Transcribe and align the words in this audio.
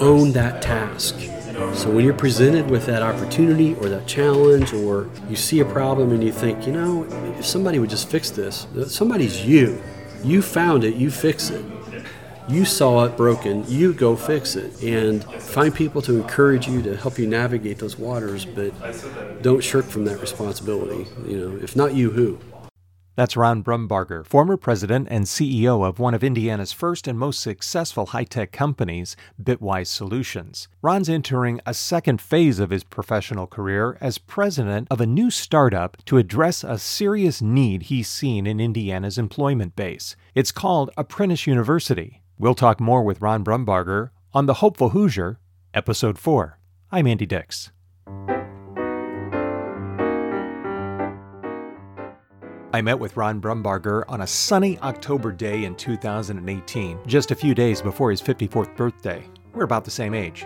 own 0.00 0.32
that 0.32 0.62
task. 0.62 1.18
So 1.72 1.90
when 1.90 2.04
you're 2.04 2.14
presented 2.14 2.70
with 2.70 2.84
that 2.86 3.02
opportunity 3.02 3.74
or 3.76 3.88
that 3.88 4.06
challenge, 4.06 4.74
or 4.74 5.08
you 5.28 5.36
see 5.36 5.60
a 5.60 5.64
problem 5.64 6.12
and 6.12 6.22
you 6.22 6.32
think, 6.32 6.66
you 6.66 6.72
know, 6.72 7.04
if 7.38 7.46
somebody 7.46 7.78
would 7.78 7.88
just 7.88 8.10
fix 8.10 8.30
this, 8.30 8.66
somebody's 8.88 9.44
you. 9.44 9.82
You 10.22 10.42
found 10.42 10.84
it, 10.84 10.96
you 10.96 11.10
fix 11.10 11.50
it. 11.50 11.64
You 12.48 12.64
saw 12.64 13.04
it 13.04 13.16
broken, 13.16 13.64
you 13.66 13.92
go 13.92 14.14
fix 14.16 14.54
it. 14.54 14.82
And 14.82 15.24
find 15.24 15.74
people 15.74 16.00
to 16.02 16.16
encourage 16.16 16.68
you 16.68 16.80
to 16.82 16.96
help 16.96 17.18
you 17.18 17.26
navigate 17.26 17.78
those 17.78 17.98
waters, 17.98 18.44
but 18.44 18.72
don't 19.42 19.64
shirk 19.64 19.86
from 19.86 20.04
that 20.04 20.20
responsibility. 20.20 21.08
You 21.26 21.38
know, 21.38 21.56
if 21.56 21.74
not 21.74 21.94
you, 21.94 22.10
who? 22.10 22.38
That's 23.16 23.34
Ron 23.34 23.64
Brumbarger, 23.64 24.26
former 24.26 24.58
president 24.58 25.08
and 25.10 25.24
CEO 25.24 25.82
of 25.88 25.98
one 25.98 26.12
of 26.12 26.22
Indiana's 26.22 26.72
first 26.72 27.08
and 27.08 27.18
most 27.18 27.40
successful 27.40 28.06
high 28.06 28.24
tech 28.24 28.52
companies, 28.52 29.16
Bitwise 29.42 29.86
Solutions. 29.86 30.68
Ron's 30.82 31.08
entering 31.08 31.58
a 31.64 31.72
second 31.72 32.20
phase 32.20 32.58
of 32.58 32.68
his 32.68 32.84
professional 32.84 33.46
career 33.46 33.96
as 34.02 34.18
president 34.18 34.86
of 34.90 35.00
a 35.00 35.06
new 35.06 35.30
startup 35.30 35.96
to 36.04 36.18
address 36.18 36.62
a 36.62 36.78
serious 36.78 37.40
need 37.40 37.84
he's 37.84 38.08
seen 38.08 38.46
in 38.46 38.60
Indiana's 38.60 39.16
employment 39.16 39.74
base. 39.76 40.14
It's 40.34 40.52
called 40.52 40.90
Apprentice 40.98 41.46
University. 41.46 42.22
We'll 42.38 42.54
talk 42.54 42.80
more 42.80 43.02
with 43.02 43.22
Ron 43.22 43.42
Brumbarger 43.42 44.10
on 44.34 44.44
The 44.44 44.54
Hopeful 44.54 44.90
Hoosier, 44.90 45.38
Episode 45.72 46.18
4. 46.18 46.58
I'm 46.92 47.06
Andy 47.06 47.24
Dix. 47.24 47.72
I 52.76 52.82
met 52.82 52.98
with 52.98 53.16
Ron 53.16 53.40
Brumbarger 53.40 54.04
on 54.06 54.20
a 54.20 54.26
sunny 54.26 54.78
October 54.80 55.32
day 55.32 55.64
in 55.64 55.76
2018, 55.76 56.98
just 57.06 57.30
a 57.30 57.34
few 57.34 57.54
days 57.54 57.80
before 57.80 58.10
his 58.10 58.20
54th 58.20 58.76
birthday. 58.76 59.24
We're 59.54 59.64
about 59.64 59.86
the 59.86 59.90
same 59.90 60.12
age. 60.12 60.44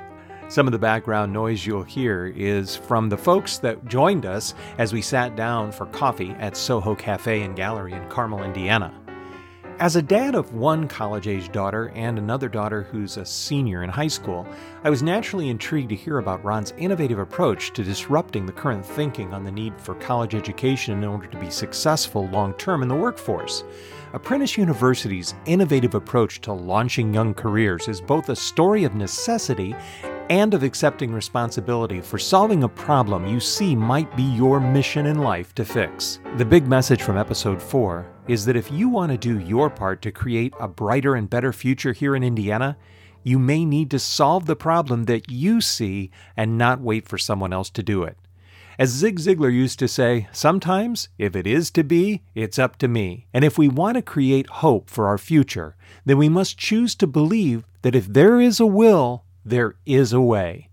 Some 0.48 0.68
of 0.68 0.72
the 0.72 0.78
background 0.78 1.32
noise 1.32 1.66
you'll 1.66 1.82
hear 1.82 2.26
is 2.36 2.76
from 2.76 3.08
the 3.08 3.18
folks 3.18 3.58
that 3.58 3.84
joined 3.86 4.26
us 4.26 4.54
as 4.78 4.92
we 4.92 5.02
sat 5.02 5.34
down 5.34 5.72
for 5.72 5.86
coffee 5.86 6.30
at 6.38 6.56
Soho 6.56 6.94
Cafe 6.94 7.42
and 7.42 7.56
Gallery 7.56 7.94
in 7.94 8.08
Carmel, 8.08 8.44
Indiana. 8.44 8.94
As 9.80 9.96
a 9.96 10.02
dad 10.02 10.34
of 10.34 10.52
one 10.52 10.86
college 10.88 11.26
age 11.26 11.50
daughter 11.52 11.90
and 11.94 12.18
another 12.18 12.50
daughter 12.50 12.82
who's 12.82 13.16
a 13.16 13.24
senior 13.24 13.82
in 13.82 13.88
high 13.88 14.08
school, 14.08 14.46
I 14.84 14.90
was 14.90 15.02
naturally 15.02 15.48
intrigued 15.48 15.88
to 15.88 15.96
hear 15.96 16.18
about 16.18 16.44
Ron's 16.44 16.74
innovative 16.76 17.18
approach 17.18 17.72
to 17.72 17.82
disrupting 17.82 18.44
the 18.44 18.52
current 18.52 18.84
thinking 18.84 19.32
on 19.32 19.42
the 19.42 19.50
need 19.50 19.72
for 19.80 19.94
college 19.94 20.34
education 20.34 21.02
in 21.02 21.08
order 21.08 21.28
to 21.28 21.38
be 21.38 21.48
successful 21.48 22.28
long 22.28 22.52
term 22.58 22.82
in 22.82 22.88
the 22.88 22.94
workforce. 22.94 23.64
Apprentice 24.12 24.58
University's 24.58 25.32
innovative 25.46 25.94
approach 25.94 26.42
to 26.42 26.52
launching 26.52 27.14
young 27.14 27.32
careers 27.32 27.88
is 27.88 28.02
both 28.02 28.28
a 28.28 28.36
story 28.36 28.84
of 28.84 28.94
necessity 28.94 29.74
and 30.28 30.52
of 30.52 30.62
accepting 30.62 31.12
responsibility 31.12 32.02
for 32.02 32.18
solving 32.18 32.64
a 32.64 32.68
problem 32.68 33.26
you 33.26 33.40
see 33.40 33.74
might 33.74 34.14
be 34.16 34.22
your 34.22 34.60
mission 34.60 35.06
in 35.06 35.20
life 35.20 35.54
to 35.54 35.64
fix. 35.64 36.20
The 36.36 36.44
big 36.44 36.68
message 36.68 37.02
from 37.02 37.16
episode 37.16 37.62
4 37.62 38.06
is 38.30 38.44
that 38.44 38.54
if 38.54 38.70
you 38.70 38.88
want 38.88 39.10
to 39.10 39.18
do 39.18 39.40
your 39.40 39.68
part 39.68 40.00
to 40.00 40.12
create 40.12 40.54
a 40.60 40.68
brighter 40.68 41.16
and 41.16 41.28
better 41.28 41.52
future 41.52 41.92
here 41.92 42.14
in 42.14 42.22
Indiana, 42.22 42.76
you 43.24 43.40
may 43.40 43.64
need 43.64 43.90
to 43.90 43.98
solve 43.98 44.46
the 44.46 44.54
problem 44.54 45.06
that 45.06 45.28
you 45.28 45.60
see 45.60 46.12
and 46.36 46.56
not 46.56 46.80
wait 46.80 47.08
for 47.08 47.18
someone 47.18 47.52
else 47.52 47.70
to 47.70 47.82
do 47.82 48.04
it. 48.04 48.16
As 48.78 48.90
Zig 48.90 49.18
Ziglar 49.18 49.52
used 49.52 49.80
to 49.80 49.88
say, 49.88 50.28
sometimes, 50.30 51.08
if 51.18 51.34
it 51.34 51.44
is 51.44 51.72
to 51.72 51.82
be, 51.82 52.22
it's 52.36 52.58
up 52.58 52.76
to 52.76 52.86
me. 52.86 53.26
And 53.34 53.44
if 53.44 53.58
we 53.58 53.68
want 53.68 53.96
to 53.96 54.02
create 54.02 54.46
hope 54.46 54.88
for 54.88 55.08
our 55.08 55.18
future, 55.18 55.74
then 56.04 56.16
we 56.16 56.28
must 56.28 56.56
choose 56.56 56.94
to 56.94 57.08
believe 57.08 57.64
that 57.82 57.96
if 57.96 58.06
there 58.06 58.40
is 58.40 58.60
a 58.60 58.64
will, 58.64 59.24
there 59.44 59.74
is 59.84 60.12
a 60.12 60.20
way. 60.20 60.69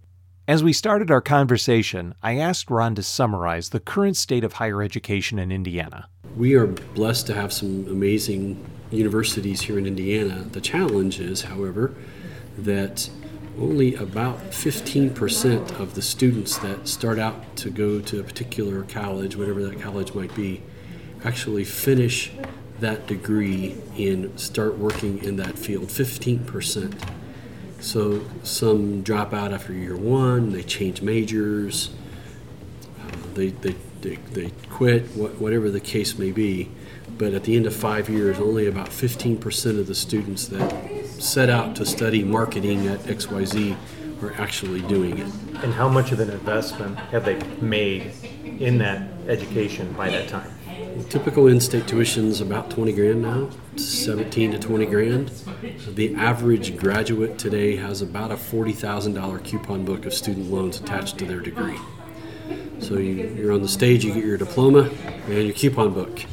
As 0.50 0.64
we 0.64 0.72
started 0.72 1.12
our 1.12 1.20
conversation, 1.20 2.16
I 2.24 2.38
asked 2.38 2.72
Ron 2.72 2.96
to 2.96 3.04
summarize 3.04 3.68
the 3.68 3.82
current 3.82 4.16
state 4.16 4.46
of 4.46 4.54
higher 4.54 4.82
education 4.82 5.40
in 5.40 5.52
Indiana. 5.52 6.08
We 6.38 6.54
are 6.54 6.68
blessed 6.68 7.28
to 7.28 7.34
have 7.34 7.52
some 7.52 7.86
amazing 7.90 8.66
universities 8.90 9.60
here 9.60 9.78
in 9.78 9.86
Indiana. 9.86 10.46
The 10.50 10.62
challenge 10.62 11.20
is, 11.20 11.42
however, 11.42 11.94
that 12.58 13.10
only 13.60 13.96
about 13.96 14.52
15% 14.52 15.82
of 15.82 15.96
the 15.96 16.02
students 16.02 16.58
that 16.60 16.88
start 16.88 17.20
out 17.20 17.58
to 17.58 17.70
go 17.70 18.00
to 18.00 18.22
a 18.22 18.24
particular 18.24 18.84
college, 18.84 19.36
whatever 19.36 19.62
that 19.64 19.82
college 19.82 20.14
might 20.14 20.34
be, 20.34 20.64
actually 21.26 21.66
finish 21.66 22.32
that 22.80 23.06
degree 23.06 23.76
and 23.98 24.40
start 24.40 24.78
working 24.78 25.22
in 25.26 25.36
that 25.36 25.60
field. 25.60 25.90
15%. 25.90 27.17
So 27.88 28.22
some 28.44 29.02
drop 29.02 29.34
out 29.34 29.54
after 29.54 29.72
year 29.72 29.96
one, 29.96 30.52
they 30.52 30.62
change 30.62 31.02
majors, 31.02 31.90
uh, 33.00 33.12
they, 33.34 33.52
they, 33.52 33.78
they, 34.02 34.18
they 34.34 34.52
quit, 34.70 35.04
whatever 35.16 35.72
the 35.72 35.80
case 35.80 36.18
may 36.18 36.34
be. 36.34 36.70
But 37.18 37.34
at 37.34 37.46
the 37.46 37.56
end 37.56 37.66
of 37.66 37.74
five 37.74 38.10
years, 38.10 38.40
only 38.40 38.68
about 38.68 38.90
15% 38.90 39.80
of 39.80 39.88
the 39.88 39.96
students 39.96 40.48
that 40.48 41.06
set 41.18 41.50
out 41.50 41.78
to 41.78 41.86
study 41.86 42.26
marketing 42.26 42.88
at 42.88 43.00
XYZ 43.04 43.78
are 44.22 44.34
actually 44.34 44.82
doing 44.82 45.20
it. 45.20 45.34
And 45.64 45.74
how 45.74 45.88
much 45.88 46.12
of 46.12 46.20
an 46.20 46.30
investment 46.30 46.98
have 46.98 47.24
they 47.24 47.42
made 47.62 48.12
in 48.44 48.80
that 48.80 49.10
education 49.30 49.94
by 49.94 50.10
that 50.10 50.28
time? 50.28 50.52
Typical 51.08 51.48
in-state 51.48 51.88
tuition 51.88 52.28
is 52.28 52.42
about 52.42 52.70
20 52.70 52.92
grand 52.92 53.22
now, 53.22 53.50
17 53.80 54.52
to 54.52 54.60
20 54.60 54.86
grand. 54.86 55.30
The 55.88 56.16
average 56.16 56.78
graduate 56.78 57.38
today 57.38 57.76
has 57.76 58.02
about 58.02 58.32
a 58.32 58.36
$40,000 58.36 59.44
coupon 59.44 59.86
book 59.86 60.06
of 60.06 60.14
student 60.14 60.52
loans 60.52 60.80
attached 60.80 61.18
to 61.20 61.26
their 61.26 61.40
degree. 61.40 61.78
So 62.80 62.96
you, 62.98 63.50
are 63.50 63.54
on 63.54 63.62
the 63.62 63.68
stage, 63.68 64.06
you 64.06 64.14
get 64.14 64.24
your 64.24 64.38
diploma 64.38 64.90
and 65.28 65.44
your 65.46 65.54
coupon 65.54 65.94
book. 65.94 66.24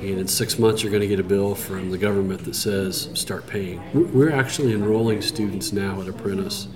And 0.00 0.18
in 0.18 0.28
six 0.28 0.58
months, 0.58 0.82
you're 0.82 0.90
going 0.90 1.02
to 1.02 1.08
get 1.08 1.20
a 1.20 1.24
bill 1.24 1.54
from 1.54 1.90
the 1.90 1.98
government 1.98 2.44
that 2.44 2.54
says 2.54 3.10
start 3.14 3.46
paying. 3.46 3.82
We're 4.14 4.32
actually 4.32 4.72
enrolling 4.72 5.20
students 5.20 5.72
now 5.72 6.00
at 6.00 6.08
Apprentice 6.08 6.68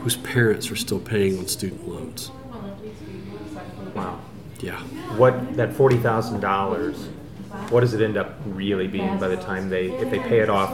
whose 0.00 0.16
parents 0.16 0.70
are 0.70 0.76
still 0.76 0.98
paying 1.00 1.38
on 1.38 1.46
student 1.46 1.88
loans. 1.88 2.30
Wow. 3.94 4.20
Yeah. 4.60 4.80
What 5.16 5.56
that 5.56 5.72
forty 5.72 5.96
thousand 5.98 6.40
dollars? 6.40 7.08
What 7.70 7.80
does 7.80 7.94
it 7.94 8.02
end 8.02 8.16
up 8.16 8.36
really 8.46 8.86
being 8.86 9.18
by 9.18 9.28
the 9.28 9.36
time 9.36 9.68
they, 9.68 9.90
if 9.92 10.10
they 10.10 10.18
pay 10.18 10.40
it 10.40 10.48
off 10.48 10.70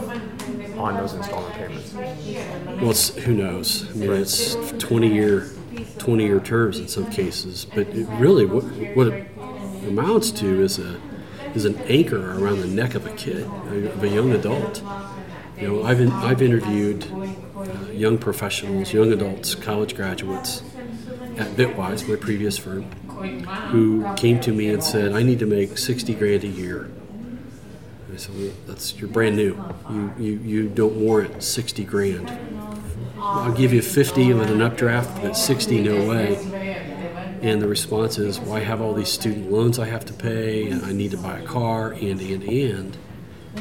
on 0.76 0.96
those 0.96 1.14
installment 1.14 1.54
payments? 1.54 1.94
Well, 1.94 2.90
it's, 2.90 3.14
who 3.16 3.34
knows? 3.34 3.88
I 3.90 3.94
mean, 3.94 4.12
it's 4.12 4.54
twenty 4.78 5.12
year, 5.12 5.48
twenty 5.98 6.24
year 6.24 6.40
terms 6.40 6.78
in 6.78 6.88
some 6.88 7.10
cases, 7.10 7.64
but 7.64 7.86
really, 8.18 8.46
what 8.46 8.64
what 8.96 9.08
it 9.08 9.28
amounts 9.86 10.30
to 10.32 10.62
is 10.62 10.78
a 10.78 11.00
is 11.54 11.64
an 11.64 11.76
anchor 11.82 12.32
around 12.38 12.60
the 12.60 12.66
neck 12.66 12.94
of 12.94 13.06
a 13.06 13.12
kid, 13.14 13.42
of 13.42 14.02
a 14.02 14.08
young 14.08 14.32
adult. 14.32 14.82
You 15.58 15.68
know, 15.68 15.84
I've 15.84 16.00
in, 16.00 16.10
I've 16.10 16.40
interviewed 16.40 17.06
uh, 17.56 17.90
young 17.92 18.16
professionals, 18.18 18.92
young 18.92 19.12
adults, 19.12 19.54
college 19.54 19.94
graduates 19.94 20.62
at 21.36 21.48
Bitwise, 21.56 22.08
my 22.08 22.16
previous 22.16 22.56
firm, 22.56 22.86
who 23.70 24.14
came 24.16 24.40
to 24.40 24.52
me 24.52 24.70
and 24.70 24.82
said, 24.82 25.12
I 25.12 25.22
need 25.22 25.38
to 25.40 25.46
make 25.46 25.78
60 25.78 26.14
grand 26.14 26.44
a 26.44 26.48
year. 26.48 26.84
And 26.84 28.14
I 28.14 28.16
said, 28.16 28.34
well, 28.36 28.52
that's, 28.66 28.96
you're 28.96 29.08
brand 29.08 29.36
new. 29.36 29.62
You, 29.90 30.14
you, 30.18 30.32
you 30.38 30.68
don't 30.68 30.96
warrant 30.96 31.42
60 31.42 31.84
grand. 31.84 32.30
I'll 33.18 33.52
give 33.52 33.72
you 33.72 33.82
50 33.82 34.32
with 34.34 34.50
an 34.50 34.62
updraft, 34.62 35.22
but 35.22 35.36
60, 35.36 35.82
no 35.82 36.08
way. 36.08 36.36
And 37.42 37.62
the 37.62 37.68
response 37.68 38.18
is, 38.18 38.40
well, 38.40 38.54
I 38.54 38.60
have 38.60 38.80
all 38.80 38.92
these 38.92 39.10
student 39.10 39.50
loans 39.50 39.78
I 39.78 39.86
have 39.86 40.04
to 40.06 40.12
pay, 40.12 40.70
and 40.70 40.84
I 40.84 40.92
need 40.92 41.10
to 41.12 41.16
buy 41.16 41.38
a 41.38 41.44
car, 41.44 41.92
and, 41.92 42.20
and, 42.20 42.42
and. 42.42 42.96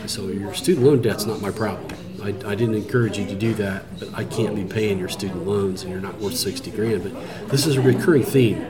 So 0.05 0.27
your 0.27 0.53
student 0.53 0.85
loan 0.85 1.01
debt's 1.01 1.25
not 1.25 1.41
my 1.41 1.51
problem. 1.51 1.95
I, 2.21 2.29
I, 2.29 2.55
didn't 2.55 2.75
encourage 2.75 3.17
you 3.17 3.25
to 3.27 3.35
do 3.35 3.53
that, 3.55 3.99
but 3.99 4.13
I 4.13 4.25
can't 4.25 4.53
be 4.55 4.65
paying 4.65 4.99
your 4.99 5.07
student 5.07 5.47
loans, 5.47 5.83
and 5.83 5.91
you're 5.91 6.01
not 6.01 6.19
worth 6.19 6.35
60 6.35 6.71
grand. 6.71 7.03
But 7.03 7.49
this 7.49 7.65
is 7.65 7.77
a 7.77 7.81
recurring 7.81 8.23
theme. 8.23 8.65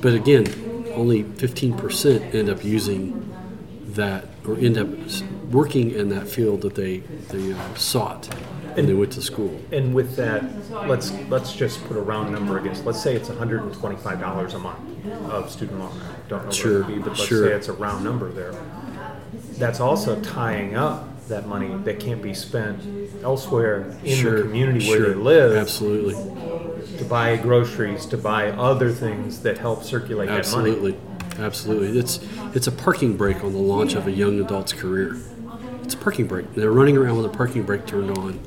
But 0.00 0.14
again, 0.14 0.46
only 0.94 1.24
15% 1.24 2.34
end 2.34 2.48
up 2.48 2.64
using 2.64 3.28
that 3.86 4.26
or 4.46 4.56
end 4.56 4.78
up 4.78 4.88
working 5.50 5.90
in 5.90 6.08
that 6.10 6.26
field 6.26 6.62
that 6.62 6.74
they, 6.74 6.98
they 6.98 7.52
uh, 7.52 7.74
sought 7.74 8.28
and 8.76 8.88
they 8.88 8.94
went 8.94 9.12
to 9.12 9.22
school. 9.22 9.60
And 9.70 9.94
with 9.94 10.16
that, 10.16 10.42
let's 10.88 11.12
let's 11.28 11.54
just 11.54 11.84
put 11.84 11.96
a 11.96 12.00
round 12.00 12.32
number 12.32 12.58
against. 12.58 12.86
Let's 12.86 13.02
say 13.02 13.14
it's 13.14 13.28
$125 13.28 14.54
a 14.54 14.58
month 14.58 15.30
of 15.30 15.50
student 15.50 15.78
loan. 15.78 16.00
I 16.00 16.28
don't 16.28 16.44
know 16.46 16.50
sure, 16.50 16.82
what 16.82 16.90
it 16.90 16.94
would 16.94 16.96
be, 16.96 17.02
but 17.02 17.18
let's 17.18 17.28
sure. 17.28 17.48
say 17.48 17.54
it's 17.54 17.68
a 17.68 17.74
round 17.74 18.02
number 18.02 18.30
there. 18.30 18.54
That's 19.58 19.80
also 19.80 20.20
tying 20.22 20.74
up 20.74 21.08
that 21.28 21.46
money 21.46 21.74
that 21.84 22.00
can't 22.00 22.22
be 22.22 22.34
spent 22.34 22.80
elsewhere 23.22 23.94
in 24.04 24.16
sure, 24.16 24.36
the 24.38 24.42
community 24.42 24.88
where 24.88 24.98
sure. 24.98 25.08
they 25.10 25.14
live. 25.14 25.56
Absolutely 25.56 26.14
to 26.98 27.04
buy 27.04 27.36
groceries, 27.36 28.06
to 28.06 28.16
buy 28.16 28.50
other 28.50 28.90
things 28.90 29.40
that 29.42 29.58
help 29.58 29.82
circulate 29.82 30.28
Absolutely. 30.28 30.92
that 30.92 31.04
money. 31.04 31.18
Absolutely. 31.38 31.44
Absolutely. 31.44 31.98
It's 31.98 32.20
it's 32.54 32.66
a 32.66 32.72
parking 32.72 33.16
brake 33.16 33.42
on 33.42 33.52
the 33.52 33.58
launch 33.58 33.94
of 33.94 34.06
a 34.06 34.12
young 34.12 34.40
adult's 34.40 34.72
career. 34.72 35.16
It's 35.82 35.94
a 35.94 35.96
parking 35.96 36.26
brake. 36.26 36.54
They're 36.54 36.70
running 36.70 36.96
around 36.96 37.16
with 37.16 37.26
a 37.26 37.36
parking 37.36 37.62
brake 37.62 37.86
turned 37.86 38.16
on. 38.18 38.40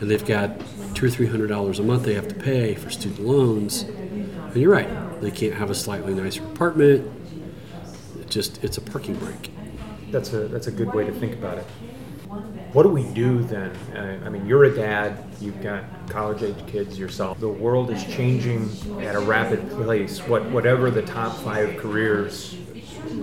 and 0.00 0.10
they've 0.10 0.24
got 0.24 0.60
two 0.94 1.06
or 1.06 1.10
three 1.10 1.26
hundred 1.26 1.48
dollars 1.48 1.78
a 1.78 1.82
month 1.82 2.04
they 2.04 2.14
have 2.14 2.28
to 2.28 2.34
pay 2.34 2.74
for 2.74 2.90
student 2.90 3.20
loans. 3.20 3.82
And 3.82 4.56
you're 4.56 4.72
right, 4.72 4.88
they 5.20 5.30
can't 5.30 5.54
have 5.54 5.70
a 5.70 5.74
slightly 5.74 6.14
nicer 6.14 6.42
apartment. 6.44 7.08
It 8.18 8.28
just 8.28 8.62
it's 8.64 8.76
a 8.76 8.80
parking 8.80 9.14
brake. 9.14 9.52
That's 10.10 10.32
a 10.32 10.48
that's 10.48 10.66
a 10.66 10.72
good 10.72 10.92
way 10.92 11.04
to 11.04 11.12
think 11.12 11.34
about 11.34 11.58
it. 11.58 11.66
What 12.72 12.84
do 12.84 12.88
we 12.90 13.02
do 13.02 13.42
then? 13.42 13.70
Uh, 13.96 14.24
I 14.24 14.28
mean, 14.28 14.46
you're 14.46 14.62
a 14.62 14.72
dad. 14.72 15.24
You've 15.40 15.60
got 15.60 15.82
college-age 16.08 16.68
kids 16.68 16.96
yourself. 16.96 17.40
The 17.40 17.48
world 17.48 17.90
is 17.90 18.04
changing 18.04 18.70
at 19.02 19.16
a 19.16 19.18
rapid 19.18 19.68
pace. 19.84 20.20
What 20.20 20.44
whatever 20.50 20.88
the 20.88 21.02
top 21.02 21.36
five 21.38 21.76
careers 21.78 22.56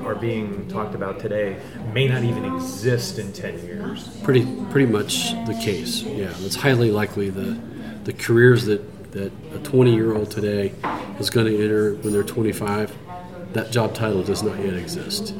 are 0.04 0.16
being 0.16 0.68
talked 0.68 0.96
about 0.96 1.22
today 1.22 1.58
may 1.94 2.10
not 2.10 2.24
even 2.24 2.44
exist 2.56 3.20
in 3.20 3.32
10 3.32 3.66
years. 3.66 4.10
Pretty 4.22 4.46
pretty 4.70 4.92
much 4.92 5.32
the 5.46 5.58
case. 5.64 6.02
Yeah, 6.02 6.34
it's 6.40 6.56
highly 6.56 6.92
likely 6.92 7.30
the 7.30 7.58
the 8.04 8.12
careers 8.12 8.66
that 8.66 9.12
that 9.14 9.32
a 9.54 9.60
20 9.60 9.96
year 9.96 10.14
old 10.14 10.30
today 10.30 10.74
is 11.20 11.30
going 11.30 11.48
to 11.48 11.64
enter 11.64 11.96
when 11.96 12.12
they're 12.12 12.24
25. 12.24 12.94
That 13.54 13.72
job 13.72 13.94
title 13.94 14.24
does 14.24 14.44
not 14.44 14.60
yet 14.60 14.74
exist. 14.74 15.34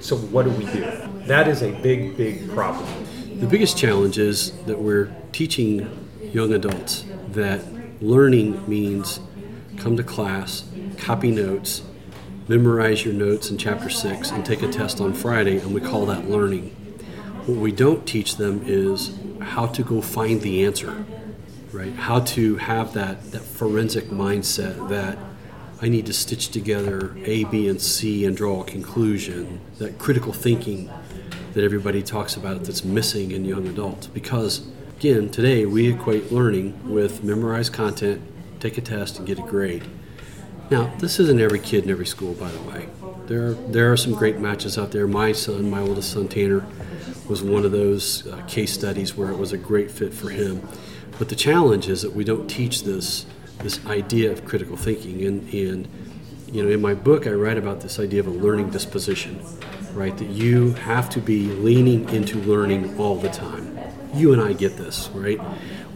So 0.00 0.14
what 0.16 0.44
do 0.44 0.50
we 0.50 0.66
do? 0.66 0.84
That 1.24 1.48
is 1.48 1.62
a 1.62 1.72
big 1.80 2.18
big 2.18 2.50
problem. 2.50 3.05
The 3.36 3.46
biggest 3.46 3.76
challenge 3.76 4.16
is 4.16 4.52
that 4.62 4.78
we're 4.78 5.14
teaching 5.30 6.08
young 6.32 6.54
adults 6.54 7.04
that 7.32 7.62
learning 8.02 8.66
means 8.66 9.20
come 9.76 9.94
to 9.98 10.02
class, 10.02 10.64
copy 10.96 11.30
notes, 11.30 11.82
memorize 12.48 13.04
your 13.04 13.12
notes 13.12 13.50
in 13.50 13.58
chapter 13.58 13.90
6 13.90 14.30
and 14.30 14.44
take 14.46 14.62
a 14.62 14.68
test 14.68 15.02
on 15.02 15.12
Friday, 15.12 15.58
and 15.58 15.74
we 15.74 15.82
call 15.82 16.06
that 16.06 16.30
learning. 16.30 16.70
What 17.44 17.58
we 17.58 17.72
don't 17.72 18.06
teach 18.06 18.38
them 18.38 18.62
is 18.64 19.14
how 19.42 19.66
to 19.66 19.82
go 19.82 20.00
find 20.00 20.40
the 20.40 20.64
answer, 20.64 21.04
right? 21.72 21.92
How 21.92 22.20
to 22.20 22.56
have 22.56 22.94
that, 22.94 23.32
that 23.32 23.42
forensic 23.42 24.06
mindset 24.06 24.88
that 24.88 25.18
I 25.82 25.90
need 25.90 26.06
to 26.06 26.14
stitch 26.14 26.48
together 26.48 27.14
A, 27.26 27.44
B, 27.44 27.68
and 27.68 27.82
C 27.82 28.24
and 28.24 28.34
draw 28.34 28.62
a 28.62 28.64
conclusion, 28.64 29.60
that 29.76 29.98
critical 29.98 30.32
thinking 30.32 30.90
that 31.56 31.64
everybody 31.64 32.02
talks 32.02 32.36
about 32.36 32.62
that's 32.64 32.84
missing 32.84 33.30
in 33.30 33.42
young 33.42 33.66
adults. 33.66 34.08
Because, 34.08 34.66
again, 34.98 35.30
today 35.30 35.64
we 35.64 35.90
equate 35.90 36.30
learning 36.30 36.78
with 36.86 37.24
memorize 37.24 37.70
content, 37.70 38.20
take 38.60 38.76
a 38.76 38.82
test, 38.82 39.16
and 39.16 39.26
get 39.26 39.38
a 39.38 39.42
grade. 39.42 39.82
Now, 40.70 40.94
this 40.98 41.18
isn't 41.18 41.40
every 41.40 41.58
kid 41.58 41.84
in 41.84 41.90
every 41.90 42.04
school, 42.04 42.34
by 42.34 42.50
the 42.50 42.60
way. 42.60 42.88
There 43.24 43.46
are, 43.46 43.54
there 43.54 43.90
are 43.90 43.96
some 43.96 44.12
great 44.12 44.38
matches 44.38 44.76
out 44.76 44.90
there. 44.90 45.06
My 45.06 45.32
son, 45.32 45.70
my 45.70 45.80
oldest 45.80 46.12
son 46.12 46.28
Tanner, 46.28 46.66
was 47.26 47.42
one 47.42 47.64
of 47.64 47.72
those 47.72 48.26
uh, 48.26 48.42
case 48.46 48.74
studies 48.74 49.16
where 49.16 49.30
it 49.30 49.38
was 49.38 49.54
a 49.54 49.58
great 49.58 49.90
fit 49.90 50.12
for 50.12 50.28
him. 50.28 50.60
But 51.18 51.30
the 51.30 51.36
challenge 51.36 51.88
is 51.88 52.02
that 52.02 52.12
we 52.12 52.22
don't 52.22 52.48
teach 52.48 52.84
this 52.84 53.24
this 53.60 53.84
idea 53.86 54.30
of 54.30 54.44
critical 54.44 54.76
thinking. 54.76 55.24
And, 55.24 55.50
and 55.54 55.88
you 56.52 56.62
know, 56.62 56.68
in 56.68 56.82
my 56.82 56.92
book, 56.92 57.26
I 57.26 57.30
write 57.30 57.56
about 57.56 57.80
this 57.80 57.98
idea 57.98 58.20
of 58.20 58.26
a 58.26 58.30
learning 58.30 58.68
disposition, 58.68 59.40
right? 59.96 60.16
That 60.16 60.28
you 60.28 60.74
have 60.74 61.10
to 61.10 61.20
be 61.20 61.46
leaning 61.46 62.08
into 62.10 62.38
learning 62.42 62.98
all 62.98 63.16
the 63.16 63.30
time. 63.30 63.78
You 64.14 64.32
and 64.32 64.40
I 64.40 64.52
get 64.52 64.76
this, 64.76 65.08
right? 65.14 65.40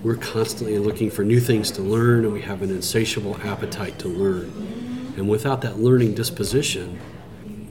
we're 0.02 0.16
constantly 0.16 0.78
looking 0.78 1.10
for 1.10 1.24
new 1.24 1.40
things 1.40 1.70
to 1.72 1.82
learn 1.82 2.24
and 2.24 2.32
we 2.32 2.40
have 2.40 2.62
an 2.62 2.70
insatiable 2.70 3.36
appetite 3.42 3.98
to 3.98 4.08
learn. 4.08 5.12
And 5.16 5.28
without 5.28 5.60
that 5.62 5.78
learning 5.78 6.14
disposition, 6.14 6.98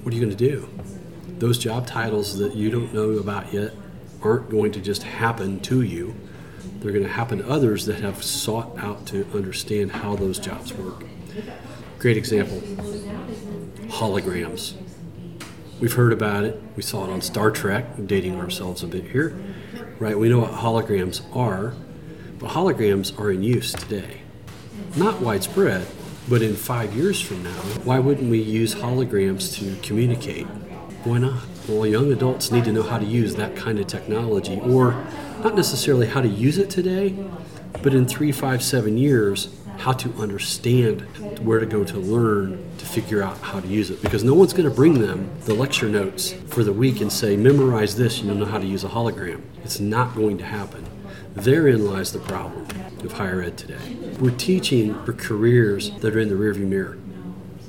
what 0.03 0.13
are 0.13 0.17
you 0.17 0.23
going 0.23 0.35
to 0.35 0.49
do? 0.49 0.69
Those 1.39 1.57
job 1.57 1.87
titles 1.87 2.37
that 2.37 2.55
you 2.55 2.69
don't 2.69 2.93
know 2.93 3.11
about 3.11 3.51
yet 3.51 3.73
aren't 4.21 4.49
going 4.49 4.71
to 4.73 4.81
just 4.81 5.03
happen 5.03 5.59
to 5.61 5.81
you. 5.81 6.15
They're 6.79 6.91
going 6.91 7.03
to 7.03 7.11
happen 7.11 7.39
to 7.39 7.49
others 7.49 7.85
that 7.87 8.01
have 8.01 8.23
sought 8.23 8.77
out 8.77 9.07
to 9.07 9.25
understand 9.33 9.91
how 9.91 10.15
those 10.15 10.37
jobs 10.37 10.73
work. 10.73 11.03
Great 11.97 12.17
example 12.17 12.61
holograms. 13.89 14.75
We've 15.79 15.93
heard 15.93 16.13
about 16.13 16.43
it. 16.43 16.61
We 16.75 16.83
saw 16.83 17.05
it 17.05 17.09
on 17.09 17.21
Star 17.21 17.51
Trek, 17.51 17.85
dating 18.05 18.39
ourselves 18.39 18.83
a 18.83 18.87
bit 18.87 19.05
here, 19.05 19.39
right? 19.99 20.17
We 20.17 20.29
know 20.29 20.39
what 20.39 20.51
holograms 20.51 21.23
are 21.35 21.73
but 22.39 22.51
holograms 22.51 23.19
are 23.19 23.31
in 23.31 23.43
use 23.43 23.73
today. 23.73 24.21
Not 24.95 25.19
widespread, 25.19 25.85
but 26.29 26.41
in 26.41 26.55
five 26.55 26.95
years 26.95 27.19
from 27.19 27.43
now, 27.43 27.61
why 27.83 27.99
wouldn't 27.99 28.29
we 28.29 28.41
use 28.41 28.75
holograms 28.75 29.53
to 29.59 29.75
communicate? 29.85 30.45
Why 31.03 31.17
not? 31.17 31.43
Well, 31.67 31.85
young 31.85 32.11
adults 32.13 32.49
need 32.49 32.63
to 32.63 32.71
know 32.71 32.83
how 32.83 32.97
to 32.97 33.05
use 33.05 33.35
that 33.35 33.57
kind 33.57 33.77
of 33.77 33.87
technology, 33.87 34.59
or 34.61 35.05
not 35.43 35.55
necessarily 35.55 36.07
how 36.07 36.21
to 36.21 36.27
use 36.29 36.57
it 36.57 36.69
today, 36.69 37.13
but 37.83 37.93
in 37.93 38.07
three, 38.07 38.31
five, 38.31 38.63
seven 38.63 38.97
years, 38.97 39.49
how 39.79 39.93
to 39.93 40.13
understand 40.15 41.01
where 41.39 41.59
to 41.59 41.65
go 41.65 41.83
to 41.85 41.97
learn 41.97 42.63
to 42.77 42.85
figure 42.85 43.23
out 43.23 43.37
how 43.39 43.59
to 43.59 43.67
use 43.67 43.89
it. 43.89 44.01
Because 44.01 44.23
no 44.23 44.33
one's 44.33 44.51
going 44.51 44.67
to 44.67 44.75
bring 44.75 44.99
them 44.99 45.29
the 45.45 45.53
lecture 45.53 45.87
notes 45.87 46.33
for 46.47 46.63
the 46.63 46.73
week 46.73 46.99
and 46.99 47.11
say, 47.11 47.37
memorize 47.37 47.95
this, 47.95 48.19
and 48.19 48.27
you'll 48.27 48.35
know 48.35 48.45
how 48.45 48.57
to 48.57 48.65
use 48.65 48.83
a 48.83 48.89
hologram. 48.89 49.41
It's 49.63 49.79
not 49.79 50.15
going 50.15 50.37
to 50.39 50.45
happen. 50.45 50.85
Therein 51.33 51.85
lies 51.85 52.11
the 52.11 52.19
problem 52.19 52.67
of 53.03 53.13
higher 53.13 53.41
ed 53.41 53.57
today. 53.57 53.95
We're 54.19 54.31
teaching 54.31 55.01
for 55.05 55.13
careers 55.13 55.91
that 55.99 56.13
are 56.13 56.19
in 56.19 56.27
the 56.27 56.35
rearview 56.35 56.67
mirror. 56.67 56.97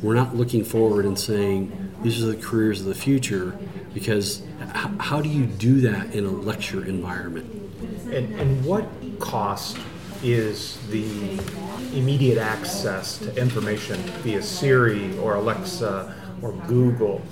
We're 0.03 0.15
not 0.15 0.35
looking 0.35 0.65
forward 0.65 1.05
and 1.05 1.19
saying, 1.19 1.95
these 2.03 2.23
are 2.23 2.27
the 2.27 2.37
careers 2.37 2.81
of 2.81 2.87
the 2.87 2.95
future, 2.95 3.57
because 3.95 4.43
how 4.99 5.21
do 5.21 5.29
you 5.29 5.47
do 5.47 5.81
that 5.83 6.15
in 6.15 6.25
a 6.25 6.31
lecture 6.31 6.85
environment? 6.85 7.47
And, 8.11 8.35
and 8.41 8.65
what 8.65 8.89
cost 9.21 9.79
is 10.23 10.79
the 10.89 11.41
immediate 11.97 12.39
access 12.39 13.19
to 13.19 13.35
information 13.37 13.97
via 14.23 14.43
Siri 14.43 15.17
or 15.19 15.37
Alexa 15.37 16.15
or 16.43 16.53
Google 16.67 17.23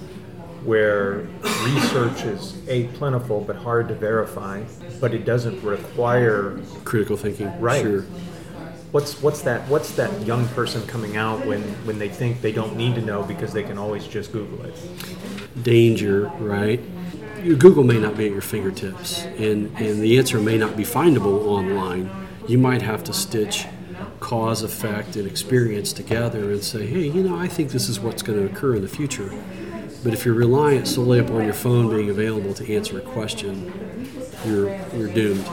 where 0.64 1.26
research 1.64 2.22
is 2.24 2.56
a 2.68 2.88
plentiful 2.88 3.40
but 3.40 3.56
hard 3.56 3.88
to 3.88 3.94
verify, 3.94 4.62
but 5.00 5.14
it 5.14 5.24
doesn't 5.24 5.62
require 5.62 6.60
critical 6.84 7.16
thinking. 7.16 7.58
Right. 7.60 7.82
Sure. 7.82 8.02
What's 8.90 9.22
what's 9.22 9.42
that 9.42 9.68
what's 9.68 9.92
that 9.96 10.26
young 10.26 10.48
person 10.48 10.86
coming 10.86 11.16
out 11.16 11.44
when 11.46 11.62
when 11.84 11.98
they 11.98 12.08
think 12.08 12.40
they 12.40 12.52
don't 12.52 12.76
need 12.76 12.94
to 12.94 13.02
know 13.02 13.22
because 13.22 13.52
they 13.52 13.62
can 13.62 13.78
always 13.78 14.06
just 14.06 14.32
Google 14.32 14.64
it? 14.64 15.62
Danger, 15.62 16.26
right? 16.38 16.80
Your 17.42 17.56
Google 17.56 17.84
may 17.84 17.98
not 17.98 18.16
be 18.16 18.26
at 18.26 18.32
your 18.32 18.40
fingertips, 18.40 19.24
and 19.24 19.74
and 19.78 20.00
the 20.00 20.18
answer 20.18 20.40
may 20.40 20.56
not 20.56 20.76
be 20.76 20.84
findable 20.84 21.46
online. 21.46 22.27
You 22.48 22.58
might 22.58 22.82
have 22.82 23.04
to 23.04 23.12
stitch 23.12 23.66
cause, 24.18 24.62
effect, 24.62 25.14
and 25.14 25.26
experience 25.26 25.92
together 25.92 26.50
and 26.50 26.62
say, 26.64 26.86
hey, 26.86 27.06
you 27.06 27.22
know, 27.22 27.36
I 27.36 27.46
think 27.46 27.70
this 27.70 27.88
is 27.88 28.00
what's 28.00 28.22
going 28.22 28.38
to 28.38 28.52
occur 28.52 28.74
in 28.76 28.82
the 28.82 28.88
future 28.88 29.32
but 30.04 30.14
if 30.14 30.24
you're 30.24 30.34
reliant 30.34 30.86
solely 30.86 31.18
upon 31.18 31.44
your 31.44 31.54
phone 31.54 31.90
being 31.90 32.08
available 32.08 32.54
to 32.54 32.74
answer 32.74 32.98
a 32.98 33.00
question, 33.00 34.08
you're, 34.46 34.74
you're 34.94 35.12
doomed. 35.12 35.44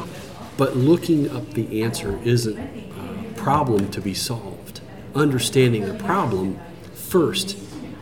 But 0.56 0.78
looking 0.78 1.30
up 1.32 1.50
the 1.52 1.84
answer 1.84 2.20
isn't 2.24 2.58
a 2.58 3.34
problem 3.36 3.90
to 3.92 4.02
be 4.02 4.14
solved. 4.14 4.82
Understanding 5.16 5.86
the 5.86 5.96
problem 5.96 6.60
first 6.94 7.58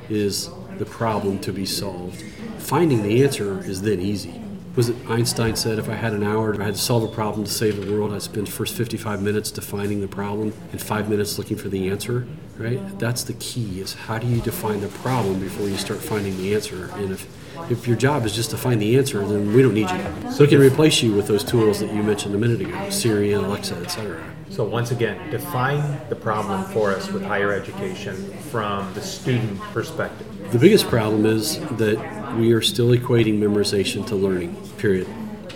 is 0.10 0.50
the 0.78 0.86
problem 0.86 1.40
to 1.40 1.54
be 1.54 1.66
solved. 1.66 2.22
Finding 2.58 3.04
the 3.04 3.24
answer 3.24 3.60
is 3.60 3.82
then 3.82 4.00
easy 4.02 4.43
was 4.76 4.90
it 4.90 4.96
Einstein 5.08 5.56
said 5.56 5.78
if 5.78 5.88
I 5.88 5.94
had 5.94 6.14
an 6.14 6.24
hour, 6.24 6.54
if 6.54 6.60
I 6.60 6.66
had 6.66 6.76
to 6.76 6.82
solve 6.82 7.04
a 7.04 7.08
problem 7.08 7.46
to 7.46 7.52
save 7.52 7.84
the 7.84 7.92
world, 7.92 8.12
I'd 8.12 8.24
spend 8.24 8.48
the 8.48 8.52
first 8.52 8.76
55 8.76 9.22
minutes 9.22 9.52
defining 9.52 10.02
the 10.02 10.08
problem 10.08 10.54
and 10.72 10.82
five 10.82 11.10
minutes 11.10 11.38
looking 11.38 11.58
for 11.58 11.70
the 11.70 11.90
answer, 11.90 12.28
right? 12.58 12.80
That's 12.98 13.24
the 13.24 13.34
key 13.34 13.82
is 13.82 13.94
how 13.94 14.18
do 14.18 14.26
you 14.26 14.42
define 14.42 14.82
the 14.82 14.88
problem 14.88 15.40
before 15.40 15.68
you 15.68 15.78
start 15.78 16.00
finding 16.00 16.36
the 16.38 16.56
answer? 16.56 16.90
And 16.96 17.12
if, 17.12 17.28
if 17.70 17.88
your 17.88 17.96
job 17.96 18.26
is 18.26 18.34
just 18.34 18.50
to 18.50 18.58
find 18.58 18.82
the 18.82 18.98
answer, 18.98 19.24
then 19.28 19.54
we 19.54 19.62
don't 19.62 19.76
need 19.76 19.92
you. 19.92 20.32
So 20.32 20.44
we 20.44 20.50
can 20.50 20.60
replace 20.60 21.04
you 21.04 21.14
with 21.14 21.28
those 21.28 21.44
tools 21.44 21.80
that 21.80 21.94
you 21.94 22.02
mentioned 22.02 22.34
a 22.34 22.40
minute 22.40 22.62
ago, 22.62 22.90
Siri 22.90 23.34
and 23.34 23.46
Alexa, 23.46 23.76
etc. 23.76 24.24
So 24.50 24.64
once 24.64 24.90
again, 24.90 25.30
define 25.30 26.00
the 26.10 26.16
problem 26.16 26.64
for 26.66 26.92
us 26.92 27.12
with 27.12 27.24
higher 27.24 27.54
education 27.54 28.16
from 28.52 28.92
the 28.96 29.02
student 29.02 29.60
perspective. 29.72 30.28
The 30.52 30.60
biggest 30.60 30.88
problem 30.88 31.26
is 31.26 31.60
that 31.78 32.23
we 32.38 32.52
are 32.54 32.62
still 32.62 32.90
equating 32.90 33.40
memorization 33.40 34.06
to 34.08 34.16
learning, 34.16 34.56
period. 34.78 35.08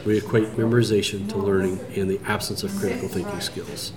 We 0.06 0.18
equate 0.18 0.50
memorization 0.56 1.28
to 1.30 1.38
learning 1.38 1.80
and 1.96 2.10
the 2.10 2.20
absence 2.26 2.64
of 2.64 2.76
critical 2.78 3.08
thinking 3.10 3.42
skills. 3.42 3.94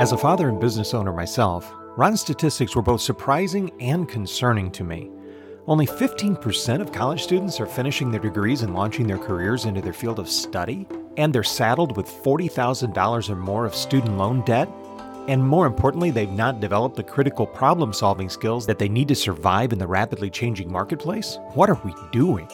As 0.00 0.12
a 0.12 0.18
father 0.18 0.48
and 0.48 0.60
business 0.60 0.92
owner 0.92 1.12
myself, 1.12 1.72
Ron's 1.96 2.20
statistics 2.20 2.76
were 2.76 2.82
both 2.82 3.00
surprising 3.00 3.70
and 3.80 4.08
concerning 4.08 4.70
to 4.72 4.84
me. 4.84 5.13
Only 5.66 5.86
15% 5.86 6.82
of 6.82 6.92
college 6.92 7.22
students 7.22 7.58
are 7.58 7.66
finishing 7.66 8.10
their 8.10 8.20
degrees 8.20 8.60
and 8.60 8.74
launching 8.74 9.06
their 9.06 9.16
careers 9.16 9.64
into 9.64 9.80
their 9.80 9.94
field 9.94 10.18
of 10.18 10.28
study, 10.28 10.86
and 11.16 11.34
they're 11.34 11.42
saddled 11.42 11.96
with 11.96 12.06
$40,000 12.06 13.30
or 13.30 13.36
more 13.36 13.64
of 13.64 13.74
student 13.74 14.18
loan 14.18 14.44
debt. 14.44 14.68
And 15.26 15.42
more 15.42 15.66
importantly, 15.66 16.10
they've 16.10 16.30
not 16.30 16.60
developed 16.60 16.96
the 16.96 17.02
critical 17.02 17.46
problem 17.46 17.94
solving 17.94 18.28
skills 18.28 18.66
that 18.66 18.78
they 18.78 18.90
need 18.90 19.08
to 19.08 19.14
survive 19.14 19.72
in 19.72 19.78
the 19.78 19.86
rapidly 19.86 20.28
changing 20.28 20.70
marketplace? 20.70 21.38
What 21.54 21.70
are 21.70 21.80
we 21.82 21.94
doing? 22.12 22.46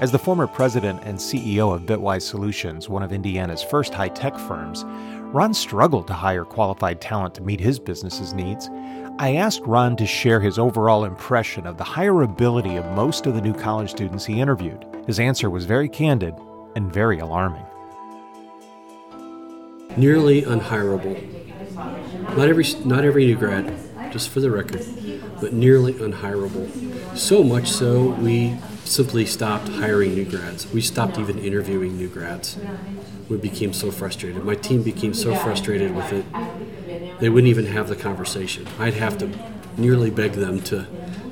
As 0.00 0.10
the 0.10 0.18
former 0.18 0.46
president 0.46 1.02
and 1.04 1.18
CEO 1.18 1.74
of 1.74 1.82
Bitwise 1.82 2.22
Solutions, 2.22 2.88
one 2.88 3.02
of 3.02 3.12
Indiana's 3.12 3.62
first 3.62 3.92
high 3.92 4.08
tech 4.08 4.38
firms, 4.38 4.86
Ron 5.34 5.52
struggled 5.52 6.06
to 6.06 6.14
hire 6.14 6.46
qualified 6.46 7.02
talent 7.02 7.34
to 7.34 7.42
meet 7.42 7.60
his 7.60 7.78
business's 7.78 8.32
needs. 8.32 8.70
I 9.20 9.34
asked 9.34 9.62
Ron 9.62 9.96
to 9.96 10.06
share 10.06 10.40
his 10.40 10.60
overall 10.60 11.04
impression 11.04 11.66
of 11.66 11.76
the 11.76 11.82
hireability 11.82 12.78
of 12.78 12.94
most 12.94 13.26
of 13.26 13.34
the 13.34 13.40
new 13.40 13.52
college 13.52 13.90
students 13.90 14.24
he 14.24 14.40
interviewed. 14.40 14.86
His 15.08 15.18
answer 15.18 15.50
was 15.50 15.64
very 15.64 15.88
candid 15.88 16.36
and 16.76 16.92
very 16.92 17.18
alarming. 17.18 17.64
Nearly 19.96 20.42
unhireable. 20.42 21.16
Not 22.36 22.48
every 22.48 22.64
not 22.84 23.04
every 23.04 23.26
new 23.26 23.34
grad, 23.34 23.74
just 24.12 24.28
for 24.28 24.38
the 24.38 24.52
record, 24.52 24.86
but 25.40 25.52
nearly 25.52 25.94
unhireable. 25.94 27.18
So 27.18 27.42
much 27.42 27.66
so 27.66 28.10
we 28.10 28.56
simply 28.84 29.26
stopped 29.26 29.66
hiring 29.68 30.14
new 30.14 30.26
grads. 30.26 30.72
We 30.72 30.80
stopped 30.80 31.18
even 31.18 31.40
interviewing 31.40 31.96
new 31.96 32.08
grads. 32.08 32.56
We 33.28 33.36
became 33.36 33.72
so 33.72 33.90
frustrated. 33.90 34.44
My 34.44 34.54
team 34.54 34.84
became 34.84 35.12
so 35.12 35.34
frustrated 35.34 35.96
with 35.96 36.12
it, 36.12 36.24
they 37.20 37.28
wouldn't 37.28 37.48
even 37.48 37.66
have 37.66 37.88
the 37.88 37.96
conversation. 37.96 38.66
I'd 38.78 38.94
have 38.94 39.18
to 39.18 39.30
nearly 39.76 40.10
beg 40.10 40.32
them 40.32 40.60
to 40.62 40.86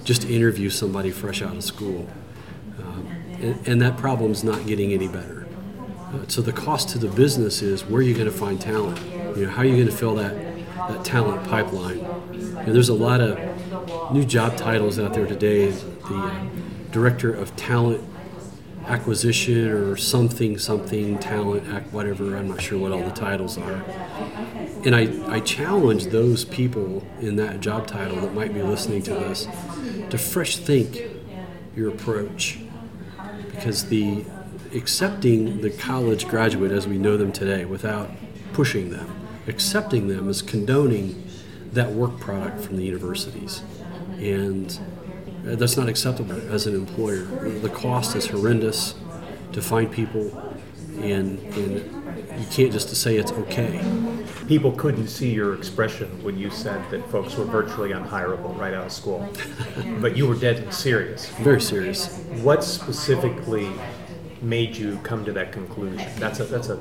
just 0.04 0.24
interview 0.24 0.70
somebody 0.70 1.10
fresh 1.10 1.42
out 1.42 1.56
of 1.56 1.64
school. 1.64 2.08
Um, 2.78 3.08
and, 3.40 3.68
and, 3.68 3.82
that 3.82 3.96
problem's 3.96 4.44
not 4.44 4.66
getting 4.66 4.92
any 4.92 5.08
better. 5.08 5.46
Uh, 6.12 6.20
so 6.28 6.40
the 6.40 6.52
cost 6.52 6.90
to 6.90 6.98
the 6.98 7.08
business 7.08 7.62
is 7.62 7.84
where 7.84 7.98
are 7.98 8.02
you 8.02 8.14
going 8.14 8.30
to 8.30 8.36
find 8.36 8.60
talent? 8.60 9.00
You 9.36 9.46
know, 9.46 9.50
how 9.50 9.62
are 9.62 9.64
you 9.64 9.74
going 9.74 9.88
to 9.88 9.96
fill 9.96 10.14
that, 10.16 10.34
that 10.76 11.04
talent 11.04 11.48
pipeline? 11.48 12.06
There's 12.66 12.88
a 12.88 12.94
lot 12.94 13.20
of 13.20 14.12
new 14.12 14.24
job 14.24 14.56
titles 14.56 14.98
out 14.98 15.14
there 15.14 15.26
today. 15.26 15.70
The 15.70 16.14
uh, 16.14 16.46
director 16.92 17.32
of 17.32 17.54
talent 17.56 18.02
acquisition 18.86 19.68
or 19.68 19.96
something, 19.96 20.58
something, 20.58 21.18
talent, 21.18 21.68
act, 21.68 21.92
whatever. 21.92 22.36
I'm 22.36 22.48
not 22.48 22.60
sure 22.60 22.78
what 22.78 22.92
all 22.92 23.02
the 23.02 23.10
titles 23.10 23.58
are. 23.58 23.84
And 24.84 24.94
I, 24.94 25.34
I 25.34 25.40
challenge 25.40 26.06
those 26.06 26.44
people 26.44 27.04
in 27.20 27.36
that 27.36 27.60
job 27.60 27.86
title 27.86 28.20
that 28.20 28.32
might 28.32 28.54
be 28.54 28.62
listening 28.62 29.02
to 29.04 29.14
this 29.14 29.48
to 30.10 30.18
fresh 30.18 30.56
think 30.56 31.02
your 31.74 31.88
approach. 31.88 32.60
Because 33.50 33.86
the 33.88 34.24
accepting 34.74 35.62
the 35.62 35.70
college 35.70 36.28
graduate 36.28 36.70
as 36.70 36.86
we 36.86 36.98
know 36.98 37.16
them 37.16 37.32
today 37.32 37.64
without 37.64 38.10
pushing 38.52 38.90
them, 38.90 39.10
accepting 39.48 40.08
them 40.08 40.28
is 40.28 40.42
condoning 40.42 41.24
that 41.72 41.90
work 41.90 42.18
product 42.20 42.60
from 42.60 42.76
the 42.76 42.84
universities. 42.84 43.62
And 44.18 44.78
that's 45.54 45.76
not 45.76 45.88
acceptable 45.88 46.34
as 46.52 46.66
an 46.66 46.74
employer. 46.74 47.24
The 47.60 47.68
cost 47.68 48.16
is 48.16 48.26
horrendous 48.26 48.94
to 49.52 49.62
find 49.62 49.90
people, 49.90 50.54
and, 50.98 51.38
and 51.38 52.40
you 52.40 52.46
can't 52.50 52.72
just 52.72 52.94
say 52.94 53.16
it's 53.16 53.32
okay. 53.32 53.80
People 54.48 54.72
couldn't 54.72 55.08
see 55.08 55.32
your 55.32 55.54
expression 55.54 56.22
when 56.22 56.36
you 56.38 56.50
said 56.50 56.88
that 56.90 57.08
folks 57.10 57.36
were 57.36 57.44
virtually 57.44 57.90
unhireable 57.90 58.56
right 58.58 58.74
out 58.74 58.86
of 58.86 58.92
school, 58.92 59.28
but 60.00 60.16
you 60.16 60.26
were 60.26 60.34
dead 60.34 60.72
serious. 60.72 61.28
Very 61.36 61.60
serious. 61.60 62.18
What 62.42 62.62
specifically 62.62 63.70
made 64.42 64.76
you 64.76 64.98
come 65.02 65.24
to 65.24 65.32
that 65.32 65.52
conclusion? 65.52 66.06
That's 66.18 66.40
a 66.40 66.44
that's 66.44 66.68
a 66.68 66.78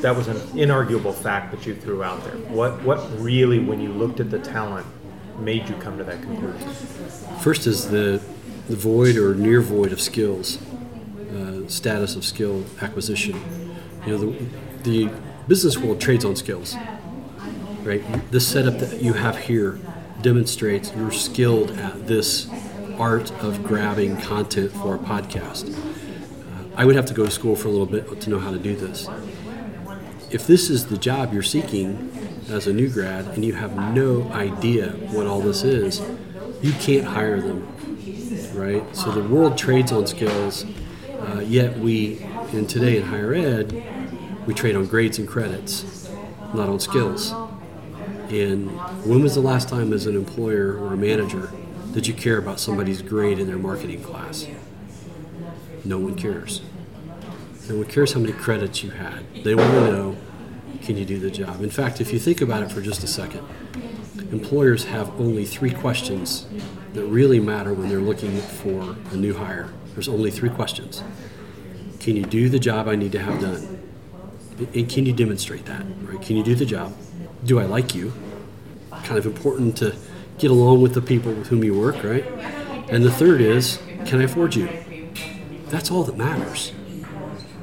that 0.00 0.14
was 0.14 0.28
an 0.28 0.36
inarguable 0.56 1.14
fact 1.14 1.50
that 1.52 1.66
you 1.66 1.74
threw 1.74 2.02
out 2.02 2.22
there. 2.24 2.36
What 2.52 2.82
what 2.82 2.98
really, 3.20 3.58
when 3.58 3.80
you 3.80 3.92
looked 3.92 4.20
at 4.20 4.30
the 4.30 4.38
talent, 4.38 4.86
made 5.38 5.68
you 5.68 5.76
come 5.76 5.98
to 5.98 6.04
that 6.04 6.22
conclusion? 6.22 6.68
First 7.40 7.66
is 7.66 7.90
the, 7.90 8.22
the 8.68 8.76
void 8.76 9.16
or 9.16 9.34
near 9.34 9.60
void 9.60 9.92
of 9.92 10.00
skills, 10.00 10.58
uh, 11.32 11.66
status 11.68 12.16
of 12.16 12.24
skill 12.24 12.64
acquisition. 12.80 13.40
You 14.06 14.18
know, 14.18 14.18
the, 14.18 14.46
the 15.06 15.10
business 15.46 15.78
world 15.78 16.00
trades 16.00 16.24
on 16.24 16.36
skills, 16.36 16.76
right? 17.82 18.02
The 18.30 18.40
setup 18.40 18.78
that 18.78 19.02
you 19.02 19.14
have 19.14 19.38
here 19.38 19.78
demonstrates 20.22 20.92
you're 20.94 21.12
skilled 21.12 21.70
at 21.72 22.06
this 22.06 22.48
art 22.98 23.30
of 23.42 23.62
grabbing 23.62 24.16
content 24.20 24.72
for 24.72 24.96
a 24.96 24.98
podcast. 24.98 25.72
Uh, 25.72 26.76
I 26.76 26.84
would 26.84 26.96
have 26.96 27.06
to 27.06 27.14
go 27.14 27.24
to 27.24 27.30
school 27.30 27.54
for 27.54 27.68
a 27.68 27.70
little 27.70 27.86
bit 27.86 28.20
to 28.20 28.30
know 28.30 28.38
how 28.38 28.50
to 28.50 28.58
do 28.58 28.74
this. 28.74 29.08
If 30.30 30.46
this 30.46 30.68
is 30.68 30.86
the 30.86 30.98
job 30.98 31.32
you're 31.32 31.42
seeking, 31.42 32.10
as 32.50 32.66
a 32.66 32.72
new 32.72 32.88
grad 32.88 33.26
and 33.26 33.44
you 33.44 33.52
have 33.54 33.76
no 33.94 34.30
idea 34.32 34.90
what 35.12 35.26
all 35.26 35.40
this 35.40 35.62
is, 35.62 36.00
you 36.62 36.72
can't 36.74 37.04
hire 37.04 37.40
them, 37.40 37.66
right? 38.54 38.84
So 38.96 39.10
the 39.10 39.22
world 39.22 39.58
trades 39.58 39.92
on 39.92 40.06
skills, 40.06 40.64
uh, 41.20 41.40
yet 41.40 41.78
we, 41.78 42.20
in 42.52 42.66
today 42.66 42.96
in 42.96 43.04
higher 43.04 43.34
ed, 43.34 43.72
we 44.46 44.54
trade 44.54 44.76
on 44.76 44.86
grades 44.86 45.18
and 45.18 45.28
credits, 45.28 46.08
not 46.54 46.68
on 46.68 46.80
skills. 46.80 47.32
And 48.30 48.70
when 49.04 49.22
was 49.22 49.34
the 49.34 49.40
last 49.40 49.68
time, 49.68 49.92
as 49.92 50.06
an 50.06 50.16
employer 50.16 50.76
or 50.76 50.94
a 50.94 50.96
manager, 50.96 51.50
did 51.92 52.06
you 52.06 52.14
care 52.14 52.38
about 52.38 52.60
somebody's 52.60 53.02
grade 53.02 53.38
in 53.38 53.46
their 53.46 53.58
marketing 53.58 54.02
class? 54.02 54.46
No 55.84 55.98
one 55.98 56.14
cares. 56.14 56.62
No 57.68 57.76
one 57.76 57.86
cares 57.86 58.12
how 58.12 58.20
many 58.20 58.32
credits 58.32 58.82
you 58.82 58.90
had. 58.90 59.24
They 59.44 59.54
want 59.54 59.70
to 59.70 59.92
know 59.92 60.16
can 60.82 60.96
you 60.96 61.04
do 61.04 61.18
the 61.18 61.30
job? 61.30 61.62
In 61.62 61.70
fact, 61.70 62.00
if 62.00 62.12
you 62.12 62.18
think 62.18 62.40
about 62.40 62.62
it 62.62 62.70
for 62.70 62.80
just 62.80 63.02
a 63.04 63.06
second, 63.06 63.46
employers 64.32 64.84
have 64.84 65.08
only 65.20 65.44
three 65.44 65.70
questions 65.70 66.46
that 66.94 67.04
really 67.04 67.40
matter 67.40 67.72
when 67.74 67.88
they're 67.88 67.98
looking 67.98 68.36
for 68.38 68.96
a 69.12 69.16
new 69.16 69.34
hire. 69.34 69.68
There's 69.94 70.08
only 70.08 70.30
three 70.30 70.50
questions 70.50 71.02
Can 71.98 72.14
you 72.14 72.24
do 72.24 72.48
the 72.48 72.58
job 72.58 72.88
I 72.88 72.94
need 72.94 73.12
to 73.12 73.18
have 73.18 73.40
done? 73.40 73.82
And 74.74 74.88
can 74.88 75.06
you 75.06 75.12
demonstrate 75.12 75.66
that? 75.66 75.84
Right? 76.02 76.20
Can 76.20 76.36
you 76.36 76.42
do 76.42 76.54
the 76.54 76.66
job? 76.66 76.96
Do 77.44 77.60
I 77.60 77.64
like 77.64 77.94
you? 77.94 78.12
Kind 79.04 79.18
of 79.18 79.26
important 79.26 79.76
to 79.78 79.96
get 80.38 80.50
along 80.50 80.82
with 80.82 80.94
the 80.94 81.02
people 81.02 81.32
with 81.32 81.48
whom 81.48 81.62
you 81.62 81.78
work, 81.78 82.02
right? 82.02 82.24
And 82.88 83.04
the 83.04 83.10
third 83.10 83.40
is, 83.40 83.78
can 84.06 84.20
I 84.20 84.24
afford 84.24 84.54
you? 84.54 84.68
That's 85.66 85.90
all 85.90 86.04
that 86.04 86.16
matters. 86.16 86.72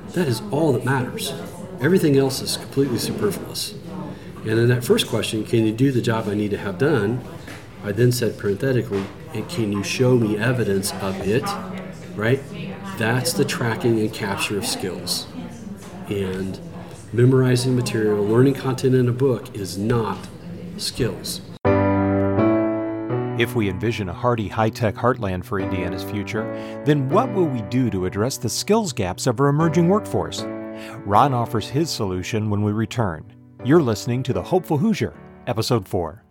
That 0.10 0.28
is 0.28 0.42
all 0.52 0.72
that 0.74 0.86
matters. 0.86 1.34
Everything 1.82 2.18
else 2.18 2.42
is 2.42 2.58
completely 2.58 2.98
superfluous. 2.98 3.76
And 4.42 4.60
in 4.60 4.68
that 4.70 4.84
first 4.84 5.08
question, 5.08 5.44
can 5.44 5.66
you 5.66 5.74
do 5.74 5.92
the 5.92 6.02
job 6.02 6.28
I 6.28 6.34
need 6.34 6.52
to 6.52 6.58
have 6.58 6.78
done? 6.78 7.24
I 7.84 7.92
then 7.92 8.12
said 8.12 8.38
parenthetically, 8.38 9.04
and 9.34 9.48
can 9.50 9.72
you 9.72 9.84
show 9.84 10.18
me 10.18 10.38
evidence 10.38 10.94
of 10.94 11.28
it? 11.28 11.44
Right? 12.16 12.42
That's 12.98 13.34
the 13.34 13.44
tracking 13.44 14.00
and 14.00 14.14
capture 14.14 14.58
of 14.58 14.66
skills. 14.66 15.28
And 16.08 16.60
memorizing 17.12 17.76
material, 17.76 18.24
learning 18.24 18.54
content 18.54 18.96
in 18.96 19.10
a 19.10 19.14
book 19.14 19.54
is 19.56 19.78
not 19.78 20.28
skills. 20.78 21.42
If 23.38 23.54
we 23.54 23.70
envision 23.70 24.08
a 24.08 24.14
hardy 24.14 24.48
high 24.48 24.70
tech 24.70 24.96
heartland 24.96 25.44
for 25.44 25.60
Indiana's 25.60 26.04
future, 26.04 26.46
then 26.86 27.10
what 27.10 27.34
will 27.34 27.48
we 27.48 27.62
do 27.64 27.90
to 27.90 28.06
address 28.06 28.38
the 28.38 28.50
skills 28.50 28.94
gaps 28.94 29.28
of 29.28 29.42
our 29.42 29.48
emerging 29.48 29.90
workforce? 29.90 30.46
Ron 31.06 31.34
offers 31.34 31.68
his 31.68 31.90
solution 31.90 32.50
when 32.50 32.62
we 32.62 32.72
return. 32.72 33.32
You're 33.64 33.82
listening 33.82 34.24
to 34.24 34.34
The 34.34 34.44
Hopeful 34.44 34.78
Hoosier, 34.78 35.14
Episode 35.48 35.88
4. 35.88 36.24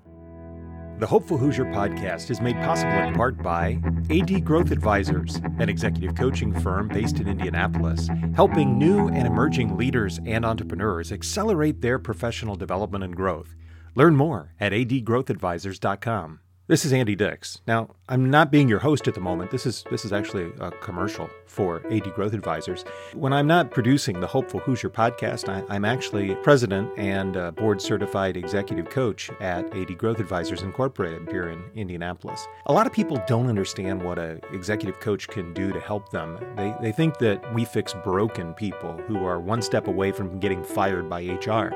The 0.98 1.06
Hopeful 1.06 1.36
Hoosier 1.36 1.64
podcast 1.64 2.30
is 2.30 2.40
made 2.40 2.54
possible 2.56 2.92
in 2.92 3.14
part 3.14 3.42
by 3.42 3.80
AD 4.10 4.44
Growth 4.44 4.70
Advisors, 4.70 5.36
an 5.58 5.68
executive 5.68 6.14
coaching 6.14 6.52
firm 6.60 6.86
based 6.86 7.18
in 7.18 7.26
Indianapolis, 7.26 8.08
helping 8.36 8.78
new 8.78 9.08
and 9.08 9.26
emerging 9.26 9.76
leaders 9.76 10.20
and 10.24 10.44
entrepreneurs 10.44 11.10
accelerate 11.10 11.80
their 11.80 11.98
professional 11.98 12.54
development 12.54 13.02
and 13.02 13.16
growth. 13.16 13.56
Learn 13.96 14.14
more 14.14 14.54
at 14.60 14.72
adgrowthadvisors.com. 14.72 16.40
This 16.66 16.84
is 16.84 16.92
Andy 16.92 17.14
Dix. 17.14 17.60
Now, 17.66 17.96
I'm 18.06 18.28
not 18.28 18.50
being 18.50 18.68
your 18.68 18.80
host 18.80 19.08
at 19.08 19.14
the 19.14 19.20
moment. 19.20 19.50
This 19.50 19.64
is 19.64 19.82
this 19.90 20.04
is 20.04 20.12
actually 20.12 20.52
a 20.60 20.70
commercial 20.70 21.30
for 21.46 21.82
AD 21.90 22.12
Growth 22.12 22.34
Advisors. 22.34 22.84
When 23.14 23.32
I'm 23.32 23.46
not 23.46 23.70
producing 23.70 24.20
the 24.20 24.26
Hopeful 24.26 24.60
Hoosier 24.60 24.90
podcast, 24.90 25.48
I, 25.48 25.74
am 25.74 25.86
actually 25.86 26.34
president 26.36 26.90
and 26.98 27.56
board 27.56 27.80
certified 27.80 28.36
executive 28.36 28.90
coach 28.90 29.30
at 29.40 29.74
AD 29.74 29.96
Growth 29.96 30.20
Advisors 30.20 30.60
Incorporated 30.60 31.30
here 31.30 31.48
in 31.48 31.64
Indianapolis. 31.74 32.46
A 32.66 32.74
lot 32.74 32.86
of 32.86 32.92
people 32.92 33.22
don't 33.26 33.48
understand 33.48 34.02
what 34.02 34.18
an 34.18 34.42
executive 34.52 35.00
coach 35.00 35.26
can 35.28 35.54
do 35.54 35.72
to 35.72 35.80
help 35.80 36.10
them. 36.10 36.38
They 36.56 36.74
they 36.82 36.92
think 36.92 37.16
that 37.20 37.54
we 37.54 37.64
fix 37.64 37.94
broken 38.04 38.52
people 38.52 39.00
who 39.06 39.24
are 39.24 39.40
one 39.40 39.62
step 39.62 39.86
away 39.86 40.12
from 40.12 40.38
getting 40.40 40.62
fired 40.62 41.08
by 41.08 41.22
HR. 41.22 41.72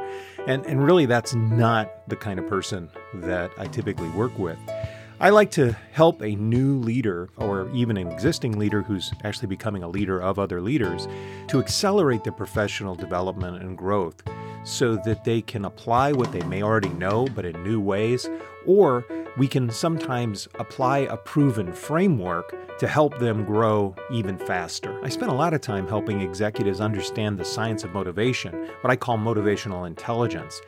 And 0.47 0.67
and 0.67 0.85
really 0.85 1.07
that's 1.07 1.35
not 1.35 2.07
the 2.07 2.17
kind 2.17 2.39
of 2.39 2.47
person 2.47 2.91
that 3.15 3.51
I 3.57 3.67
typically 3.67 4.11
work 4.11 4.39
with. 4.39 4.59
I 5.21 5.31
like 5.31 5.51
to 5.53 5.73
help 5.91 6.23
a 6.23 6.37
new 6.37 6.79
leader 6.79 7.29
or 7.37 7.69
even 7.75 7.97
an 7.97 8.07
existing 8.07 8.57
leader 8.57 8.83
who's 8.83 9.13
actually 9.25 9.49
becoming 9.49 9.83
a 9.83 9.89
leader 9.89 10.23
of 10.23 10.39
other 10.39 10.61
leaders 10.61 11.09
to 11.49 11.59
accelerate 11.59 12.23
their 12.23 12.33
professional 12.33 12.95
development 12.95 13.61
and 13.61 13.77
growth 13.77 14.23
so 14.63 14.95
that 14.95 15.25
they 15.25 15.43
can 15.43 15.65
apply 15.65 16.13
what 16.13 16.31
they 16.31 16.43
may 16.43 16.63
already 16.63 16.91
know 16.91 17.27
but 17.35 17.45
in 17.45 17.65
new 17.65 17.81
ways, 17.81 18.31
or 18.65 19.05
we 19.37 19.49
can 19.49 19.71
sometimes 19.71 20.47
apply 20.61 20.99
a 20.99 21.17
proven 21.17 21.73
framework 21.73 22.55
to 22.79 22.87
help 22.87 23.19
them 23.19 23.45
grow 23.45 23.97
even 24.13 24.39
faster. 24.39 25.01
I 25.03 25.09
spend 25.09 25.33
a 25.33 25.35
lot 25.35 25.53
of 25.53 25.61
time 25.61 25.89
helping 25.89 26.21
executives 26.21 26.81
understand 26.81 27.39
the 27.39 27.45
science 27.45 27.83
of 27.83 27.93
motivation, 27.93 28.69
what 28.83 28.93
I 28.93 28.95
call 28.95 29.19
motivational 29.19 29.85
intelligence. 29.85 30.61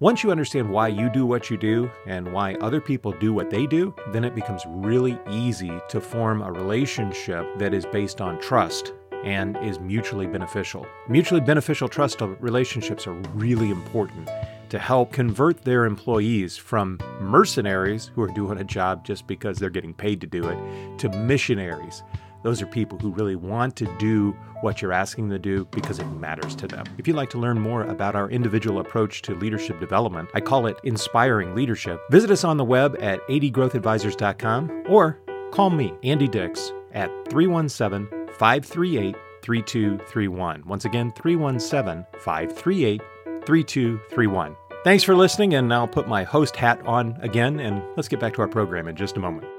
Once 0.00 0.24
you 0.24 0.32
understand 0.32 0.68
why 0.68 0.88
you 0.88 1.08
do 1.08 1.24
what 1.24 1.48
you 1.48 1.56
do 1.56 1.88
and 2.08 2.32
why 2.32 2.54
other 2.54 2.80
people 2.80 3.12
do 3.12 3.32
what 3.32 3.48
they 3.48 3.64
do, 3.64 3.94
then 4.12 4.24
it 4.24 4.34
becomes 4.34 4.64
really 4.66 5.16
easy 5.30 5.70
to 5.88 6.00
form 6.00 6.42
a 6.42 6.50
relationship 6.50 7.46
that 7.58 7.72
is 7.72 7.86
based 7.86 8.20
on 8.20 8.36
trust 8.40 8.92
and 9.22 9.56
is 9.58 9.78
mutually 9.78 10.26
beneficial. 10.26 10.84
Mutually 11.08 11.40
beneficial 11.40 11.88
trust 11.88 12.20
relationships 12.40 13.06
are 13.06 13.14
really 13.34 13.70
important 13.70 14.28
to 14.68 14.80
help 14.80 15.12
convert 15.12 15.62
their 15.62 15.84
employees 15.84 16.56
from 16.56 16.98
mercenaries 17.20 18.10
who 18.16 18.22
are 18.22 18.34
doing 18.34 18.58
a 18.58 18.64
job 18.64 19.04
just 19.04 19.28
because 19.28 19.58
they're 19.58 19.70
getting 19.70 19.94
paid 19.94 20.20
to 20.20 20.26
do 20.26 20.48
it 20.48 20.98
to 20.98 21.08
missionaries. 21.10 22.02
Those 22.44 22.60
are 22.60 22.66
people 22.66 22.98
who 22.98 23.10
really 23.10 23.36
want 23.36 23.74
to 23.76 23.86
do 23.98 24.36
what 24.60 24.80
you're 24.80 24.92
asking 24.92 25.28
them 25.28 25.36
to 25.36 25.42
do 25.42 25.64
because 25.72 25.98
it 25.98 26.04
matters 26.04 26.54
to 26.56 26.68
them. 26.68 26.84
If 26.98 27.08
you'd 27.08 27.16
like 27.16 27.30
to 27.30 27.38
learn 27.38 27.58
more 27.58 27.84
about 27.84 28.14
our 28.14 28.30
individual 28.30 28.80
approach 28.80 29.22
to 29.22 29.34
leadership 29.34 29.80
development, 29.80 30.28
I 30.34 30.40
call 30.40 30.66
it 30.66 30.76
inspiring 30.84 31.54
leadership. 31.54 32.00
Visit 32.10 32.30
us 32.30 32.44
on 32.44 32.58
the 32.58 32.64
web 32.64 32.96
at 33.00 33.26
adgrowthadvisors.com 33.28 34.84
or 34.88 35.18
call 35.52 35.70
me, 35.70 35.94
Andy 36.04 36.28
Dix, 36.28 36.70
at 36.92 37.10
317 37.30 38.28
538 38.38 39.16
3231. 39.42 40.62
Once 40.66 40.84
again, 40.84 41.12
317 41.12 42.06
538 42.20 43.02
3231. 43.46 44.56
Thanks 44.84 45.02
for 45.02 45.16
listening, 45.16 45.54
and 45.54 45.72
I'll 45.72 45.88
put 45.88 46.08
my 46.08 46.24
host 46.24 46.56
hat 46.56 46.78
on 46.86 47.16
again, 47.22 47.58
and 47.58 47.82
let's 47.96 48.08
get 48.08 48.20
back 48.20 48.34
to 48.34 48.42
our 48.42 48.48
program 48.48 48.86
in 48.86 48.96
just 48.96 49.16
a 49.16 49.20
moment. 49.20 49.53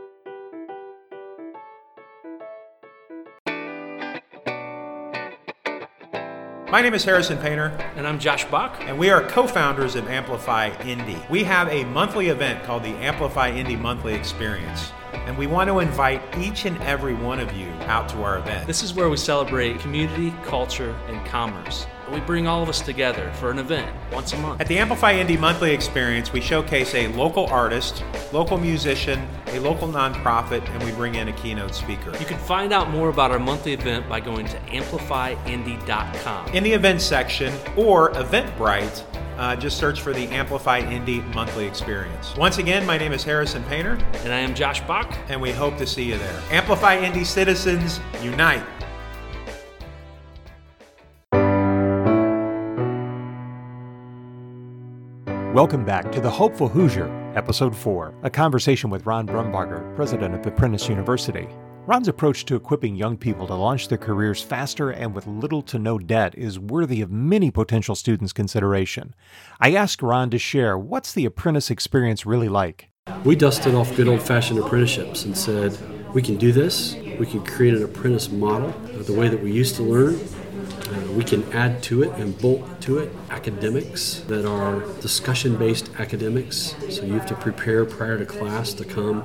My 6.76 6.82
name 6.82 6.94
is 6.94 7.06
Harrison 7.06 7.38
Painter. 7.38 7.68
And 7.96 8.06
I'm 8.06 8.20
Josh 8.20 8.44
Bach. 8.52 8.76
And 8.82 9.00
we 9.00 9.10
are 9.10 9.26
co 9.26 9.48
founders 9.48 9.96
of 9.96 10.10
Amplify 10.10 10.78
Indy. 10.82 11.18
We 11.30 11.42
have 11.46 11.70
a 11.70 11.86
monthly 11.86 12.28
event 12.28 12.66
called 12.66 12.84
the 12.84 12.90
Amplify 12.98 13.52
Indy 13.52 13.78
Monthly 13.78 14.14
Experience 14.14 14.92
and 15.26 15.38
we 15.38 15.48
want 15.48 15.70
to 15.70 15.80
invite 15.80 16.22
each 16.38 16.66
and 16.66 16.78
every 16.84 17.14
one 17.14 17.40
of 17.40 17.52
you 17.54 17.68
out 17.88 18.08
to 18.10 18.24
our 18.24 18.38
event. 18.40 18.68
This 18.68 18.84
is 18.84 18.94
where 18.94 19.10
we 19.10 19.18
celebrate 19.18 19.80
community, 19.80 20.34
culture, 20.44 20.96
and 21.08 21.26
commerce. 21.26 21.88
We 22.12 22.20
bring 22.20 22.46
all 22.46 22.62
of 22.62 22.70
us 22.70 22.82
together 22.82 23.32
for 23.40 23.50
an 23.50 23.58
event 23.58 23.92
once 24.12 24.32
a 24.34 24.38
month. 24.38 24.62
At 24.62 24.68
the 24.68 24.78
Amplify 24.78 25.14
Indy 25.14 25.38
Monthly 25.38 25.74
Experience, 25.74 26.32
we 26.32 26.40
showcase 26.40 26.94
a 26.94 27.08
local 27.10 27.48
artist, 27.48 28.04
local 28.32 28.60
musician, 28.60 29.28
a 29.48 29.60
local 29.60 29.88
nonprofit, 29.88 30.70
and 30.70 30.84
we 30.84 30.92
bring 30.92 31.16
in 31.16 31.30
a 31.30 31.34
keynote 31.34 31.74
speaker. 31.74 32.12
You 32.20 32.26
can 32.26 32.38
find 32.38 32.72
out 32.72 32.92
more 32.92 33.10
about 33.10 33.32
our 33.32 33.40
monthly 33.40 33.74
event 33.74 34.08
by 34.08 34.20
going 34.20 34.46
to 34.46 34.58
amplifyindy.com. 34.60 36.48
In 36.50 36.64
the 36.64 36.74
events 36.74 37.04
section 37.04 37.52
or 37.76 38.12
Eventbrite, 38.14 39.04
uh, 39.38 39.56
just 39.56 39.78
search 39.78 40.02
for 40.02 40.14
the 40.14 40.28
Amplify 40.28 40.80
Indy 40.80 41.20
Monthly 41.34 41.66
Experience. 41.66 42.36
Once 42.38 42.58
again, 42.58 42.86
my 42.86 42.98
name 42.98 43.12
is 43.12 43.24
Harrison 43.24 43.64
Painter. 43.66 43.98
And 44.24 44.34
I 44.34 44.40
am 44.40 44.56
Josh 44.56 44.82
Bach. 44.82 45.14
And 45.28 45.42
we 45.42 45.52
hope 45.52 45.78
to 45.78 45.88
see 45.88 46.04
you 46.04 46.18
there. 46.18 46.42
Amplify 46.52 46.98
Indy 46.98 47.24
citizens, 47.24 48.00
unite. 48.22 48.64
Welcome 55.56 55.86
back 55.86 56.12
to 56.12 56.20
The 56.20 56.30
Hopeful 56.30 56.68
Hoosier, 56.68 57.08
Episode 57.34 57.74
4, 57.74 58.14
a 58.24 58.30
conversation 58.30 58.90
with 58.90 59.06
Ron 59.06 59.26
Brumbarger, 59.26 59.96
president 59.96 60.36
of 60.36 60.46
Apprentice 60.46 60.90
University. 60.90 61.48
Ron's 61.88 62.08
approach 62.08 62.46
to 62.46 62.56
equipping 62.56 62.96
young 62.96 63.16
people 63.16 63.46
to 63.46 63.54
launch 63.54 63.90
their 63.90 64.00
careers 64.00 64.42
faster 64.42 64.90
and 64.90 65.14
with 65.14 65.28
little 65.28 65.62
to 65.62 65.78
no 65.78 66.00
debt 66.00 66.34
is 66.36 66.58
worthy 66.58 67.00
of 67.00 67.12
many 67.12 67.52
potential 67.52 67.94
students' 67.94 68.34
consideration. 68.34 69.14
I 69.60 69.76
asked 69.76 70.02
Ron 70.02 70.32
to 70.32 70.40
share 70.40 70.80
what's 70.80 71.14
the 71.14 71.26
apprentice 71.26 71.70
experience 71.70 72.26
really 72.26 72.50
like. 72.50 72.90
We 73.24 73.36
dusted 73.36 73.76
off 73.76 73.96
good 73.96 74.08
old 74.08 74.24
fashioned 74.24 74.58
apprenticeships 74.58 75.26
and 75.26 75.38
said, 75.38 75.78
we 76.12 76.24
can 76.24 76.38
do 76.38 76.52
this, 76.52 76.96
we 77.20 77.28
can 77.28 77.46
create 77.46 77.76
an 77.76 77.84
apprentice 77.84 78.32
model 78.32 78.72
the 78.72 79.14
way 79.14 79.28
that 79.28 79.44
we 79.44 79.52
used 79.52 79.76
to 79.76 79.84
learn. 79.84 80.16
Uh, 80.16 81.12
we 81.12 81.24
can 81.24 81.44
add 81.54 81.84
to 81.84 82.02
it 82.02 82.12
and 82.14 82.36
bolt 82.40 82.82
to 82.82 82.98
it 82.98 83.12
academics 83.30 84.22
that 84.22 84.44
are 84.50 84.80
discussion 85.02 85.56
based 85.56 85.92
academics. 86.00 86.76
So 86.90 87.04
you 87.04 87.14
have 87.14 87.28
to 87.28 87.36
prepare 87.36 87.86
prior 87.86 88.18
to 88.18 88.26
class 88.26 88.74
to 88.74 88.86
come 88.86 89.24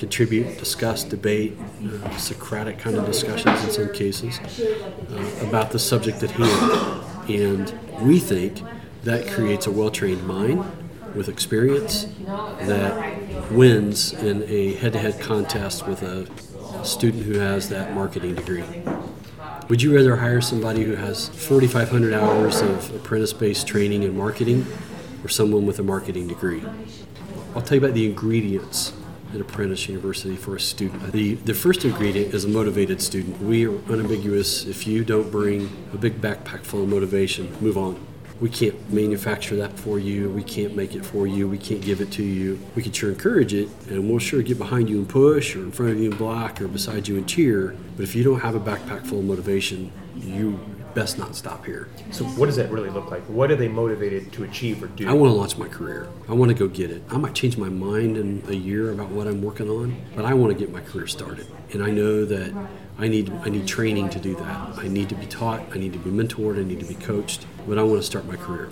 contribute, 0.00 0.58
discuss, 0.58 1.04
debate, 1.04 1.56
uh, 1.84 2.16
Socratic 2.16 2.78
kind 2.78 2.96
of 2.96 3.04
discussions 3.04 3.62
in 3.62 3.70
some 3.70 3.92
cases 3.92 4.40
uh, 4.40 5.46
about 5.46 5.70
the 5.70 5.78
subject 5.78 6.22
at 6.22 6.30
hand. 6.30 7.30
And 7.30 8.00
we 8.00 8.18
think 8.18 8.62
that 9.04 9.28
creates 9.28 9.66
a 9.66 9.70
well 9.70 9.90
trained 9.90 10.26
mind 10.26 10.64
with 11.14 11.28
experience 11.28 12.06
that 12.24 13.50
wins 13.52 14.12
in 14.14 14.42
a 14.44 14.74
head 14.74 14.94
to 14.94 14.98
head 14.98 15.20
contest 15.20 15.86
with 15.86 16.02
a 16.02 16.26
student 16.84 17.24
who 17.24 17.38
has 17.38 17.68
that 17.68 17.94
marketing 17.94 18.36
degree. 18.36 18.64
Would 19.68 19.82
you 19.82 19.94
rather 19.94 20.16
hire 20.16 20.40
somebody 20.40 20.82
who 20.82 20.94
has 20.94 21.28
4,500 21.28 22.14
hours 22.14 22.62
of 22.62 22.94
apprentice 22.94 23.34
based 23.34 23.66
training 23.66 24.02
in 24.02 24.16
marketing 24.16 24.66
or 25.22 25.28
someone 25.28 25.66
with 25.66 25.78
a 25.78 25.82
marketing 25.82 26.26
degree? 26.26 26.62
I'll 27.54 27.62
tell 27.62 27.76
you 27.76 27.84
about 27.84 27.94
the 27.94 28.06
ingredients 28.06 28.92
at 29.34 29.40
Apprentice 29.40 29.88
University 29.88 30.36
for 30.36 30.56
a 30.56 30.60
student. 30.60 31.12
The, 31.12 31.34
the 31.34 31.54
first 31.54 31.84
ingredient 31.84 32.34
is 32.34 32.44
a 32.44 32.48
motivated 32.48 33.00
student. 33.00 33.40
We 33.40 33.66
are 33.66 33.76
unambiguous. 33.90 34.66
If 34.66 34.86
you 34.86 35.04
don't 35.04 35.30
bring 35.30 35.70
a 35.92 35.96
big 35.96 36.20
backpack 36.20 36.64
full 36.64 36.82
of 36.82 36.88
motivation, 36.88 37.56
move 37.60 37.78
on. 37.78 38.09
We 38.40 38.48
can't 38.48 38.90
manufacture 38.90 39.56
that 39.56 39.78
for 39.78 39.98
you. 39.98 40.30
We 40.30 40.42
can't 40.42 40.74
make 40.74 40.94
it 40.94 41.04
for 41.04 41.26
you. 41.26 41.46
We 41.46 41.58
can't 41.58 41.82
give 41.82 42.00
it 42.00 42.10
to 42.12 42.22
you. 42.22 42.58
We 42.74 42.82
can 42.82 42.92
sure 42.92 43.10
encourage 43.10 43.52
it, 43.52 43.68
and 43.88 44.08
we'll 44.08 44.18
sure 44.18 44.42
get 44.42 44.58
behind 44.58 44.88
you 44.88 44.98
and 44.98 45.08
push, 45.08 45.54
or 45.54 45.60
in 45.60 45.72
front 45.72 45.92
of 45.92 45.98
you 46.00 46.10
and 46.10 46.18
block, 46.18 46.60
or 46.60 46.68
beside 46.68 47.06
you 47.06 47.18
and 47.18 47.28
cheer. 47.28 47.76
But 47.96 48.04
if 48.04 48.14
you 48.14 48.24
don't 48.24 48.40
have 48.40 48.54
a 48.54 48.60
backpack 48.60 49.06
full 49.06 49.18
of 49.18 49.26
motivation, 49.26 49.92
you 50.16 50.58
best 50.94 51.18
not 51.18 51.36
stop 51.36 51.64
here. 51.64 51.88
So, 52.10 52.24
what 52.24 52.46
does 52.46 52.56
that 52.56 52.70
really 52.70 52.90
look 52.90 53.10
like? 53.10 53.22
What 53.24 53.50
are 53.50 53.56
they 53.56 53.68
motivated 53.68 54.32
to 54.32 54.44
achieve 54.44 54.82
or 54.82 54.88
do? 54.88 55.08
I 55.08 55.12
want 55.12 55.30
to 55.30 55.34
launch 55.34 55.56
my 55.56 55.68
career. 55.68 56.08
I 56.28 56.32
want 56.32 56.48
to 56.50 56.54
go 56.54 56.66
get 56.66 56.90
it. 56.90 57.02
I 57.10 57.16
might 57.16 57.34
change 57.34 57.56
my 57.56 57.68
mind 57.68 58.16
in 58.16 58.42
a 58.48 58.54
year 58.54 58.90
about 58.90 59.10
what 59.10 59.26
I'm 59.26 59.42
working 59.42 59.68
on, 59.68 59.96
but 60.16 60.24
I 60.24 60.34
want 60.34 60.52
to 60.52 60.58
get 60.58 60.72
my 60.72 60.80
career 60.80 61.06
started. 61.06 61.46
And 61.72 61.82
I 61.82 61.90
know 61.90 62.24
that 62.24 62.54
I 63.00 63.08
need 63.08 63.32
I 63.44 63.48
need 63.48 63.66
training 63.66 64.10
to 64.10 64.20
do 64.20 64.34
that. 64.36 64.78
I 64.78 64.86
need 64.86 65.08
to 65.08 65.14
be 65.14 65.24
taught. 65.24 65.62
I 65.74 65.78
need 65.78 65.94
to 65.94 65.98
be 65.98 66.10
mentored. 66.10 66.60
I 66.60 66.64
need 66.64 66.80
to 66.80 66.86
be 66.86 66.94
coached. 66.94 67.46
But 67.66 67.78
I 67.78 67.82
want 67.82 68.00
to 68.00 68.06
start 68.06 68.26
my 68.26 68.36
career. 68.36 68.68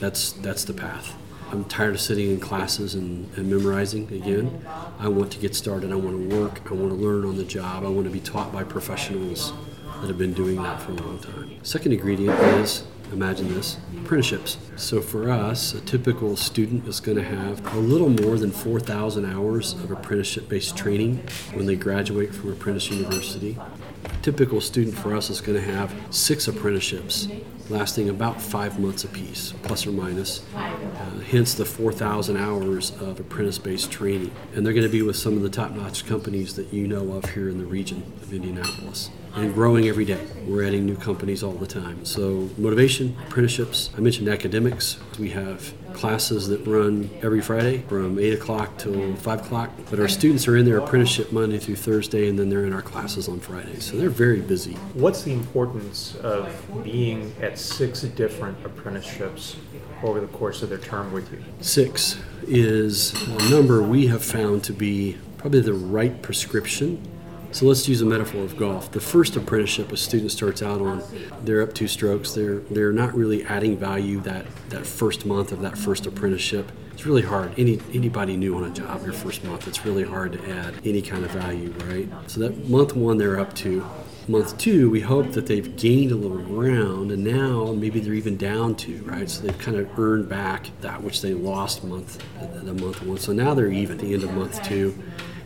That's 0.00 0.32
that's 0.32 0.64
the 0.64 0.74
path. 0.74 1.14
I'm 1.52 1.64
tired 1.64 1.94
of 1.94 2.00
sitting 2.00 2.30
in 2.30 2.40
classes 2.40 2.94
and, 2.94 3.32
and 3.36 3.48
memorizing 3.48 4.12
again. 4.12 4.66
I 4.98 5.08
want 5.08 5.30
to 5.32 5.38
get 5.38 5.54
started. 5.54 5.92
I 5.92 5.94
want 5.94 6.30
to 6.30 6.36
work. 6.36 6.60
I 6.70 6.74
want 6.74 6.90
to 6.90 6.96
learn 6.96 7.24
on 7.24 7.36
the 7.36 7.44
job. 7.44 7.84
I 7.84 7.88
want 7.88 8.06
to 8.06 8.12
be 8.12 8.20
taught 8.20 8.52
by 8.52 8.64
professionals 8.64 9.52
that 10.00 10.08
have 10.08 10.18
been 10.18 10.34
doing 10.34 10.56
that 10.56 10.82
for 10.82 10.92
a 10.92 10.96
long 10.96 11.20
time. 11.20 11.56
Second 11.62 11.92
ingredient 11.92 12.38
is 12.60 12.84
imagine 13.12 13.52
this 13.52 13.76
apprenticeships. 13.96 14.58
So 14.76 15.00
for 15.00 15.30
us, 15.30 15.74
a 15.74 15.80
typical 15.80 16.36
student 16.36 16.86
is 16.86 17.00
going 17.00 17.18
to 17.18 17.24
have 17.24 17.74
a 17.74 17.78
little 17.78 18.08
more 18.08 18.38
than 18.38 18.50
4,000 18.50 19.24
hours 19.24 19.74
of 19.74 19.90
apprenticeship 19.90 20.48
based 20.48 20.76
training 20.76 21.18
when 21.52 21.66
they 21.66 21.76
graduate 21.76 22.34
from 22.34 22.52
Apprentice 22.52 22.90
University. 22.90 23.58
A 24.04 24.22
typical 24.22 24.60
student 24.60 24.96
for 24.96 25.14
us 25.14 25.30
is 25.30 25.40
going 25.40 25.62
to 25.62 25.72
have 25.72 25.94
six 26.10 26.48
apprenticeships 26.48 27.28
lasting 27.68 28.08
about 28.08 28.40
five 28.40 28.80
months 28.80 29.04
apiece, 29.04 29.52
plus 29.62 29.86
or 29.86 29.92
minus. 29.92 30.42
Uh, 30.54 31.20
hence 31.30 31.54
the 31.54 31.64
4,000 31.64 32.36
hours 32.36 32.90
of 33.00 33.20
apprentice 33.20 33.58
based 33.58 33.90
training. 33.90 34.30
And 34.54 34.64
they're 34.64 34.72
going 34.72 34.86
to 34.86 34.92
be 34.92 35.02
with 35.02 35.16
some 35.16 35.36
of 35.36 35.42
the 35.42 35.50
top 35.50 35.72
notch 35.72 36.06
companies 36.06 36.56
that 36.56 36.72
you 36.72 36.86
know 36.86 37.12
of 37.12 37.26
here 37.30 37.48
in 37.48 37.58
the 37.58 37.66
region 37.66 38.10
of 38.22 38.32
Indianapolis 38.32 39.10
and 39.34 39.54
growing 39.54 39.88
every 39.88 40.04
day. 40.04 40.20
We're 40.46 40.66
adding 40.66 40.86
new 40.86 40.96
companies 40.96 41.42
all 41.42 41.52
the 41.52 41.66
time. 41.66 42.04
So, 42.04 42.48
motivation, 42.56 43.16
apprenticeships. 43.26 43.90
I 43.96 44.00
mentioned 44.00 44.28
academics. 44.28 44.98
We 45.18 45.30
have 45.30 45.72
classes 45.92 46.48
that 46.48 46.66
run 46.66 47.10
every 47.22 47.40
Friday 47.40 47.78
from 47.88 48.18
8 48.18 48.34
o'clock 48.34 48.78
till 48.78 49.14
5 49.16 49.46
o'clock. 49.46 49.70
But 49.90 50.00
our 50.00 50.08
students 50.08 50.48
are 50.48 50.56
in 50.56 50.64
their 50.64 50.78
apprenticeship 50.78 51.32
Monday 51.32 51.58
through 51.58 51.76
Thursday, 51.76 52.28
and 52.28 52.38
then 52.38 52.48
they're 52.48 52.64
in 52.64 52.72
our 52.72 52.82
classes 52.82 53.28
on 53.28 53.40
Friday. 53.40 53.80
So, 53.80 53.96
they're 53.96 54.10
very 54.10 54.40
busy. 54.40 54.74
What's 54.94 55.22
the 55.22 55.32
importance 55.32 56.16
of 56.16 56.50
being 56.82 57.34
at 57.40 57.58
six 57.58 58.02
different 58.02 58.64
apprenticeships 58.64 59.56
over 60.02 60.20
the 60.20 60.28
course 60.28 60.62
of 60.62 60.68
their 60.68 60.78
term 60.78 61.12
with 61.12 61.30
you? 61.32 61.42
Six 61.60 62.18
is 62.46 63.12
a 63.28 63.50
number 63.50 63.82
we 63.82 64.06
have 64.06 64.24
found 64.24 64.64
to 64.64 64.72
be 64.72 65.18
probably 65.36 65.60
the 65.60 65.74
right 65.74 66.22
prescription 66.22 67.02
So 67.50 67.64
let's 67.64 67.88
use 67.88 68.02
a 68.02 68.04
metaphor 68.04 68.42
of 68.42 68.56
golf. 68.58 68.92
The 68.92 69.00
first 69.00 69.34
apprenticeship 69.34 69.90
a 69.90 69.96
student 69.96 70.30
starts 70.30 70.62
out 70.62 70.82
on, 70.82 71.02
they're 71.44 71.62
up 71.62 71.72
two 71.72 71.88
strokes. 71.88 72.32
They're 72.32 72.58
they're 72.58 72.92
not 72.92 73.14
really 73.14 73.42
adding 73.44 73.76
value 73.76 74.20
that 74.20 74.46
that 74.68 74.86
first 74.86 75.24
month 75.24 75.50
of 75.50 75.60
that 75.62 75.78
first 75.78 76.06
apprenticeship. 76.06 76.70
It's 76.92 77.06
really 77.06 77.22
hard. 77.22 77.58
Any 77.58 77.80
anybody 77.94 78.36
new 78.36 78.54
on 78.56 78.64
a 78.64 78.70
job 78.70 79.02
your 79.02 79.14
first 79.14 79.44
month, 79.44 79.66
it's 79.66 79.84
really 79.84 80.04
hard 80.04 80.34
to 80.34 80.50
add 80.50 80.74
any 80.84 81.00
kind 81.00 81.24
of 81.24 81.30
value, 81.30 81.72
right? 81.86 82.08
So 82.26 82.40
that 82.40 82.68
month 82.68 82.94
one 82.94 83.16
they're 83.16 83.40
up 83.40 83.54
to. 83.56 83.84
Month 84.28 84.58
two, 84.58 84.90
we 84.90 85.00
hope 85.00 85.32
that 85.32 85.46
they've 85.46 85.74
gained 85.74 86.12
a 86.12 86.14
little 86.14 86.36
ground, 86.36 87.10
and 87.10 87.24
now 87.24 87.72
maybe 87.72 87.98
they're 87.98 88.12
even 88.12 88.36
down 88.36 88.74
to 88.74 89.02
right. 89.04 89.28
So 89.28 89.46
they've 89.46 89.58
kind 89.58 89.78
of 89.78 89.98
earned 89.98 90.28
back 90.28 90.70
that 90.82 91.02
which 91.02 91.22
they 91.22 91.32
lost 91.32 91.82
month 91.82 92.22
the 92.62 92.74
month 92.74 93.02
one. 93.02 93.16
So 93.16 93.32
now 93.32 93.54
they're 93.54 93.72
even 93.72 93.96
at 93.96 94.04
the 94.04 94.12
end 94.12 94.24
of 94.24 94.32
month 94.34 94.62
two, 94.64 94.94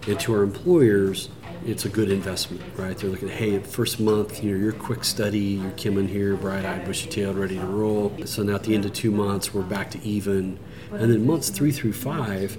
and 0.08 0.18
to 0.18 0.34
our 0.34 0.42
employers, 0.42 1.28
it's 1.64 1.84
a 1.84 1.88
good 1.88 2.10
investment, 2.10 2.62
right? 2.76 2.96
They're 2.96 3.10
looking, 3.10 3.28
hey, 3.28 3.58
first 3.60 4.00
month, 4.00 4.42
you 4.42 4.52
know, 4.52 4.58
you're 4.58 4.72
quick 4.72 5.04
study, 5.04 5.38
you're 5.38 5.70
coming 5.72 6.08
here, 6.08 6.36
bright-eyed, 6.36 6.84
bushy-tailed, 6.84 7.36
ready 7.36 7.58
to 7.58 7.66
roll. 7.66 8.16
So 8.24 8.42
now 8.42 8.56
at 8.56 8.64
the 8.64 8.74
end 8.74 8.84
of 8.84 8.92
two 8.92 9.10
months, 9.10 9.54
we're 9.54 9.62
back 9.62 9.90
to 9.92 10.02
even, 10.02 10.58
and 10.90 11.12
then 11.12 11.26
months 11.26 11.50
three 11.50 11.72
through 11.72 11.92
five, 11.92 12.58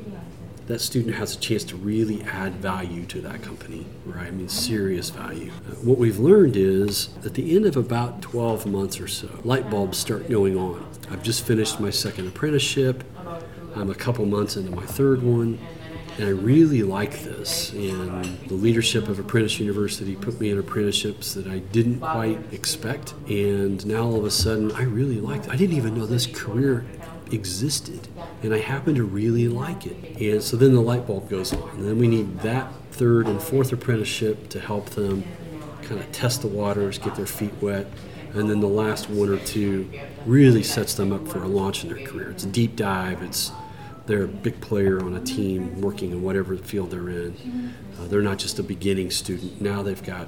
that 0.68 0.80
student 0.80 1.16
has 1.16 1.36
a 1.36 1.40
chance 1.40 1.66
to 1.66 1.76
really 1.76 2.24
add 2.24 2.54
value 2.56 3.06
to 3.08 3.20
that 3.22 3.42
company, 3.42 3.86
right? 4.06 4.28
I 4.28 4.32
mean, 4.32 4.48
serious 4.48 5.10
value. 5.10 5.52
Uh, 5.52 5.76
what 5.76 5.98
we've 5.98 6.20
learned 6.20 6.56
is 6.56 7.10
at 7.26 7.34
the 7.34 7.54
end 7.56 7.66
of 7.66 7.76
about 7.76 8.22
12 8.22 8.66
months 8.66 9.02
or 9.02 9.10
so, 9.10 9.28
light 9.44 9.70
bulbs 9.70 9.98
start 9.98 10.30
going 10.30 10.58
on. 10.58 10.90
I've 11.12 11.24
just 11.24 11.46
finished 11.46 11.82
my 11.82 11.90
second 11.90 12.28
apprenticeship. 12.30 13.04
I'm 13.76 13.90
a 13.90 13.96
couple 13.96 14.26
months 14.26 14.56
into 14.56 14.72
my 14.72 14.86
third 14.86 15.22
one 15.22 15.60
and 16.18 16.28
I 16.28 16.32
really 16.32 16.84
like 16.84 17.24
this. 17.24 17.72
And 17.74 18.40
the 18.48 18.54
leadership 18.54 19.08
of 19.08 19.20
Apprentice 19.20 19.60
University 19.60 20.16
put 20.16 20.40
me 20.40 20.52
in 20.52 20.60
apprenticeships 20.60 21.34
that 21.34 21.48
I 21.48 21.60
didn't 21.60 22.00
quite 22.00 22.40
expect. 22.54 23.14
And 23.28 23.86
now 23.86 24.04
all 24.04 24.18
of 24.18 24.26
a 24.26 24.32
sudden, 24.32 24.72
I 24.74 24.84
really 24.84 25.20
like 25.20 25.46
it. 25.46 25.50
I 25.50 25.56
didn't 25.56 25.76
even 25.76 25.96
know 25.96 26.06
this 26.06 26.28
career 26.28 26.86
existed. 27.32 28.08
And 28.44 28.54
I 28.54 28.60
happen 28.60 28.96
to 28.96 29.04
really 29.04 29.48
like 29.48 29.86
it. 29.88 30.22
And 30.22 30.44
so 30.44 30.56
then 30.56 30.74
the 30.74 30.82
light 30.82 31.08
bulb 31.08 31.30
goes 31.30 31.52
on. 31.54 31.70
And 31.72 31.88
then 31.88 31.98
we 31.98 32.08
need 32.08 32.40
that 32.40 32.72
third 32.92 33.28
and 33.28 33.42
fourth 33.42 33.74
apprenticeship 33.74 34.50
to 34.50 34.60
help 34.60 34.92
them 34.92 35.24
kind 35.82 36.00
of 36.00 36.12
test 36.12 36.42
the 36.42 36.48
waters, 36.48 36.98
get 36.98 37.16
their 37.16 37.26
feet 37.26 37.54
wet. 37.60 37.88
And 38.34 38.50
then 38.50 38.62
the 38.62 38.68
last 38.68 39.10
one 39.10 39.30
or 39.30 39.38
two 39.38 39.90
really 40.26 40.64
sets 40.64 40.94
them 40.94 41.12
up 41.12 41.28
for 41.28 41.44
a 41.44 41.48
launch 41.48 41.84
in 41.84 41.94
their 41.94 42.06
career. 42.06 42.32
It's 42.32 42.44
a 42.44 42.48
deep 42.48 42.76
dive. 42.76 43.22
It's 43.22 43.52
they're 44.06 44.24
a 44.24 44.28
big 44.28 44.60
player 44.62 45.04
on 45.04 45.16
a 45.16 45.22
team 45.22 45.82
working 45.82 46.12
in 46.12 46.22
whatever 46.22 46.58
field 46.58 46.92
they're 46.92 47.10
in. 47.10 47.74
Uh, 47.98 48.08
they're 48.08 48.22
not 48.22 48.38
just 48.38 48.60
a 48.60 48.64
beginning 48.64 49.12
student. 49.12 49.62
Now 49.62 49.82
they've 49.82 50.04
got 50.04 50.28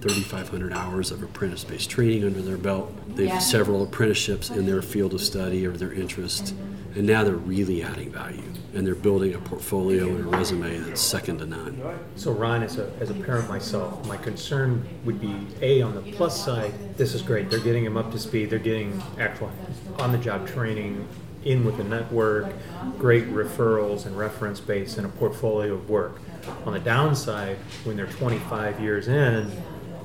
3,500 0.00 0.72
hours 0.72 1.10
of 1.10 1.22
apprentice 1.22 1.64
based 1.64 1.88
training 1.88 2.24
under 2.24 2.42
their 2.42 2.58
belt. 2.58 2.92
They've 3.16 3.28
yeah. 3.28 3.38
several 3.38 3.82
apprenticeships 3.82 4.50
in 4.50 4.66
their 4.66 4.82
field 4.82 5.14
of 5.14 5.22
study 5.22 5.66
or 5.66 5.72
their 5.72 5.92
interest. 5.92 6.54
And 6.94 7.06
now 7.06 7.24
they're 7.24 7.34
really 7.34 7.82
adding 7.82 8.12
value 8.12 8.42
and 8.74 8.86
they're 8.86 8.94
building 8.94 9.34
a 9.34 9.38
portfolio 9.38 10.08
and 10.08 10.20
a 10.20 10.36
resume 10.36 10.78
that's 10.80 11.00
second 11.00 11.38
to 11.38 11.46
none. 11.46 11.80
So, 12.16 12.32
Ron, 12.32 12.62
as 12.62 12.78
a, 12.78 12.92
as 13.00 13.10
a 13.10 13.14
parent 13.14 13.48
myself, 13.48 14.06
my 14.06 14.16
concern 14.16 14.86
would 15.04 15.20
be 15.20 15.46
A, 15.62 15.80
on 15.80 15.94
the 15.94 16.02
plus 16.12 16.44
side, 16.44 16.72
this 16.96 17.14
is 17.14 17.22
great. 17.22 17.50
They're 17.50 17.60
getting 17.60 17.84
them 17.84 17.96
up 17.96 18.10
to 18.12 18.18
speed, 18.18 18.50
they're 18.50 18.58
getting 18.58 19.00
actual 19.18 19.50
on 19.98 20.12
the 20.12 20.18
job 20.18 20.46
training 20.46 21.06
in 21.44 21.64
with 21.64 21.76
the 21.76 21.84
network, 21.84 22.52
great 22.98 23.28
referrals 23.28 24.06
and 24.06 24.16
reference 24.16 24.60
base, 24.60 24.96
and 24.96 25.06
a 25.06 25.10
portfolio 25.10 25.74
of 25.74 25.88
work. 25.88 26.20
On 26.66 26.72
the 26.72 26.80
downside, 26.80 27.56
when 27.84 27.96
they're 27.96 28.06
25 28.06 28.80
years 28.80 29.08
in 29.08 29.50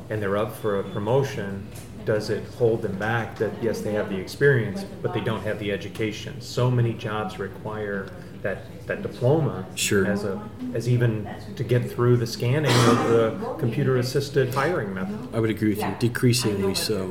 and 0.10 0.21
they're 0.21 0.38
up 0.38 0.56
for 0.56 0.80
a 0.80 0.84
promotion, 0.84 1.67
does 2.06 2.30
it 2.30 2.43
hold 2.56 2.82
them 2.82 2.97
back 2.97 3.38
that 3.38 3.52
yes, 3.62 3.82
they 3.82 3.93
have 3.93 4.10
the 4.10 4.17
experience, 4.17 4.84
but 5.02 5.13
they 5.13 5.21
don't 5.21 5.41
have 5.41 5.60
the 5.60 5.71
education? 5.71 6.39
So 6.41 6.71
many 6.71 6.93
jobs 6.93 7.39
require 7.39 8.10
that 8.41 8.88
that 8.88 9.02
diploma 9.02 9.65
sure. 9.75 10.08
as 10.08 10.23
a 10.23 10.41
as 10.73 10.88
even 10.88 11.30
to 11.58 11.63
get 11.63 11.91
through 11.91 12.15
the 12.15 12.25
scanning 12.25 12.71
of 12.71 13.10
the 13.10 13.56
computer 13.60 13.97
assisted 13.97 14.54
hiring 14.54 14.93
method. 14.93 15.19
I 15.34 15.39
would 15.39 15.49
agree 15.49 15.69
with 15.69 15.80
you, 15.80 15.93
decreasingly 15.99 16.73
so. 16.73 17.10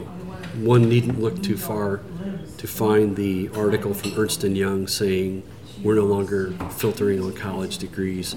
One 0.56 0.88
needn't 0.88 1.20
look 1.20 1.42
too 1.42 1.56
far 1.56 2.00
to 2.58 2.66
find 2.66 3.16
the 3.16 3.48
article 3.54 3.94
from 3.94 4.12
Ernst 4.18 4.42
& 4.42 4.44
Young 4.44 4.86
saying 4.88 5.44
we're 5.82 5.94
no 5.94 6.04
longer 6.04 6.52
filtering 6.72 7.22
on 7.22 7.32
college 7.32 7.78
degrees. 7.78 8.34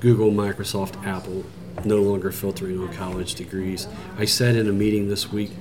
Google, 0.00 0.32
Microsoft, 0.32 1.06
Apple 1.06 1.44
no 1.84 2.02
longer 2.02 2.32
filtering 2.32 2.80
on 2.80 2.92
college 2.92 3.36
degrees. 3.36 3.86
I 4.18 4.24
said 4.24 4.56
in 4.56 4.68
a 4.68 4.72
meeting 4.72 5.08
this 5.08 5.32
week 5.32 5.52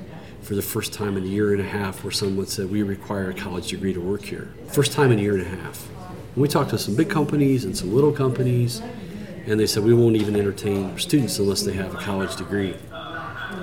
for 0.41 0.55
the 0.55 0.61
first 0.63 0.93
time 0.93 1.15
in 1.15 1.23
a 1.23 1.27
year 1.27 1.53
and 1.53 1.61
a 1.61 1.67
half 1.67 2.03
where 2.03 2.11
someone 2.11 2.47
said 2.47 2.71
we 2.71 2.81
require 2.81 3.29
a 3.29 3.33
college 3.33 3.67
degree 3.67 3.93
to 3.93 4.01
work 4.01 4.23
here. 4.23 4.51
First 4.69 4.93
time 4.93 5.11
in 5.11 5.19
a 5.19 5.21
year 5.21 5.35
and 5.35 5.43
a 5.43 5.49
half. 5.61 5.87
We 6.35 6.47
talked 6.47 6.71
to 6.71 6.79
some 6.79 6.95
big 6.95 7.09
companies 7.09 7.65
and 7.65 7.77
some 7.77 7.93
little 7.93 8.11
companies, 8.11 8.81
and 9.45 9.59
they 9.59 9.67
said 9.67 9.83
we 9.83 9.93
won't 9.93 10.15
even 10.15 10.35
entertain 10.35 10.97
students 10.97 11.37
unless 11.37 11.61
they 11.61 11.73
have 11.73 11.93
a 11.93 11.97
college 11.97 12.35
degree. 12.35 12.75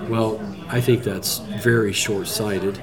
Well, 0.09 0.41
I 0.69 0.81
think 0.81 1.03
that's 1.03 1.39
very 1.39 1.93
short 1.93 2.29
sighted 2.29 2.81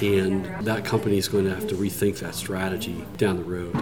and 0.00 0.44
that 0.66 0.84
company 0.84 1.18
is 1.18 1.28
going 1.28 1.44
to 1.44 1.54
have 1.54 1.66
to 1.68 1.74
rethink 1.74 2.18
that 2.20 2.34
strategy 2.34 3.04
down 3.16 3.36
the 3.36 3.44
road. 3.44 3.76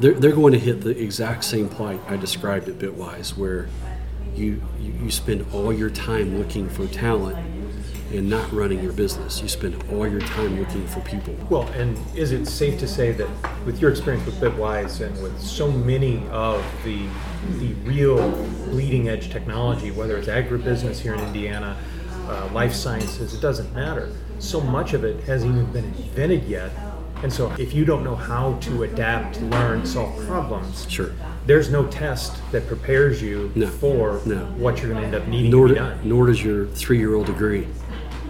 They're, 0.00 0.14
they're 0.14 0.32
going 0.32 0.52
to 0.52 0.58
hit 0.58 0.82
the 0.82 0.90
exact 0.90 1.44
same 1.44 1.68
plight 1.68 2.00
I 2.08 2.16
described 2.16 2.68
at 2.68 2.78
Bitwise, 2.78 3.36
where 3.36 3.68
you, 4.34 4.62
you, 4.78 4.92
you 5.02 5.10
spend 5.10 5.46
all 5.54 5.72
your 5.72 5.90
time 5.90 6.38
looking 6.38 6.68
for 6.68 6.86
talent 6.86 7.38
and 8.12 8.30
not 8.30 8.52
running 8.52 8.82
your 8.82 8.92
business. 8.92 9.40
You 9.40 9.48
spend 9.48 9.82
all 9.90 10.06
your 10.06 10.20
time 10.20 10.60
looking 10.60 10.86
for 10.86 11.00
people. 11.00 11.34
Well, 11.50 11.66
and 11.68 11.98
is 12.16 12.32
it 12.32 12.46
safe 12.46 12.78
to 12.80 12.86
say 12.86 13.12
that 13.12 13.28
with 13.64 13.80
your 13.80 13.90
experience 13.90 14.24
with 14.26 14.36
Bitwise 14.40 15.04
and 15.04 15.20
with 15.22 15.40
so 15.40 15.70
many 15.70 16.26
of 16.28 16.64
the 16.84 17.06
the 17.58 17.72
real 17.84 18.30
bleeding 18.66 19.08
edge 19.08 19.30
technology, 19.30 19.90
whether 19.90 20.16
it's 20.16 20.28
agribusiness 20.28 20.98
here 20.98 21.14
in 21.14 21.20
Indiana, 21.20 21.76
uh, 22.28 22.48
life 22.52 22.74
sciences, 22.74 23.34
it 23.34 23.40
doesn't 23.40 23.72
matter 23.74 24.12
so 24.38 24.60
much 24.60 24.92
of 24.92 25.04
it 25.04 25.22
hasn't 25.24 25.52
even 25.52 25.66
been 25.72 25.84
invented 25.84 26.44
yet. 26.44 26.70
And 27.22 27.32
so 27.32 27.50
if 27.58 27.72
you 27.72 27.84
don't 27.84 28.04
know 28.04 28.14
how 28.14 28.54
to 28.60 28.82
adapt, 28.82 29.40
learn, 29.40 29.86
solve 29.86 30.24
problems, 30.26 30.88
sure. 30.90 31.12
there's 31.46 31.70
no 31.70 31.86
test 31.86 32.38
that 32.52 32.66
prepares 32.66 33.22
you 33.22 33.50
no. 33.54 33.66
for 33.66 34.20
no. 34.26 34.44
what 34.58 34.78
you're 34.78 34.90
going 34.90 35.00
to 35.00 35.06
end 35.06 35.14
up 35.14 35.26
needing 35.26 35.50
nor, 35.50 35.68
to 35.68 35.74
be 35.74 35.80
done. 35.80 35.98
Nor 36.04 36.26
does 36.26 36.44
your 36.44 36.66
three-year-old 36.66 37.26
degree. 37.26 37.66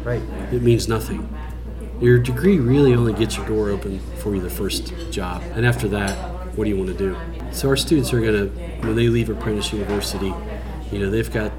Right. 0.05 0.23
It 0.53 0.63
means 0.63 0.87
nothing. 0.87 1.29
Your 2.01 2.19
degree 2.19 2.59
really 2.59 2.95
only 2.95 3.13
gets 3.13 3.37
your 3.37 3.47
door 3.47 3.71
open 3.71 3.99
for 4.19 4.35
you 4.35 4.41
the 4.41 4.51
first 4.51 4.93
job. 5.11 5.43
And 5.55 5.67
after 5.67 5.89
that, 5.89 6.15
what 6.57 6.65
do 6.65 6.71
you 6.71 6.77
want 6.77 6.91
to 6.91 6.97
do? 6.97 7.17
So 7.51 7.69
our 7.69 7.77
students 7.77 8.13
are 8.13 8.21
going 8.21 8.35
to, 8.35 8.87
when 8.87 8.95
they 8.95 9.09
leave 9.09 9.31
Apprentice 9.31 9.73
University, 9.73 10.33
you 10.93 11.01
know, 11.01 11.11
they've 11.11 11.31
got 11.33 11.51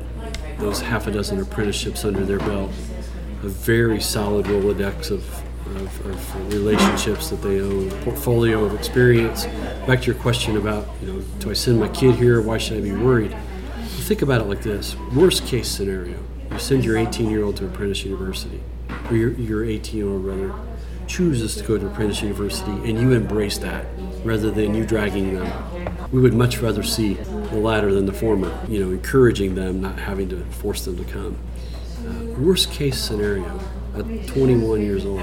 those 0.60 0.82
half 0.82 1.08
a 1.08 1.12
dozen 1.12 1.40
apprenticeships 1.40 2.06
under 2.06 2.26
their 2.26 2.40
belt 2.40 2.72
a 3.44 3.50
very 3.50 4.02
solid 4.02 4.46
Rolodex 4.48 5.12
of, 5.12 5.24
of, 5.76 6.06
of, 6.08 6.54
relationships 6.54 7.30
that 7.30 7.42
they 7.44 7.62
own, 7.62 7.92
portfolio 8.02 8.66
of 8.66 8.74
experience. 8.74 9.46
Back 9.86 10.02
to 10.02 10.08
your 10.08 10.16
question 10.16 10.58
about, 10.58 10.88
you 11.02 11.14
know, 11.14 11.22
do 11.40 11.52
I 11.52 11.54
send 11.54 11.80
my 11.80 11.88
kid 11.90 12.16
here? 12.16 12.42
Why 12.42 12.58
should 12.58 12.80
I 12.80 12.82
be 12.82 12.94
worried? 12.94 13.36
think 14.08 14.22
about 14.22 14.40
it 14.40 14.46
like 14.46 14.62
this 14.62 14.96
worst 15.14 15.46
case 15.46 15.68
scenario 15.68 16.18
you 16.52 16.60
send 16.60 16.86
your 16.86 16.98
18 16.98 17.30
year 17.30 17.44
old 17.44 17.58
to 17.58 17.66
Apprentice 17.66 18.04
University, 18.04 18.62
or 19.10 19.16
your, 19.16 19.32
your 19.34 19.66
18 19.66 19.98
year 19.98 20.10
old 20.10 20.24
brother 20.24 20.54
chooses 21.06 21.56
to 21.56 21.64
go 21.64 21.78
to 21.78 21.88
Apprentice 21.88 22.22
University, 22.22 22.72
and 22.72 23.00
you 23.00 23.12
embrace 23.12 23.58
that 23.60 23.86
rather 24.24 24.50
than 24.50 24.74
you 24.74 24.86
dragging 24.86 25.36
them. 25.36 25.46
We 26.12 26.22
would 26.22 26.34
much 26.34 26.60
rather 26.60 26.84
see 26.84 27.16
the 27.16 27.58
latter 27.58 27.94
than 27.94 28.06
the 28.06 28.14
former, 28.14 28.58
you 28.68 28.84
know, 28.84 28.92
encouraging 28.92 29.56
them, 29.56 29.82
not 29.82 30.00
having 30.00 30.30
to 30.30 30.44
force 30.46 30.86
them 30.86 30.98
to 30.98 31.04
come. 31.04 31.38
Uh, 32.08 32.40
worst 32.40 32.72
case 32.72 32.98
scenario, 32.98 33.60
at 33.96 34.28
21 34.28 34.82
years 34.82 35.06
old, 35.06 35.20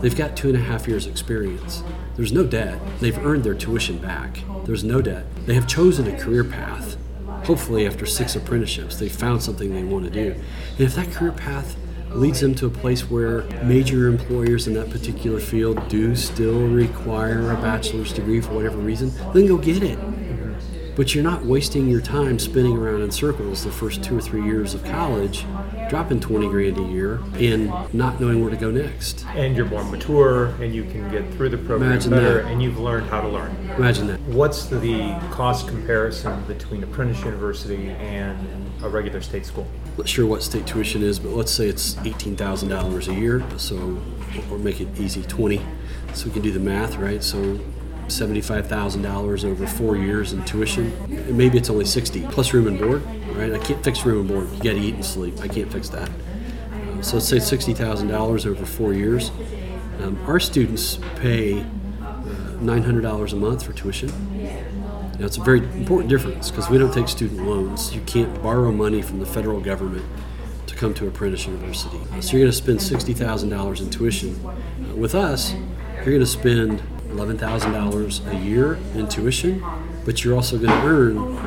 they've 0.00 0.16
got 0.16 0.36
two 0.36 0.48
and 0.48 0.56
a 0.56 0.60
half 0.60 0.88
years 0.88 1.06
experience. 1.06 1.82
There's 2.16 2.32
no 2.32 2.44
debt. 2.44 2.80
They've 3.00 3.16
earned 3.18 3.44
their 3.44 3.54
tuition 3.54 3.98
back. 3.98 4.40
There's 4.64 4.82
no 4.82 5.00
debt. 5.00 5.26
They 5.46 5.54
have 5.54 5.68
chosen 5.68 6.12
a 6.12 6.18
career 6.18 6.44
path. 6.44 6.96
Hopefully, 7.44 7.86
after 7.86 8.06
six 8.06 8.34
apprenticeships, 8.34 8.96
they 8.96 9.08
found 9.08 9.42
something 9.42 9.72
they 9.72 9.84
want 9.84 10.04
to 10.04 10.10
do. 10.10 10.32
And 10.32 10.80
if 10.80 10.96
that 10.96 11.12
career 11.12 11.32
path 11.32 11.76
leads 12.16 12.40
them 12.40 12.54
to 12.56 12.66
a 12.66 12.70
place 12.70 13.10
where 13.10 13.42
major 13.64 14.08
employers 14.08 14.66
in 14.66 14.74
that 14.74 14.90
particular 14.90 15.40
field 15.40 15.88
do 15.88 16.14
still 16.16 16.66
require 16.66 17.50
a 17.52 17.54
bachelor's 17.56 18.12
degree 18.12 18.40
for 18.40 18.54
whatever 18.54 18.78
reason, 18.78 19.12
then 19.32 19.46
go 19.46 19.56
get 19.56 19.82
it. 19.82 19.98
But 20.96 21.14
you're 21.14 21.24
not 21.24 21.44
wasting 21.44 21.88
your 21.88 22.00
time 22.00 22.38
spinning 22.38 22.74
around 22.74 23.02
in 23.02 23.10
circles 23.10 23.64
the 23.64 23.70
first 23.70 24.02
two 24.02 24.16
or 24.16 24.20
three 24.22 24.42
years 24.42 24.72
of 24.72 24.82
college 24.84 25.44
dropping 25.90 26.20
20 26.20 26.48
grand 26.48 26.78
a 26.78 26.82
year 26.82 27.20
and 27.34 27.68
not 27.92 28.18
knowing 28.18 28.40
where 28.40 28.50
to 28.50 28.56
go 28.56 28.70
next. 28.70 29.24
And 29.34 29.54
you're 29.54 29.66
more 29.66 29.84
mature, 29.84 30.46
and 30.60 30.74
you 30.74 30.84
can 30.84 31.10
get 31.10 31.30
through 31.34 31.50
the 31.50 31.58
program 31.58 31.90
Imagine 31.92 32.10
better, 32.10 32.42
that. 32.42 32.50
and 32.50 32.62
you've 32.62 32.78
learned 32.78 33.08
how 33.10 33.20
to 33.20 33.28
learn. 33.28 33.54
Imagine 33.76 34.06
that. 34.06 34.20
What's 34.22 34.66
the 34.66 35.16
cost 35.30 35.68
comparison 35.68 36.42
between 36.44 36.82
Apprentice 36.82 37.22
University 37.24 37.90
and 37.90 38.65
a 38.82 38.88
regular 38.88 39.20
state 39.20 39.46
school? 39.46 39.66
Not 39.96 40.08
sure 40.08 40.26
what 40.26 40.42
state 40.42 40.66
tuition 40.66 41.02
is, 41.02 41.18
but 41.18 41.30
let's 41.30 41.52
say 41.52 41.68
it's 41.68 41.94
$18,000 41.96 43.08
a 43.08 43.14
year. 43.14 43.44
So, 43.58 43.76
or 44.50 44.58
make 44.58 44.80
it 44.80 44.88
easy, 44.98 45.22
20. 45.22 45.60
So 46.14 46.26
we 46.26 46.32
can 46.32 46.42
do 46.42 46.52
the 46.52 46.60
math, 46.60 46.96
right? 46.96 47.22
So 47.22 47.58
$75,000 48.08 49.44
over 49.44 49.66
four 49.66 49.96
years 49.96 50.32
in 50.32 50.44
tuition. 50.44 50.92
And 51.04 51.36
maybe 51.36 51.58
it's 51.58 51.70
only 51.70 51.84
60 51.84 52.26
plus 52.28 52.52
room 52.52 52.66
and 52.66 52.78
board, 52.78 53.02
right? 53.36 53.52
I 53.52 53.58
can't 53.58 53.82
fix 53.82 54.04
room 54.04 54.20
and 54.20 54.28
board. 54.28 54.48
You 54.52 54.56
got 54.62 54.78
to 54.78 54.80
eat 54.80 54.94
and 54.94 55.04
sleep. 55.04 55.40
I 55.40 55.48
can't 55.48 55.70
fix 55.72 55.88
that. 55.90 56.08
Uh, 56.08 57.02
so 57.02 57.16
let's 57.16 57.28
say 57.28 57.36
$60,000 57.36 58.46
over 58.46 58.66
four 58.66 58.92
years. 58.92 59.30
Um, 60.00 60.18
our 60.26 60.38
students 60.38 60.98
pay 61.16 61.60
uh, 61.60 61.64
$900 62.60 63.32
a 63.32 63.36
month 63.36 63.64
for 63.64 63.72
tuition. 63.72 64.10
Now, 65.18 65.24
it's 65.26 65.38
a 65.38 65.42
very 65.42 65.60
important 65.60 66.10
difference 66.10 66.50
because 66.50 66.68
we 66.68 66.76
don't 66.78 66.92
take 66.92 67.08
student 67.08 67.46
loans. 67.46 67.94
You 67.94 68.02
can't 68.02 68.42
borrow 68.42 68.70
money 68.70 69.00
from 69.00 69.18
the 69.18 69.26
federal 69.26 69.60
government 69.60 70.04
to 70.66 70.74
come 70.74 70.92
to 70.94 71.06
Apprentice 71.06 71.46
University. 71.46 71.98
Uh, 72.12 72.20
So 72.20 72.36
you're 72.36 72.44
going 72.44 72.52
to 72.52 72.56
spend 72.56 72.80
$60,000 72.80 73.80
in 73.80 73.90
tuition. 73.90 74.34
Uh, 74.44 74.94
with 74.94 75.14
us, 75.14 75.54
you're 75.96 76.04
going 76.04 76.20
to 76.20 76.26
spend 76.26 76.80
$11,000 77.08 78.30
a 78.32 78.36
year 78.44 78.74
in 78.94 79.08
tuition, 79.08 79.64
but 80.04 80.22
you're 80.22 80.34
also 80.34 80.58
going 80.58 80.70
to 80.70 80.86
earn 80.86 81.38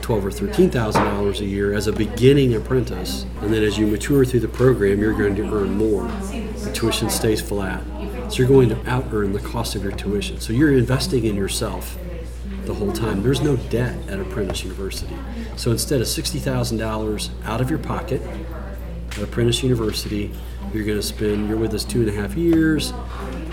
twelve 0.00 0.26
or 0.26 0.32
thirteen 0.32 0.68
thousand 0.68 1.04
dollars 1.04 1.40
a 1.40 1.44
year 1.44 1.72
as 1.74 1.86
a 1.86 1.92
beginning 1.92 2.54
apprentice, 2.54 3.24
and 3.40 3.54
then 3.54 3.62
as 3.62 3.78
you 3.78 3.86
mature 3.86 4.24
through 4.24 4.40
the 4.40 4.48
program, 4.48 4.98
you're 4.98 5.16
going 5.16 5.36
to 5.36 5.42
earn 5.54 5.76
more. 5.76 6.08
The 6.64 6.72
tuition 6.74 7.08
stays 7.08 7.40
flat, 7.40 7.84
so 8.28 8.38
you're 8.38 8.48
going 8.48 8.68
to 8.70 8.90
out 8.90 9.04
earn 9.12 9.32
the 9.32 9.38
cost 9.38 9.76
of 9.76 9.84
your 9.84 9.92
tuition. 9.92 10.40
So 10.40 10.52
you're 10.52 10.76
investing 10.76 11.24
in 11.24 11.36
yourself 11.36 11.96
the 12.64 12.74
whole 12.74 12.92
time. 12.92 13.22
There's 13.22 13.40
no 13.40 13.56
debt 13.56 13.96
at 14.08 14.20
Apprentice 14.20 14.62
University. 14.64 15.16
So 15.56 15.70
instead 15.70 16.00
of 16.00 16.06
$60,000 16.06 17.30
out 17.44 17.60
of 17.60 17.70
your 17.70 17.78
pocket 17.78 18.22
at 19.12 19.18
Apprentice 19.18 19.62
University, 19.62 20.30
you're 20.72 20.84
going 20.84 20.98
to 20.98 21.02
spend, 21.02 21.48
you're 21.48 21.58
with 21.58 21.74
us 21.74 21.84
two 21.84 22.00
and 22.00 22.08
a 22.08 22.12
half 22.12 22.34
years, 22.34 22.92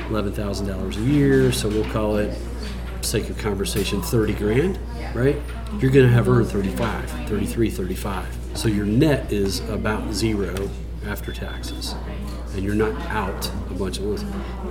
$11,000 0.09 0.97
a 0.97 1.01
year. 1.01 1.51
So 1.51 1.67
we'll 1.67 1.89
call 1.91 2.17
it, 2.17 2.37
sake 3.01 3.29
of 3.29 3.37
conversation, 3.37 4.01
30 4.01 4.33
grand, 4.33 4.79
right? 5.15 5.37
You're 5.79 5.91
going 5.91 6.05
to 6.05 6.11
have 6.11 6.27
earned 6.27 6.47
35, 6.47 7.09
33, 7.27 7.69
35. 7.69 8.37
So 8.55 8.67
your 8.67 8.85
net 8.85 9.31
is 9.31 9.59
about 9.69 10.11
zero 10.13 10.69
after 11.05 11.31
taxes. 11.31 11.95
And 12.53 12.63
you're 12.63 12.75
not 12.75 12.99
out 13.07 13.47
a 13.69 13.73
bunch 13.73 13.99
of 13.99 14.05
loans. 14.05 14.23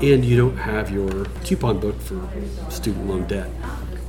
And 0.03 0.25
you 0.25 0.37
don't 0.37 0.57
have 0.57 0.91
your 0.91 1.25
coupon 1.45 1.81
book 1.81 2.01
for 2.01 2.29
student 2.71 3.09
loan 3.09 3.27
debt. 3.27 3.51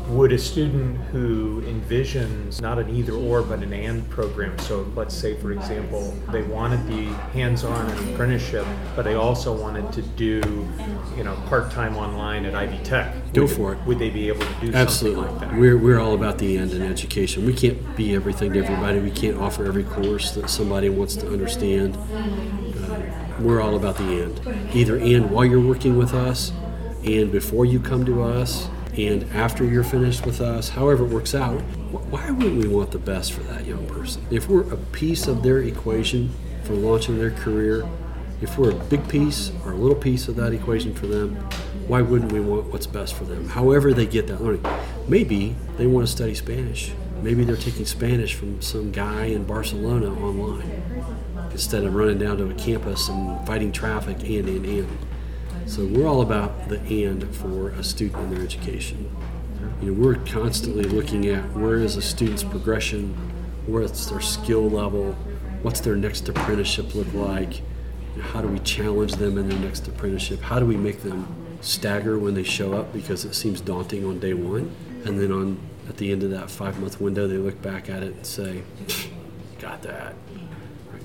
Would 0.10 0.32
a 0.32 0.40
student 0.40 0.98
who 1.12 1.62
envisions 1.62 2.60
not 2.62 2.80
an 2.80 2.90
either 2.90 3.14
or 3.14 3.44
but 3.44 3.60
an 3.62 3.72
and 3.74 4.10
program, 4.10 4.58
so 4.58 4.92
let's 4.96 5.14
say, 5.14 5.36
for 5.36 5.52
example, 5.52 6.16
they 6.32 6.42
wanted 6.42 6.88
the 6.88 7.04
hands 7.32 7.64
on 7.64 7.86
apprenticeship, 8.10 8.66
but 8.96 9.04
they 9.04 9.14
also 9.14 9.56
wanted 9.56 9.94
to 9.94 10.02
do, 10.02 10.42
you 11.16 11.24
know, 11.24 11.36
part 11.48 11.70
time 11.70 11.96
online 11.96 12.46
at 12.46 12.56
Ivy 12.56 12.84
Tech? 12.84 13.14
Go 13.34 13.44
would- 13.44 13.52
for 13.52 13.74
it. 13.74 13.80
Would 13.86 14.00
they 14.00 14.10
be 14.10 14.30
able 14.30 14.40
to 14.42 14.54
do 14.62 14.74
Absolutely. 14.74 15.22
something 15.26 15.42
like 15.42 15.52
that? 15.52 15.60
We're, 15.60 15.78
we're 15.78 16.00
all 16.00 16.16
about 16.16 16.40
the 16.40 16.58
end 16.58 16.72
in 16.72 16.82
education. 16.82 17.46
We 17.46 17.54
can't 17.54 17.96
be 17.96 18.16
everything 18.16 18.52
to 18.54 18.64
everybody. 18.64 19.00
We 19.00 19.12
can't 19.12 19.38
offer 19.38 19.66
every 19.66 19.84
course 19.84 20.32
that 20.32 20.50
somebody 20.50 20.90
wants 20.90 21.16
to 21.18 21.28
understand. 21.32 21.96
Uh, 21.96 23.00
we're 23.40 23.62
all 23.62 23.76
about 23.76 23.98
the 23.98 24.24
end. 24.24 24.42
Either 24.74 24.98
and 24.98 25.30
while 25.30 25.46
you're 25.46 25.62
working 25.62 25.98
with 25.98 26.16
us, 26.16 26.52
and 27.06 27.32
before 27.32 27.64
you 27.66 27.80
come 27.80 28.06
to 28.06 28.24
us, 28.24 28.68
and 28.98 29.24
after 29.34 29.64
you're 29.64 29.84
finished 29.84 30.26
with 30.26 30.42
us, 30.42 30.70
however 30.70 31.06
it 31.06 31.10
works 31.10 31.36
out, 31.36 31.60
why 32.12 32.32
wouldn't 32.32 32.62
we 32.62 32.68
want 32.68 32.92
the 32.92 33.00
best 33.00 33.34
for 33.34 33.42
that 33.44 33.66
young 33.66 33.86
person? 33.88 34.26
If 34.32 34.50
we're 34.50 34.72
a 34.74 34.78
piece 34.78 35.28
of 35.28 35.44
their 35.44 35.60
equation 35.60 36.32
for 36.64 36.74
launching 36.74 37.18
their 37.18 37.32
career, 37.32 37.88
if 38.42 38.58
we're 38.58 38.72
a 38.72 38.86
big 38.86 39.08
piece 39.08 39.52
or 39.66 39.74
a 39.74 39.76
little 39.76 39.96
piece 39.96 40.28
of 40.28 40.36
that 40.38 40.54
equation 40.54 40.94
for 40.94 41.08
them, 41.08 41.36
why 41.88 42.02
wouldn't 42.02 42.32
we 42.32 42.40
want 42.40 42.72
what's 42.72 42.88
best 42.88 43.14
for 43.14 43.26
them? 43.26 43.50
However, 43.50 43.94
they 43.94 44.06
get 44.06 44.28
that 44.28 44.42
learning. 44.42 44.66
Maybe 45.08 45.56
they 45.78 45.88
want 45.88 46.08
to 46.08 46.12
study 46.12 46.36
Spanish. 46.36 46.92
Maybe 47.22 47.44
they're 47.44 47.58
taking 47.58 47.86
Spanish 47.86 48.36
from 48.36 48.62
some 48.62 48.92
guy 48.92 49.26
in 49.26 49.44
Barcelona 49.44 50.14
online 50.14 50.84
instead 51.52 51.84
of 51.84 51.96
running 51.96 52.18
down 52.18 52.38
to 52.38 52.50
a 52.50 52.54
campus 52.54 53.10
and 53.10 53.46
fighting 53.46 53.72
traffic 53.72 54.18
and 54.24 54.48
and 54.48 54.66
and. 54.66 55.09
So 55.70 55.86
we're 55.86 56.08
all 56.08 56.24
about 56.24 56.68
the 56.68 56.80
and 57.06 57.24
for 57.36 57.70
a 57.70 57.84
student 57.84 58.24
in 58.24 58.34
their 58.34 58.44
education. 58.44 59.08
You 59.84 59.92
know, 59.92 60.02
we're 60.02 60.16
constantly 60.16 60.84
looking 60.86 61.28
at 61.28 61.44
where 61.56 61.76
is 61.76 61.96
a 61.96 62.02
student's 62.02 62.44
progression, 62.44 63.14
what's 63.68 64.08
their 64.08 64.20
skill 64.20 64.68
level, 64.68 65.14
what's 65.62 65.80
their 65.80 65.96
next 65.96 66.28
apprenticeship 66.28 66.96
look 66.96 67.14
like, 67.14 67.62
how 68.20 68.42
do 68.42 68.48
we 68.48 68.58
challenge 68.60 69.14
them 69.18 69.38
in 69.38 69.48
their 69.48 69.60
next 69.60 69.88
apprenticeship? 69.88 70.42
How 70.42 70.58
do 70.58 70.66
we 70.66 70.76
make 70.76 71.04
them 71.04 71.28
stagger 71.62 72.18
when 72.18 72.34
they 72.34 72.42
show 72.42 72.74
up 72.74 72.92
because 72.92 73.24
it 73.24 73.36
seems 73.36 73.62
daunting 73.62 74.04
on 74.04 74.18
day 74.20 74.34
one, 74.34 74.76
and 75.06 75.20
then 75.20 75.32
on 75.32 75.60
at 75.88 75.98
the 75.98 76.12
end 76.12 76.24
of 76.24 76.32
that 76.32 76.50
five 76.50 76.80
month 76.80 77.00
window 77.00 77.28
they 77.28 77.38
look 77.38 77.62
back 77.62 77.92
at 77.92 78.02
it 78.02 78.16
and 78.16 78.26
say, 78.26 78.64
"Got 79.60 79.84
that." 79.84 80.16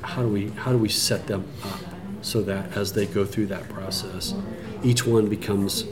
how 0.00 0.22
do 0.22 0.28
we 0.28 0.48
how 0.50 0.70
do 0.70 0.76
we 0.76 0.88
set 0.88 1.26
them 1.26 1.46
up 1.62 1.80
so 2.24 2.42
that 2.42 2.76
as 2.76 2.94
they 2.94 3.06
go 3.06 3.24
through 3.24 3.46
that 3.46 3.68
process, 3.68 4.34
each 4.82 5.06
one 5.06 5.28
becomes 5.28 5.84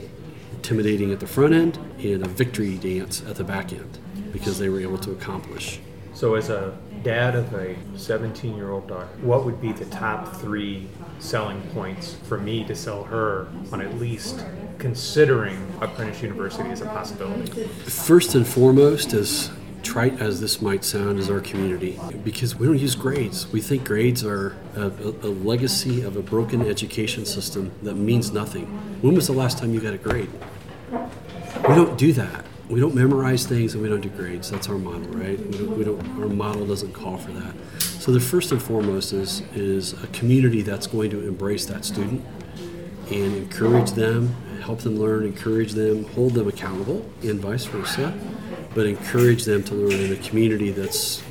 intimidating 0.53 1.11
at 1.11 1.19
the 1.19 1.27
front 1.27 1.53
end 1.53 1.77
and 1.99 2.25
a 2.25 2.27
victory 2.27 2.75
dance 2.77 3.21
at 3.27 3.35
the 3.35 3.43
back 3.43 3.71
end 3.71 3.99
because 4.31 4.57
they 4.57 4.67
were 4.67 4.79
able 4.79 4.97
to 4.97 5.11
accomplish. 5.11 5.79
So, 6.13 6.35
as 6.35 6.49
a 6.49 6.77
dad 7.03 7.35
of 7.35 7.53
a 7.53 7.75
17 7.95 8.55
year 8.55 8.71
old 8.71 8.87
daughter, 8.87 9.07
what 9.21 9.45
would 9.45 9.61
be 9.61 9.71
the 9.71 9.85
top 9.85 10.35
three 10.37 10.87
selling 11.19 11.61
points 11.73 12.15
for 12.23 12.37
me 12.37 12.63
to 12.65 12.75
sell 12.75 13.03
her 13.03 13.47
on 13.71 13.81
at 13.81 13.95
least 13.99 14.43
considering 14.79 15.57
Apprentice 15.81 16.21
University 16.21 16.69
as 16.69 16.81
a 16.81 16.85
possibility? 16.85 17.65
First 17.65 18.35
and 18.35 18.47
foremost, 18.47 19.13
as 19.13 19.51
trite 19.83 20.19
as 20.21 20.41
this 20.41 20.61
might 20.61 20.83
sound, 20.83 21.19
is 21.19 21.29
our 21.29 21.39
community 21.39 21.99
because 22.23 22.55
we 22.55 22.65
don't 22.65 22.79
use 22.79 22.95
grades. 22.95 23.47
We 23.51 23.61
think 23.61 23.85
grades 23.85 24.23
are 24.23 24.55
a, 24.75 24.87
a, 24.87 25.31
legacy 25.43 26.01
of 26.01 26.15
a 26.15 26.21
broken 26.21 26.65
education 26.67 27.25
system 27.25 27.71
that 27.83 27.95
means 27.95 28.31
nothing. 28.31 28.65
When 29.01 29.13
was 29.13 29.27
the 29.27 29.33
last 29.33 29.57
time 29.57 29.73
you 29.73 29.79
got 29.79 29.93
a 29.93 29.97
grade? 29.97 30.29
We 30.91 31.75
don't 31.75 31.97
do 31.97 32.13
that. 32.13 32.45
We 32.69 32.79
don't 32.79 32.95
memorize 32.95 33.45
things 33.45 33.73
and 33.73 33.83
we 33.83 33.89
don't 33.89 34.01
do 34.01 34.09
grades. 34.09 34.49
That's 34.49 34.69
our 34.69 34.77
model, 34.77 35.11
right? 35.11 35.37
We 35.39 35.57
don't, 35.57 35.77
we 35.77 35.83
don't, 35.83 36.21
our 36.21 36.29
model 36.29 36.65
doesn't 36.65 36.93
call 36.93 37.17
for 37.17 37.31
that. 37.31 37.53
So 37.79 38.11
the 38.11 38.19
first 38.19 38.51
and 38.51 38.61
foremost 38.61 39.13
is 39.13 39.41
is 39.53 39.93
a 40.03 40.07
community 40.07 40.61
that's 40.61 40.87
going 40.87 41.09
to 41.11 41.27
embrace 41.27 41.65
that 41.67 41.85
student 41.85 42.25
and 43.11 43.35
encourage 43.35 43.91
them, 43.91 44.35
help 44.61 44.79
them 44.79 44.97
learn, 44.97 45.25
encourage 45.25 45.73
them, 45.73 46.05
hold 46.09 46.33
them 46.33 46.47
accountable, 46.47 47.05
and 47.21 47.39
vice 47.39 47.65
versa. 47.65 48.13
But 48.75 48.87
encourage 48.87 49.45
them 49.45 49.63
to 49.65 49.75
learn 49.75 49.99
in 49.99 50.11
a 50.11 50.15
community 50.15 50.71
that's 50.71 51.23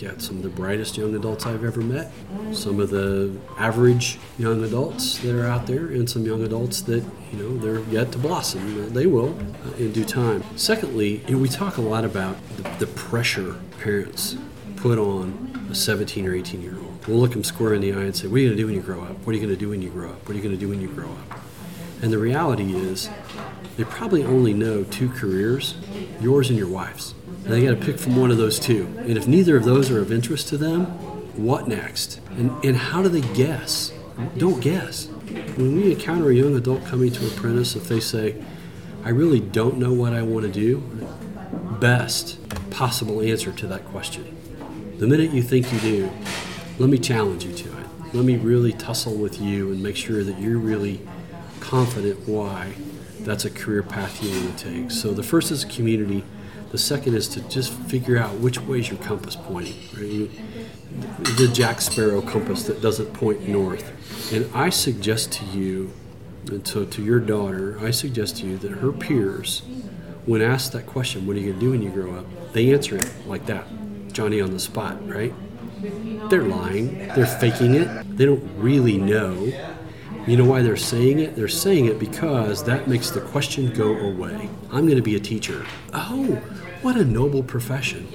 got 0.00 0.22
some 0.22 0.36
of 0.36 0.42
the 0.42 0.48
brightest 0.48 0.96
young 0.96 1.14
adults 1.14 1.44
I've 1.44 1.64
ever 1.64 1.80
met, 1.80 2.12
some 2.52 2.80
of 2.80 2.90
the 2.90 3.36
average 3.58 4.18
young 4.38 4.64
adults 4.64 5.18
that 5.18 5.34
are 5.34 5.46
out 5.46 5.66
there, 5.66 5.86
and 5.86 6.08
some 6.08 6.24
young 6.24 6.42
adults 6.44 6.82
that 6.82 7.04
you 7.32 7.38
know 7.38 7.56
they're 7.58 7.80
yet 7.90 8.12
to 8.12 8.18
blossom. 8.18 8.92
They 8.92 9.06
will 9.06 9.36
uh, 9.66 9.76
in 9.76 9.92
due 9.92 10.04
time. 10.04 10.44
Secondly, 10.56 11.22
you 11.26 11.34
know, 11.34 11.38
we 11.38 11.48
talk 11.48 11.76
a 11.76 11.80
lot 11.80 12.04
about 12.04 12.36
the, 12.56 12.62
the 12.84 12.86
pressure 12.86 13.56
parents 13.80 14.36
put 14.76 14.98
on 14.98 15.68
a 15.70 15.74
17 15.74 16.26
or 16.26 16.34
18 16.34 16.62
year 16.62 16.76
old. 16.76 17.06
We'll 17.06 17.18
look 17.18 17.32
them 17.32 17.44
square 17.44 17.74
in 17.74 17.80
the 17.80 17.92
eye 17.92 18.02
and 18.02 18.16
say, 18.16 18.28
"What 18.28 18.36
are 18.36 18.40
you 18.40 18.48
going 18.48 18.56
to 18.56 18.62
do 18.62 18.66
when 18.66 18.74
you 18.74 18.82
grow 18.82 19.02
up? 19.02 19.18
What 19.26 19.32
are 19.32 19.38
you 19.38 19.40
going 19.44 19.54
to 19.54 19.60
do 19.60 19.70
when 19.70 19.82
you 19.82 19.90
grow 19.90 20.10
up? 20.10 20.22
What 20.28 20.30
are 20.30 20.34
you 20.34 20.42
going 20.42 20.54
to 20.54 20.60
do 20.60 20.68
when 20.68 20.80
you 20.80 20.88
grow 20.88 21.08
up?" 21.08 21.40
And 22.02 22.12
the 22.12 22.18
reality 22.18 22.74
is, 22.74 23.08
they 23.76 23.84
probably 23.84 24.24
only 24.24 24.54
know 24.54 24.84
two 24.84 25.08
careers, 25.08 25.76
yours 26.20 26.50
and 26.50 26.58
your 26.58 26.68
wife's. 26.68 27.14
And 27.44 27.52
they 27.52 27.62
got 27.62 27.70
to 27.70 27.76
pick 27.76 27.98
from 27.98 28.16
one 28.16 28.30
of 28.30 28.36
those 28.36 28.58
two. 28.58 28.86
And 28.98 29.16
if 29.16 29.28
neither 29.28 29.56
of 29.56 29.64
those 29.64 29.90
are 29.90 30.00
of 30.00 30.12
interest 30.12 30.48
to 30.48 30.58
them, 30.58 30.86
what 31.36 31.68
next? 31.68 32.20
And, 32.30 32.52
and 32.64 32.76
how 32.76 33.02
do 33.02 33.08
they 33.08 33.20
guess? 33.34 33.92
Don't 34.36 34.60
guess. 34.60 35.06
When 35.56 35.76
we 35.76 35.92
encounter 35.92 36.30
a 36.30 36.34
young 36.34 36.56
adult 36.56 36.84
coming 36.86 37.12
to 37.12 37.26
apprentice, 37.26 37.76
if 37.76 37.88
they 37.88 38.00
say, 38.00 38.42
I 39.04 39.10
really 39.10 39.40
don't 39.40 39.78
know 39.78 39.92
what 39.92 40.12
I 40.12 40.22
want 40.22 40.44
to 40.46 40.52
do, 40.52 40.82
best 41.80 42.38
possible 42.70 43.20
answer 43.22 43.52
to 43.52 43.66
that 43.68 43.84
question. 43.86 44.36
The 44.98 45.06
minute 45.06 45.30
you 45.30 45.42
think 45.42 45.72
you 45.72 45.78
do, 45.80 46.10
let 46.78 46.90
me 46.90 46.98
challenge 46.98 47.44
you 47.44 47.52
to 47.52 47.68
it. 47.68 47.86
Let 48.12 48.24
me 48.24 48.36
really 48.36 48.72
tussle 48.72 49.14
with 49.14 49.40
you 49.40 49.70
and 49.70 49.82
make 49.82 49.96
sure 49.96 50.24
that 50.24 50.40
you're 50.40 50.58
really 50.58 51.00
confident 51.60 52.28
why 52.28 52.74
that's 53.20 53.44
a 53.44 53.50
career 53.50 53.82
path 53.82 54.22
you 54.22 54.30
want 54.30 54.58
to 54.58 54.64
take. 54.64 54.90
So 54.90 55.12
the 55.12 55.22
first 55.22 55.50
is 55.50 55.64
community. 55.64 56.24
The 56.70 56.78
second 56.78 57.14
is 57.14 57.28
to 57.28 57.40
just 57.48 57.72
figure 57.72 58.18
out 58.18 58.36
which 58.36 58.60
way 58.60 58.80
is 58.80 58.90
your 58.90 58.98
compass 58.98 59.36
pointing. 59.36 59.76
Right? 59.94 60.30
The 61.36 61.50
Jack 61.52 61.80
Sparrow 61.80 62.20
compass 62.20 62.64
that 62.64 62.80
doesn't 62.80 63.12
point 63.14 63.48
north. 63.48 64.32
And 64.32 64.50
I 64.54 64.70
suggest 64.70 65.32
to 65.32 65.44
you, 65.46 65.92
and 66.46 66.66
so 66.66 66.84
to 66.84 67.02
your 67.02 67.20
daughter, 67.20 67.78
I 67.80 67.90
suggest 67.90 68.38
to 68.38 68.46
you 68.46 68.58
that 68.58 68.72
her 68.72 68.92
peers, 68.92 69.62
when 70.26 70.42
asked 70.42 70.72
that 70.72 70.86
question, 70.86 71.26
what 71.26 71.36
are 71.36 71.40
you 71.40 71.52
going 71.52 71.58
to 71.58 71.66
do 71.66 71.70
when 71.70 71.82
you 71.82 71.90
grow 71.90 72.14
up? 72.16 72.52
They 72.52 72.72
answer 72.72 72.96
it 72.96 73.10
like 73.26 73.46
that 73.46 73.66
Johnny 74.12 74.40
on 74.40 74.52
the 74.52 74.60
spot, 74.60 75.06
right? 75.08 75.32
They're 76.28 76.42
lying. 76.42 77.08
They're 77.14 77.26
faking 77.26 77.74
it. 77.74 78.16
They 78.16 78.26
don't 78.26 78.42
really 78.56 78.98
know. 78.98 79.52
You 80.28 80.36
know 80.36 80.44
why 80.44 80.60
they're 80.60 80.76
saying 80.76 81.20
it? 81.20 81.36
They're 81.36 81.48
saying 81.48 81.86
it 81.86 81.98
because 81.98 82.62
that 82.64 82.86
makes 82.86 83.08
the 83.08 83.22
question 83.22 83.72
go 83.72 83.96
away. 83.96 84.50
I'm 84.70 84.84
going 84.84 84.96
to 84.96 85.02
be 85.02 85.16
a 85.16 85.20
teacher. 85.20 85.64
Oh, 85.94 86.34
what 86.82 86.98
a 86.98 87.04
noble 87.04 87.42
profession. 87.42 88.06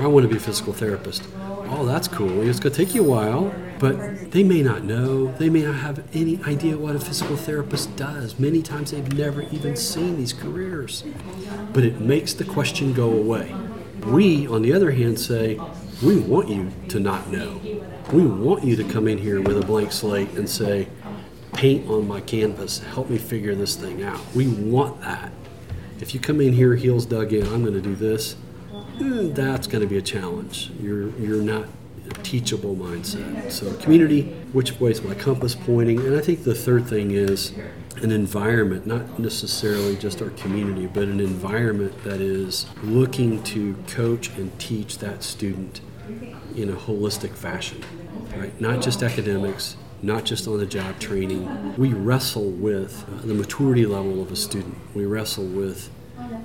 I 0.00 0.08
want 0.08 0.24
to 0.24 0.28
be 0.28 0.38
a 0.38 0.40
physical 0.40 0.72
therapist. 0.72 1.22
Oh, 1.38 1.86
that's 1.86 2.08
cool. 2.08 2.42
It's 2.48 2.58
going 2.58 2.74
to 2.74 2.84
take 2.84 2.96
you 2.96 3.04
a 3.04 3.08
while, 3.08 3.54
but 3.78 4.32
they 4.32 4.42
may 4.42 4.60
not 4.60 4.82
know. 4.82 5.30
They 5.36 5.48
may 5.48 5.62
not 5.62 5.76
have 5.76 6.04
any 6.12 6.42
idea 6.42 6.76
what 6.76 6.96
a 6.96 7.00
physical 7.00 7.36
therapist 7.36 7.94
does. 7.94 8.40
Many 8.40 8.60
times 8.60 8.90
they've 8.90 9.12
never 9.12 9.42
even 9.42 9.76
seen 9.76 10.16
these 10.16 10.32
careers. 10.32 11.04
But 11.72 11.84
it 11.84 12.00
makes 12.00 12.34
the 12.34 12.44
question 12.44 12.92
go 12.92 13.12
away. 13.12 13.54
We, 14.04 14.48
on 14.48 14.62
the 14.62 14.72
other 14.72 14.90
hand, 14.90 15.20
say, 15.20 15.60
we 16.02 16.18
want 16.18 16.48
you 16.48 16.72
to 16.88 16.98
not 16.98 17.30
know. 17.30 17.60
We 18.12 18.26
want 18.26 18.64
you 18.64 18.74
to 18.74 18.84
come 18.84 19.06
in 19.06 19.18
here 19.18 19.40
with 19.40 19.56
a 19.56 19.64
blank 19.64 19.92
slate 19.92 20.30
and 20.30 20.50
say, 20.50 20.88
paint 21.52 21.88
on 21.88 22.08
my 22.08 22.20
canvas, 22.20 22.80
help 22.80 23.10
me 23.10 23.18
figure 23.18 23.54
this 23.54 23.76
thing 23.76 24.02
out. 24.02 24.20
We 24.34 24.48
want 24.48 25.00
that. 25.02 25.32
If 26.00 26.14
you 26.14 26.20
come 26.20 26.40
in 26.40 26.52
here 26.52 26.74
heels 26.74 27.06
dug 27.06 27.32
in, 27.32 27.46
I'm 27.46 27.62
going 27.62 27.74
to 27.74 27.80
do 27.80 27.94
this, 27.94 28.36
mm, 28.98 29.34
that's 29.34 29.66
going 29.66 29.82
to 29.82 29.88
be 29.88 29.98
a 29.98 30.02
challenge. 30.02 30.70
You're, 30.80 31.10
you're 31.18 31.42
not 31.42 31.68
a 32.10 32.14
teachable 32.22 32.74
mindset. 32.74 33.50
So, 33.50 33.72
community, 33.76 34.32
which 34.52 34.80
way 34.80 34.90
is 34.90 35.02
my 35.02 35.14
compass 35.14 35.54
pointing? 35.54 36.00
And 36.00 36.16
I 36.16 36.20
think 36.20 36.44
the 36.44 36.54
third 36.54 36.86
thing 36.86 37.12
is 37.12 37.52
an 38.02 38.10
environment, 38.10 38.86
not 38.86 39.18
necessarily 39.18 39.96
just 39.96 40.20
our 40.20 40.30
community, 40.30 40.86
but 40.86 41.04
an 41.04 41.20
environment 41.20 42.02
that 42.02 42.20
is 42.20 42.66
looking 42.82 43.42
to 43.44 43.74
coach 43.86 44.30
and 44.30 44.58
teach 44.58 44.98
that 44.98 45.22
student 45.22 45.80
in 46.56 46.68
a 46.68 46.76
holistic 46.76 47.36
fashion, 47.36 47.82
right? 48.36 48.58
Not 48.60 48.82
just 48.82 49.02
academics, 49.02 49.76
not 50.02 50.24
just 50.24 50.48
on 50.48 50.58
the 50.58 50.66
job 50.66 50.98
training. 50.98 51.76
We 51.76 51.92
wrestle 51.92 52.50
with 52.50 53.04
uh, 53.08 53.24
the 53.24 53.34
maturity 53.34 53.86
level 53.86 54.20
of 54.20 54.32
a 54.32 54.36
student. 54.36 54.76
We 54.94 55.06
wrestle 55.06 55.46
with 55.46 55.90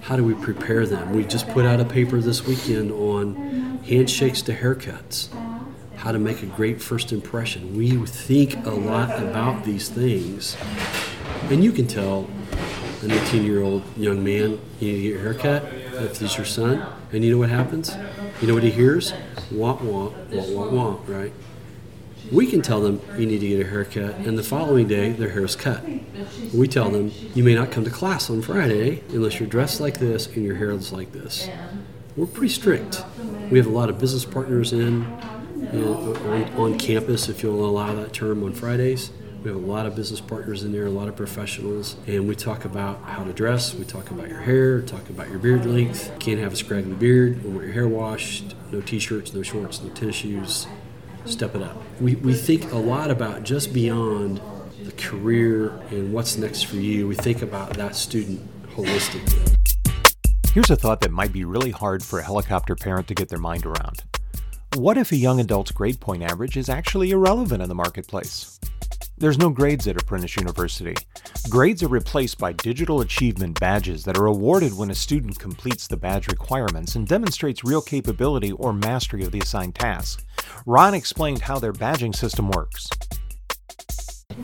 how 0.02 0.16
do 0.16 0.24
we 0.24 0.36
prepare 0.36 0.86
them. 0.86 1.12
We 1.14 1.26
just 1.26 1.48
put 1.50 1.66
out 1.66 1.80
a 1.80 1.86
paper 1.86 2.22
this 2.22 2.46
weekend 2.46 2.92
on 2.92 3.80
handshakes 3.84 4.44
to 4.44 4.54
haircuts, 4.54 5.30
how 5.96 6.12
to 6.12 6.20
make 6.20 6.44
a 6.44 6.46
great 6.46 6.82
first 6.82 7.12
impression. 7.12 7.76
We 7.76 7.92
think 8.06 8.66
a 8.66 8.72
lot 8.72 9.12
about 9.22 9.66
these 9.66 9.90
things, 9.90 10.56
and 11.50 11.64
you 11.64 11.72
can 11.72 11.88
tell 11.88 12.30
an 13.02 13.12
18 13.12 13.44
year 13.44 13.64
old 13.64 13.84
young 13.98 14.24
man, 14.24 14.60
you 14.80 14.92
need 14.92 14.96
to 14.98 15.02
get 15.02 15.10
your 15.14 15.20
haircut 15.20 15.64
if 16.04 16.20
he's 16.20 16.38
your 16.38 16.46
son, 16.46 16.86
and 17.12 17.24
you 17.24 17.32
know 17.32 17.40
what 17.40 17.50
happens? 17.50 17.96
You 18.40 18.48
know 18.48 18.54
what 18.54 18.64
he 18.64 18.72
hears? 18.72 19.14
Wah, 19.52 19.78
wah, 19.82 20.12
wah, 20.32 20.44
wah, 20.50 20.70
wah, 20.70 20.98
right? 21.08 21.34
We 22.32 22.46
can 22.46 22.62
tell 22.62 22.82
them 22.82 23.02
you 23.18 23.26
need 23.26 23.40
to 23.40 23.48
get 23.48 23.66
a 23.66 23.70
haircut, 23.70 24.16
and 24.16 24.38
the 24.38 24.44
following 24.44 24.88
day 24.88 25.12
their 25.12 25.30
hair 25.30 25.46
is 25.46 25.56
cut. 25.56 25.82
We 26.54 26.68
tell 26.68 26.90
them 26.90 27.12
you 27.34 27.44
may 27.44 27.56
not 27.56 27.72
come 27.72 27.86
to 27.86 27.90
class 27.90 28.30
on 28.30 28.42
Friday 28.42 29.02
unless 29.10 29.40
you're 29.40 29.48
dressed 29.48 29.80
like 29.80 30.00
this 30.00 30.28
and 30.28 30.44
your 30.44 30.56
hair 30.56 30.72
is 30.72 30.92
like 30.92 31.14
this. 31.14 31.50
We're 32.18 32.26
pretty 32.26 32.54
strict. 32.54 33.04
We 33.50 33.58
have 33.58 33.68
a 33.68 33.72
lot 33.72 33.90
of 33.90 33.98
business 33.98 34.26
partners 34.26 34.74
in, 34.74 35.06
in 35.72 35.84
on, 35.86 36.44
on 36.56 36.78
campus, 36.78 37.30
if 37.30 37.44
you'll 37.44 37.66
allow 37.66 37.94
that 37.96 38.12
term, 38.12 38.44
on 38.44 38.52
Fridays. 38.52 39.12
We 39.44 39.52
have 39.52 39.64
a 39.64 39.66
lot 39.66 39.86
of 39.86 39.96
business 39.96 40.20
partners 40.20 40.64
in 40.64 40.74
there, 40.74 40.88
a 40.88 40.90
lot 40.90 41.08
of 41.08 41.16
professionals, 41.16 41.96
and 42.08 42.28
we 42.28 42.36
talk 42.36 42.66
about 42.66 43.02
how 43.04 43.24
to 43.24 43.32
dress. 43.32 43.74
We 43.74 43.86
talk 43.86 44.12
about 44.12 44.28
your 44.28 44.42
hair, 44.42 44.82
talk 44.82 45.10
about 45.10 45.30
your 45.30 45.40
beard 45.40 45.66
length. 45.66 46.12
Can't 46.20 46.40
have 46.42 46.52
a 46.52 46.58
scraggly 46.58 46.96
beard. 46.96 47.42
We 47.44 47.52
want 47.52 47.64
your 47.64 47.74
hair 47.74 47.88
washed. 47.88 48.56
No 48.72 48.82
t-shirts, 48.82 49.34
no 49.34 49.44
shorts, 49.44 49.82
no 49.82 49.90
tennis 49.92 50.16
shoes 50.16 50.68
step 51.30 51.56
it 51.56 51.62
up. 51.62 51.78
We, 52.00 52.16
we 52.16 52.34
think 52.34 52.72
a 52.72 52.78
lot 52.78 53.12
about 53.12 53.44
just 53.44 53.74
beyond 53.74 54.42
the 54.84 54.92
career 54.94 55.70
and 55.90 56.14
what's 56.14 56.38
next 56.38 56.64
for 56.64 56.78
you. 56.78 57.08
We 57.08 57.16
think 57.16 57.42
about 57.42 57.74
that 57.76 57.96
student 57.96 58.48
holistically. 58.70 59.56
Here's 60.54 60.70
a 60.70 60.76
thought 60.76 61.02
that 61.02 61.12
might 61.12 61.32
be 61.32 61.46
really 61.46 61.72
hard 61.72 62.04
for 62.04 62.20
a 62.20 62.24
helicopter 62.24 62.76
parent 62.76 63.08
to 63.10 63.14
get 63.14 63.30
their 63.30 63.40
mind 63.40 63.66
around. 63.66 64.04
What 64.76 64.98
if 64.98 65.12
a 65.12 65.16
young 65.16 65.40
adult's 65.40 65.72
grade 65.72 66.00
point 66.00 66.24
average 66.24 66.58
is 66.58 66.70
actually 66.70 67.12
irrelevant 67.12 67.62
in 67.62 67.70
the 67.70 67.76
marketplace? 67.76 68.57
There's 69.20 69.40
no 69.40 69.50
grades 69.50 69.88
at 69.88 70.00
Apprentice 70.00 70.36
University. 70.36 70.94
Grades 71.50 71.82
are 71.82 71.88
replaced 71.88 72.38
by 72.38 72.54
digital 72.54 73.02
achievement 73.02 73.60
badges 73.60 74.04
that 74.04 74.16
are 74.16 74.28
awarded 74.28 74.78
when 74.78 74.92
a 74.92 74.96
student 74.96 75.40
completes 75.40 75.88
the 75.88 75.98
badge 75.98 76.28
requirements 76.28 76.94
and 76.94 77.08
demonstrates 77.08 77.64
real 77.64 77.82
capability 77.82 78.52
or 78.52 78.74
mastery 78.74 79.24
of 79.24 79.32
the 79.32 79.40
assigned 79.40 79.74
task. 79.74 80.24
Ron 80.68 80.94
explained 80.94 81.42
how 81.42 81.58
their 81.58 81.74
badging 81.74 82.16
system 82.16 82.50
works. 82.50 82.92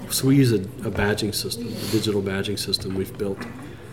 So 0.09 0.25
we 0.25 0.38
use 0.38 0.51
a, 0.51 0.62
a 0.62 0.91
badging 0.91 1.36
system, 1.36 1.67
a 1.67 1.91
digital 1.91 2.23
badging 2.23 2.57
system 2.57 2.95
we've 2.95 3.15
built. 3.15 3.45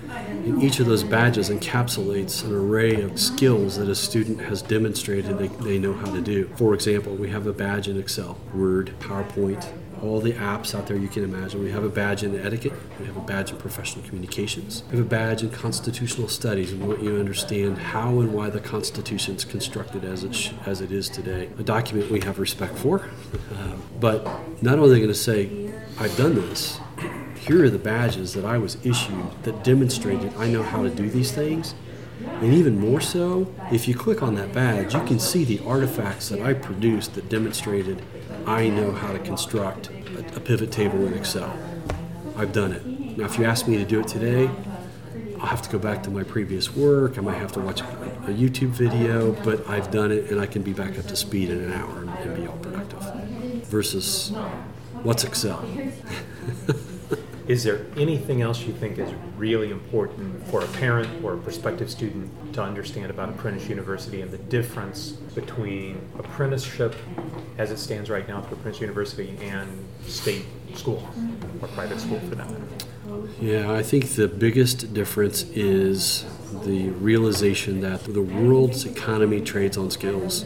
And 0.09 0.63
each 0.63 0.81
of 0.81 0.87
those 0.87 1.03
badges 1.03 1.51
encapsulates 1.51 2.43
an 2.43 2.55
array 2.55 3.03
of 3.03 3.21
skills 3.21 3.77
that 3.77 3.89
a 3.89 3.95
student 3.95 4.41
has 4.41 4.63
demonstrated 4.63 5.37
they, 5.37 5.49
they 5.49 5.79
know 5.79 5.93
how 5.93 6.11
to 6.11 6.23
do. 6.23 6.49
For 6.57 6.73
example, 6.73 7.15
we 7.17 7.29
have 7.29 7.47
a 7.47 7.53
badge 7.53 7.87
in 7.87 7.99
Excel, 7.99 8.39
Word, 8.55 8.95
PowerPoint, 8.99 9.71
all 10.03 10.21
the 10.21 10.33
apps 10.33 10.75
out 10.75 10.87
there 10.87 10.97
you 10.97 11.09
can 11.09 11.25
imagine. 11.25 11.63
We 11.63 11.71
have 11.71 11.85
a 11.85 11.89
badge 11.89 12.23
in 12.23 12.39
etiquette, 12.39 12.73
we 12.99 13.07
have 13.07 13.17
a 13.17 13.21
badge 13.21 13.51
in 13.51 13.57
professional 13.59 14.05
communications, 14.05 14.83
we 14.91 14.97
have 14.97 15.07
a 15.07 15.09
badge 15.09 15.43
in 15.43 15.51
constitutional 15.51 16.29
studies, 16.29 16.73
we 16.73 16.79
want 16.79 17.03
you 17.03 17.11
to 17.11 17.21
understand 17.21 17.79
how 17.79 18.21
and 18.21 18.33
why 18.33 18.51
the 18.51 18.61
Constitution 18.61 19.37
is 19.37 19.45
constructed 19.45 20.05
as 20.05 20.25
it, 20.25 20.35
sh- 20.35 20.53
as 20.67 20.81
it 20.81 20.93
is 20.93 21.09
today. 21.09 21.51
A 21.59 21.63
document 21.63 22.11
we 22.11 22.21
have 22.21 22.39
respect 22.39 22.79
for, 22.79 23.09
uh, 23.55 23.77
but 23.99 24.25
not 24.63 24.79
only 24.79 24.91
are 24.91 24.95
they 24.95 25.01
going 25.01 25.09
to 25.09 25.15
say, 25.15 25.73
I've 25.99 26.17
done 26.17 26.35
this, 26.35 26.79
here 27.41 27.65
are 27.65 27.71
the 27.71 27.79
badges 27.79 28.35
that 28.35 28.45
I 28.45 28.59
was 28.59 28.77
issued 28.85 29.31
that 29.43 29.65
demonstrated 29.65 30.33
I 30.37 30.49
know 30.49 30.63
how 30.63 30.83
to 30.83 30.91
do 30.91 31.09
these 31.09 31.33
things. 31.33 31.75
And 32.23 32.53
even 32.53 32.79
more 32.79 33.01
so, 33.01 33.53
if 33.73 33.89
you 33.89 33.95
click 33.95 34.23
on 34.23 34.35
that 34.35 34.53
badge, 34.53 34.95
you 34.95 35.03
can 35.05 35.19
see 35.19 35.45
the 35.45 35.59
artifacts 35.65 36.29
that 36.29 36.41
I 36.41 36.53
produced 36.53 37.15
that 37.15 37.31
demonstrated 37.31 38.03
I 38.47 38.69
know 38.69 38.93
how 38.93 39.13
to 39.13 39.19
construct 39.19 39.91
a, 39.91 40.37
a 40.37 40.41
pivot 40.41 40.73
table 40.73 41.07
in 41.07 41.15
Excel. 41.15 41.57
I've 42.37 42.53
done 42.53 42.73
it. 42.73 42.87
Now, 43.17 43.27
if 43.27 43.39
you 43.39 43.45
ask 43.45 43.69
me 43.69 43.77
to 43.79 43.85
do 43.85 44.01
it 44.01 44.09
today, 44.09 44.51
I'll 45.41 45.47
have 45.47 45.63
to 45.63 45.71
go 45.71 45.79
back 45.79 46.03
to 46.05 46.11
my 46.11 46.23
previous 46.23 46.75
work. 46.75 47.19
I 47.19 47.21
might 47.21 47.39
have 47.39 47.53
to 47.53 47.61
watch 47.61 47.81
a, 47.81 47.85
a 47.85 48.33
YouTube 48.33 48.71
video, 48.71 49.33
but 49.45 49.69
I've 49.69 49.91
done 49.91 50.13
it 50.13 50.31
and 50.31 50.41
I 50.41 50.47
can 50.47 50.63
be 50.63 50.73
back 50.73 50.99
up 50.99 51.07
to 51.07 51.17
speed 51.17 51.51
in 51.51 51.61
an 51.61 51.73
hour 51.73 52.01
and, 52.01 52.11
and 52.11 52.37
be 52.37 52.47
all 52.47 52.57
productive. 52.59 53.01
Versus, 53.67 54.31
what's 55.03 55.25
Excel? 55.25 55.65
Is 57.51 57.65
there 57.65 57.85
anything 57.97 58.43
else 58.43 58.61
you 58.61 58.73
think 58.73 58.97
is 58.97 59.13
really 59.37 59.73
important 59.73 60.47
for 60.53 60.63
a 60.63 60.69
parent 60.69 61.09
or 61.25 61.35
a 61.35 61.37
prospective 61.37 61.91
student 61.91 62.55
to 62.55 62.63
understand 62.63 63.11
about 63.11 63.29
Apprentice 63.29 63.69
University 63.69 64.21
and 64.21 64.31
the 64.31 64.39
difference 64.39 65.11
between 65.35 66.01
apprenticeship 66.17 66.95
as 67.59 67.73
it 67.73 67.79
stands 67.79 68.09
right 68.09 68.29
now 68.29 68.41
for 68.41 68.55
Apprentice 68.55 68.81
University 68.81 69.37
and 69.43 69.69
state 70.07 70.45
school 70.77 71.09
or 71.61 71.67
private 71.67 71.99
school 71.99 72.21
for 72.21 72.37
that 72.37 72.49
matter? 72.49 73.29
Yeah, 73.41 73.73
I 73.73 73.83
think 73.83 74.11
the 74.11 74.29
biggest 74.29 74.95
difference 74.95 75.43
is 75.43 76.27
the 76.65 76.91
realization 76.91 77.81
that 77.81 78.05
the 78.05 78.23
world's 78.23 78.85
economy 78.87 79.41
trades 79.41 79.77
on 79.77 79.91
skills 79.91 80.45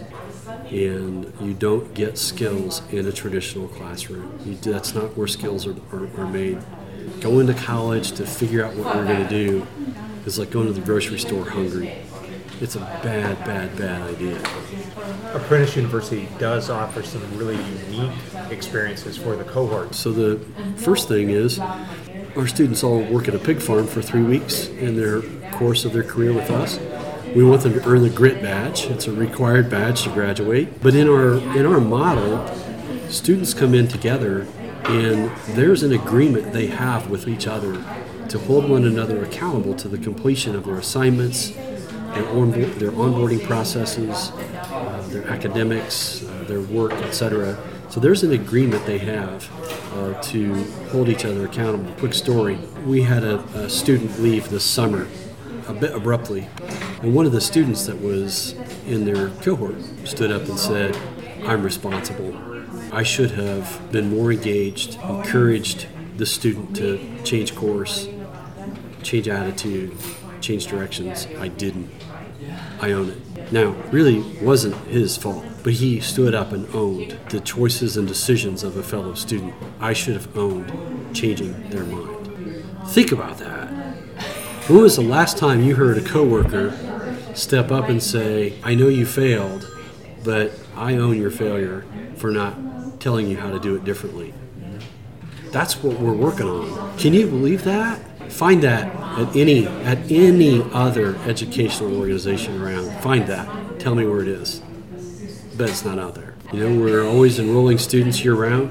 and 0.70 1.30
you 1.38 1.52
don't 1.52 1.92
get 1.92 2.16
skills 2.16 2.80
in 2.90 3.06
a 3.06 3.12
traditional 3.12 3.68
classroom. 3.68 4.38
You, 4.46 4.56
that's 4.56 4.94
not 4.94 5.14
where 5.18 5.26
skills 5.26 5.66
are, 5.66 5.76
are, 5.92 6.08
are 6.18 6.26
made 6.26 6.62
going 7.20 7.46
to 7.46 7.54
college 7.54 8.12
to 8.12 8.26
figure 8.26 8.64
out 8.64 8.74
what 8.74 8.94
we're 8.94 9.06
going 9.06 9.22
to 9.22 9.28
do 9.28 9.66
is 10.26 10.38
like 10.38 10.50
going 10.50 10.66
to 10.66 10.72
the 10.72 10.80
grocery 10.80 11.18
store 11.18 11.48
hungry. 11.48 11.92
It's 12.60 12.76
a 12.76 12.80
bad, 12.80 13.38
bad, 13.44 13.76
bad 13.76 14.02
idea. 14.02 14.38
Apprentice 15.34 15.76
University 15.76 16.28
does 16.38 16.70
offer 16.70 17.02
some 17.02 17.22
really 17.36 17.56
unique 17.56 18.16
experiences 18.50 19.16
for 19.16 19.36
the 19.36 19.44
cohort. 19.44 19.94
So 19.94 20.12
the 20.12 20.38
first 20.76 21.08
thing 21.08 21.30
is 21.30 21.58
our 22.36 22.46
students 22.46 22.84
all 22.84 23.02
work 23.02 23.28
at 23.28 23.34
a 23.34 23.38
pig 23.38 23.60
farm 23.60 23.86
for 23.86 24.02
three 24.02 24.22
weeks 24.22 24.68
in 24.68 24.96
their 24.96 25.22
course 25.52 25.84
of 25.84 25.92
their 25.92 26.04
career 26.04 26.32
with 26.32 26.50
us. 26.50 26.78
We 27.34 27.42
want 27.44 27.62
them 27.62 27.74
to 27.74 27.84
earn 27.88 28.02
the 28.02 28.10
grit 28.10 28.40
badge. 28.40 28.86
It's 28.86 29.08
a 29.08 29.12
required 29.12 29.68
badge 29.68 30.04
to 30.04 30.10
graduate. 30.10 30.80
But 30.80 30.94
in 30.94 31.08
our 31.08 31.34
in 31.56 31.66
our 31.66 31.80
model, 31.80 32.46
students 33.08 33.52
come 33.52 33.74
in 33.74 33.88
together 33.88 34.46
and 34.86 35.30
there's 35.56 35.82
an 35.82 35.92
agreement 35.92 36.52
they 36.52 36.66
have 36.66 37.10
with 37.10 37.26
each 37.28 37.46
other 37.46 37.74
to 38.28 38.38
hold 38.38 38.68
one 38.68 38.84
another 38.84 39.22
accountable 39.24 39.74
to 39.74 39.88
the 39.88 39.98
completion 39.98 40.54
of 40.54 40.64
their 40.64 40.76
assignments 40.76 41.52
onboard, 42.22 42.72
their 42.74 42.90
onboarding 42.92 43.42
processes, 43.44 44.30
uh, 44.30 45.04
their 45.08 45.26
academics, 45.28 46.24
uh, 46.24 46.44
their 46.46 46.60
work, 46.60 46.92
etc. 46.92 47.58
So 47.88 48.00
there's 48.00 48.22
an 48.22 48.32
agreement 48.32 48.84
they 48.86 48.98
have 48.98 49.48
uh, 49.94 50.20
to 50.22 50.64
hold 50.90 51.08
each 51.08 51.24
other 51.24 51.46
accountable. 51.46 51.92
Quick 51.94 52.14
story: 52.14 52.58
we 52.86 53.02
had 53.02 53.24
a, 53.24 53.38
a 53.56 53.68
student 53.68 54.18
leave 54.20 54.50
this 54.50 54.64
summer, 54.64 55.08
a 55.68 55.74
bit 55.74 55.94
abruptly, 55.94 56.48
and 57.02 57.14
one 57.14 57.26
of 57.26 57.32
the 57.32 57.40
students 57.40 57.86
that 57.86 58.00
was 58.00 58.52
in 58.86 59.04
their 59.04 59.30
cohort 59.42 59.76
stood 60.04 60.30
up 60.30 60.42
and 60.48 60.58
said, 60.58 60.96
"I'm 61.44 61.62
responsible. 61.62 62.53
I 62.94 63.02
should 63.02 63.32
have 63.32 63.90
been 63.90 64.08
more 64.08 64.30
engaged, 64.30 65.00
encouraged 65.02 65.88
the 66.16 66.24
student 66.24 66.76
to 66.76 67.00
change 67.24 67.56
course, 67.56 68.08
change 69.02 69.26
attitude, 69.26 69.96
change 70.40 70.68
directions. 70.68 71.26
I 71.40 71.48
didn't. 71.48 71.90
I 72.80 72.92
own 72.92 73.10
it. 73.10 73.52
Now, 73.52 73.70
really 73.90 74.20
wasn't 74.40 74.76
his 74.86 75.16
fault, 75.16 75.44
but 75.64 75.72
he 75.72 75.98
stood 75.98 76.36
up 76.36 76.52
and 76.52 76.72
owned 76.72 77.18
the 77.30 77.40
choices 77.40 77.96
and 77.96 78.06
decisions 78.06 78.62
of 78.62 78.76
a 78.76 78.82
fellow 78.84 79.14
student. 79.14 79.54
I 79.80 79.92
should 79.92 80.14
have 80.14 80.36
owned 80.38 81.16
changing 81.16 81.70
their 81.70 81.84
mind. 81.84 82.64
Think 82.90 83.10
about 83.10 83.38
that. 83.38 83.70
When 84.68 84.80
was 84.80 84.94
the 84.94 85.02
last 85.02 85.36
time 85.36 85.64
you 85.64 85.74
heard 85.74 85.98
a 85.98 86.04
coworker 86.04 86.72
step 87.34 87.72
up 87.72 87.88
and 87.88 88.00
say, 88.00 88.56
I 88.62 88.76
know 88.76 88.86
you 88.86 89.04
failed, 89.04 89.68
but 90.22 90.52
I 90.76 90.94
own 90.94 91.18
your 91.18 91.32
failure 91.32 91.84
for 92.14 92.30
not 92.30 92.56
telling 93.04 93.28
you 93.28 93.36
how 93.36 93.50
to 93.50 93.60
do 93.60 93.74
it 93.74 93.84
differently? 93.84 94.32
That's 95.52 95.82
what 95.82 96.00
we're 96.00 96.14
working 96.14 96.48
on. 96.48 96.96
Can 96.96 97.12
you 97.12 97.26
believe 97.26 97.62
that? 97.64 98.00
Find 98.32 98.62
that 98.62 98.86
at 99.18 99.36
any 99.36 99.66
at 99.66 100.10
any 100.10 100.62
other 100.72 101.14
educational 101.26 101.98
organization 101.98 102.62
around. 102.62 102.90
Find 103.02 103.26
that. 103.26 103.78
Tell 103.78 103.94
me 103.94 104.06
where 104.06 104.22
it 104.22 104.28
is. 104.28 104.60
Bet 105.54 105.68
it's 105.68 105.84
not 105.84 105.98
out 105.98 106.14
there. 106.14 106.34
You 106.50 106.60
know, 106.60 106.80
we're 106.80 107.06
always 107.06 107.38
enrolling 107.38 107.76
students 107.76 108.24
year 108.24 108.34
round. 108.34 108.70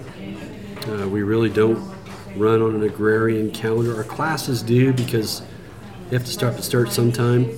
Uh, 0.87 1.07
we 1.07 1.21
really 1.21 1.49
don't 1.49 1.93
run 2.35 2.59
on 2.63 2.73
an 2.73 2.81
agrarian 2.81 3.51
calendar. 3.51 3.95
Our 3.95 4.03
classes 4.03 4.63
do 4.63 4.93
because 4.93 5.43
you 6.09 6.17
have 6.17 6.25
to 6.25 6.31
start 6.31 6.55
to 6.57 6.63
start 6.63 6.91
sometime. 6.91 7.51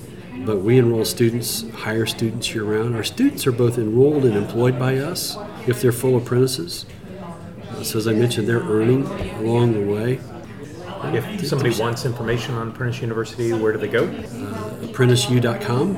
But 0.44 0.58
we 0.58 0.78
enroll 0.78 1.04
students, 1.04 1.68
hire 1.70 2.06
students 2.06 2.54
year 2.54 2.64
round. 2.64 2.94
Our 2.94 3.04
students 3.04 3.46
are 3.46 3.52
both 3.52 3.78
enrolled 3.78 4.24
and 4.24 4.36
employed 4.36 4.78
by 4.78 4.98
us 4.98 5.36
if 5.66 5.80
they're 5.80 5.92
full 5.92 6.16
apprentices. 6.16 6.86
Uh, 7.70 7.82
so 7.82 7.98
as 7.98 8.06
I 8.06 8.12
mentioned, 8.12 8.48
they're 8.48 8.60
earning 8.60 9.06
along 9.40 9.72
the 9.72 9.80
way. 9.80 10.20
If 11.14 11.46
somebody 11.46 11.78
wants 11.78 12.04
information 12.04 12.54
on 12.54 12.68
Apprentice 12.68 13.00
University, 13.00 13.52
where 13.52 13.72
do 13.72 13.78
they 13.78 13.88
go? 13.88 14.06
apprenticeu.com 14.06 15.96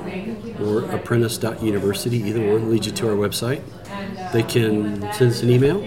or 0.60 0.84
apprentice.university, 0.94 2.18
either 2.18 2.52
one 2.52 2.70
leads 2.70 2.86
you 2.86 2.92
to 2.92 3.08
our 3.08 3.16
website. 3.16 3.62
They 4.32 4.42
can 4.42 5.00
send 5.12 5.30
us 5.30 5.42
an 5.42 5.50
email. 5.50 5.80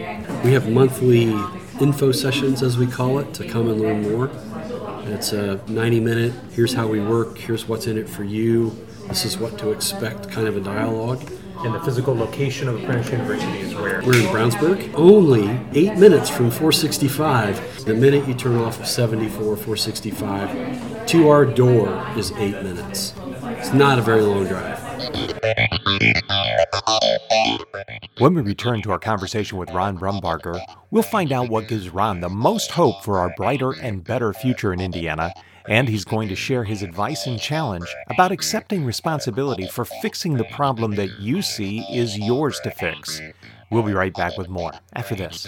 We 0.44 0.54
have 0.54 0.70
monthly 0.70 1.34
info 1.80 2.12
sessions, 2.12 2.64
as 2.64 2.78
we 2.78 2.88
call 2.88 3.20
it, 3.20 3.34
to 3.36 3.48
come 3.48 3.70
and 3.70 3.82
learn 3.82 4.02
more. 4.02 4.30
It's 5.12 5.34
a 5.34 5.60
90 5.68 6.00
minute, 6.00 6.34
here's 6.52 6.74
how 6.74 6.88
we 6.88 7.02
work, 7.02 7.38
here's 7.38 7.68
what's 7.68 7.86
in 7.86 7.98
it 7.98 8.08
for 8.08 8.24
you, 8.24 8.70
this 9.10 9.26
is 9.26 9.38
what 9.38 9.60
to 9.60 9.72
expect 9.72 10.32
kind 10.32 10.48
of 10.48 10.56
a 10.56 10.62
dialogue. 10.62 11.22
And 11.66 11.76
the 11.76 11.82
physical 11.82 12.16
location 12.16 12.70
of 12.70 12.82
Apprentice 12.82 13.12
University 13.12 13.60
is 13.60 13.76
where? 13.76 14.02
We're 14.04 14.22
in 14.22 14.28
Brownsburg, 14.28 14.94
only 14.96 15.60
eight 15.74 15.98
minutes 15.98 16.30
from 16.30 16.50
465. 16.50 17.84
The 17.86 17.94
minute 17.94 18.26
you 18.26 18.34
turn 18.34 18.56
off 18.56 18.80
of 18.80 18.88
74, 18.88 19.58
465, 19.58 21.06
to 21.08 21.28
our 21.28 21.46
door 21.46 22.08
is 22.18 22.32
eight 22.38 22.64
minutes. 22.64 23.14
It's 23.44 23.74
not 23.74 24.00
a 24.00 24.02
very 24.02 24.22
long 24.22 24.48
drive. 24.48 24.91
When 28.18 28.36
we 28.36 28.42
return 28.42 28.82
to 28.84 28.92
our 28.92 29.00
conversation 29.00 29.58
with 29.58 29.72
Ron 29.72 29.98
Brumbarger, 29.98 30.62
we'll 30.92 31.02
find 31.02 31.32
out 31.32 31.50
what 31.50 31.68
gives 31.68 31.90
Ron 31.90 32.20
the 32.20 32.30
most 32.30 32.72
hope 32.72 33.04
for 33.04 33.18
our 33.18 33.34
brighter 33.36 33.72
and 33.72 34.04
better 34.04 34.32
future 34.32 34.74
in 34.74 34.80
Indiana, 34.80 35.34
and 35.68 35.90
he's 35.90 36.06
going 36.06 36.30
to 36.30 36.36
share 36.36 36.64
his 36.64 36.84
advice 36.84 37.26
and 37.26 37.40
challenge 37.40 37.88
about 38.10 38.32
accepting 38.32 38.86
responsibility 38.86 39.68
for 39.68 39.86
fixing 39.86 40.36
the 40.36 40.44
problem 40.46 40.96
that 40.96 41.20
you 41.20 41.42
see 41.42 41.80
is 41.92 42.18
yours 42.18 42.60
to 42.64 42.72
fix. 42.72 43.20
We'll 43.72 43.84
be 43.84 43.94
right 43.94 44.14
back 44.14 44.38
with 44.38 44.50
more 44.50 44.74
after 44.94 45.16
this. 45.16 45.48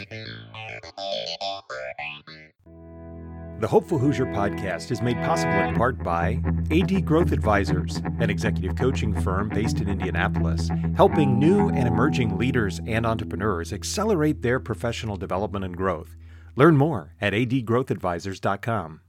The 3.63 3.69
Hopeful 3.69 3.97
Hoosier 3.97 4.25
podcast 4.25 4.91
is 4.91 5.01
made 5.01 5.15
possible 5.23 5.53
in 5.53 5.73
part 5.73 6.03
by 6.03 6.41
AD 6.69 7.05
Growth 7.05 7.31
Advisors, 7.31 7.95
an 8.19 8.29
executive 8.29 8.75
coaching 8.75 9.13
firm 9.21 9.47
based 9.47 9.79
in 9.79 9.87
Indianapolis, 9.87 10.69
helping 10.97 11.39
new 11.39 11.69
and 11.69 11.87
emerging 11.87 12.37
leaders 12.37 12.81
and 12.85 13.05
entrepreneurs 13.05 13.71
accelerate 13.71 14.41
their 14.41 14.59
professional 14.59 15.15
development 15.15 15.63
and 15.63 15.77
growth. 15.77 16.17
Learn 16.57 16.75
more 16.75 17.15
at 17.21 17.31
adgrowthadvisors.com. 17.31 18.99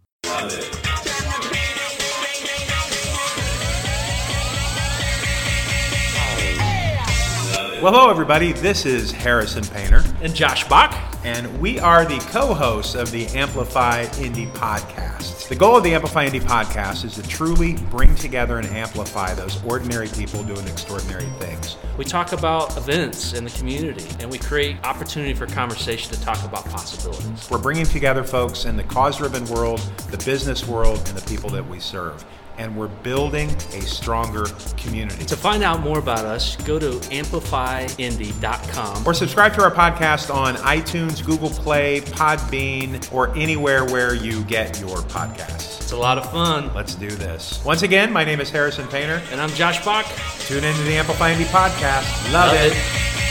Well, 7.82 7.92
hello, 7.92 8.08
everybody. 8.08 8.52
This 8.52 8.86
is 8.86 9.10
Harrison 9.10 9.64
Painter, 9.64 10.04
And 10.22 10.32
Josh 10.32 10.62
Bach. 10.68 11.13
And 11.24 11.58
we 11.58 11.78
are 11.80 12.04
the 12.04 12.18
co 12.30 12.52
hosts 12.52 12.94
of 12.94 13.10
the 13.10 13.26
Amplify 13.28 14.02
Indy 14.18 14.44
podcast. 14.44 15.48
The 15.48 15.54
goal 15.54 15.74
of 15.78 15.82
the 15.82 15.94
Amplify 15.94 16.26
Indy 16.26 16.40
podcast 16.40 17.06
is 17.06 17.14
to 17.14 17.22
truly 17.22 17.76
bring 17.90 18.14
together 18.14 18.58
and 18.58 18.66
amplify 18.66 19.32
those 19.32 19.64
ordinary 19.64 20.08
people 20.08 20.42
doing 20.42 20.66
extraordinary 20.68 21.24
things. 21.38 21.78
We 21.96 22.04
talk 22.04 22.32
about 22.32 22.76
events 22.76 23.32
in 23.32 23.44
the 23.44 23.50
community 23.52 24.06
and 24.20 24.30
we 24.30 24.36
create 24.36 24.76
opportunity 24.84 25.32
for 25.32 25.46
conversation 25.46 26.12
to 26.12 26.20
talk 26.20 26.44
about 26.44 26.66
possibilities. 26.66 27.48
We're 27.50 27.56
bringing 27.56 27.86
together 27.86 28.22
folks 28.22 28.66
in 28.66 28.76
the 28.76 28.84
cause 28.84 29.16
driven 29.16 29.46
world, 29.46 29.80
the 30.10 30.22
business 30.26 30.68
world, 30.68 30.98
and 31.08 31.16
the 31.16 31.26
people 31.26 31.48
that 31.50 31.66
we 31.66 31.80
serve. 31.80 32.22
And 32.56 32.76
we're 32.76 32.88
building 32.88 33.50
a 33.50 33.80
stronger 33.82 34.44
community. 34.76 35.24
To 35.24 35.36
find 35.36 35.62
out 35.64 35.80
more 35.80 35.98
about 35.98 36.24
us, 36.24 36.56
go 36.56 36.78
to 36.78 36.90
amplifyindy.com. 37.10 39.06
Or 39.06 39.14
subscribe 39.14 39.54
to 39.54 39.62
our 39.62 39.70
podcast 39.72 40.32
on 40.34 40.54
iTunes, 40.56 41.24
Google 41.24 41.50
Play, 41.50 42.00
Podbean, 42.00 43.12
or 43.12 43.34
anywhere 43.36 43.84
where 43.84 44.14
you 44.14 44.44
get 44.44 44.78
your 44.80 44.98
podcasts. 44.98 45.80
It's 45.82 45.92
a 45.92 45.96
lot 45.96 46.16
of 46.16 46.30
fun. 46.30 46.72
Let's 46.74 46.94
do 46.94 47.10
this. 47.10 47.62
Once 47.64 47.82
again, 47.82 48.12
my 48.12 48.24
name 48.24 48.40
is 48.40 48.50
Harrison 48.50 48.86
Painter. 48.88 49.20
And 49.30 49.40
I'm 49.40 49.50
Josh 49.50 49.84
Bach. 49.84 50.06
Tune 50.40 50.64
into 50.64 50.82
the 50.82 50.94
Amplify 50.94 51.32
Indy 51.32 51.44
podcast. 51.44 52.32
Love, 52.32 52.52
Love 52.52 52.56
it. 52.56 52.72
it. 52.72 53.23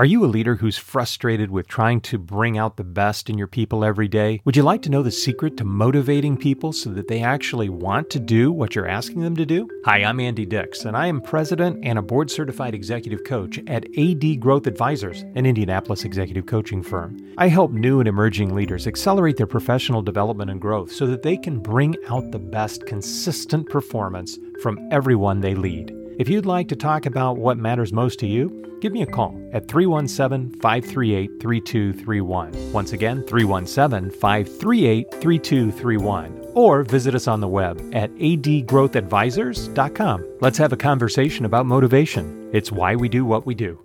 Are 0.00 0.06
you 0.06 0.24
a 0.24 0.34
leader 0.34 0.54
who's 0.54 0.78
frustrated 0.78 1.50
with 1.50 1.68
trying 1.68 2.00
to 2.00 2.16
bring 2.16 2.56
out 2.56 2.78
the 2.78 2.84
best 2.84 3.28
in 3.28 3.36
your 3.36 3.46
people 3.46 3.84
every 3.84 4.08
day? 4.08 4.40
Would 4.46 4.56
you 4.56 4.62
like 4.62 4.80
to 4.84 4.90
know 4.90 5.02
the 5.02 5.10
secret 5.10 5.58
to 5.58 5.64
motivating 5.66 6.38
people 6.38 6.72
so 6.72 6.88
that 6.92 7.06
they 7.08 7.22
actually 7.22 7.68
want 7.68 8.08
to 8.08 8.18
do 8.18 8.50
what 8.50 8.74
you're 8.74 8.88
asking 8.88 9.20
them 9.20 9.36
to 9.36 9.44
do? 9.44 9.68
Hi, 9.84 10.02
I'm 10.02 10.18
Andy 10.18 10.46
Dix, 10.46 10.86
and 10.86 10.96
I 10.96 11.06
am 11.06 11.20
president 11.20 11.84
and 11.84 11.98
a 11.98 12.02
board 12.02 12.30
certified 12.30 12.74
executive 12.74 13.24
coach 13.24 13.60
at 13.66 13.84
AD 13.98 14.40
Growth 14.40 14.66
Advisors, 14.66 15.20
an 15.34 15.44
Indianapolis 15.44 16.06
executive 16.06 16.46
coaching 16.46 16.82
firm. 16.82 17.18
I 17.36 17.48
help 17.48 17.70
new 17.70 18.00
and 18.00 18.08
emerging 18.08 18.54
leaders 18.54 18.86
accelerate 18.86 19.36
their 19.36 19.46
professional 19.46 20.00
development 20.00 20.50
and 20.50 20.62
growth 20.62 20.90
so 20.92 21.06
that 21.08 21.20
they 21.20 21.36
can 21.36 21.60
bring 21.60 21.94
out 22.08 22.30
the 22.30 22.38
best 22.38 22.86
consistent 22.86 23.68
performance 23.68 24.38
from 24.62 24.78
everyone 24.90 25.42
they 25.42 25.54
lead. 25.54 25.94
If 26.18 26.30
you'd 26.30 26.46
like 26.46 26.68
to 26.68 26.76
talk 26.76 27.04
about 27.04 27.36
what 27.36 27.58
matters 27.58 27.92
most 27.92 28.18
to 28.20 28.26
you, 28.26 28.69
give 28.80 28.92
me 28.92 29.02
a 29.02 29.06
call 29.06 29.40
at 29.52 29.68
317 29.68 30.58
538 30.60 31.40
3231. 31.40 32.72
Once 32.72 32.92
again, 32.92 33.24
317 33.26 34.10
538 34.10 35.12
3231. 35.12 36.46
Or 36.54 36.82
visit 36.82 37.14
us 37.14 37.28
on 37.28 37.40
the 37.40 37.48
web 37.48 37.78
at 37.94 38.10
adgrowthadvisors.com. 38.14 40.26
Let's 40.40 40.58
have 40.58 40.72
a 40.72 40.76
conversation 40.76 41.44
about 41.44 41.66
motivation. 41.66 42.50
It's 42.52 42.72
why 42.72 42.96
we 42.96 43.08
do 43.08 43.24
what 43.24 43.46
we 43.46 43.54
do. 43.54 43.78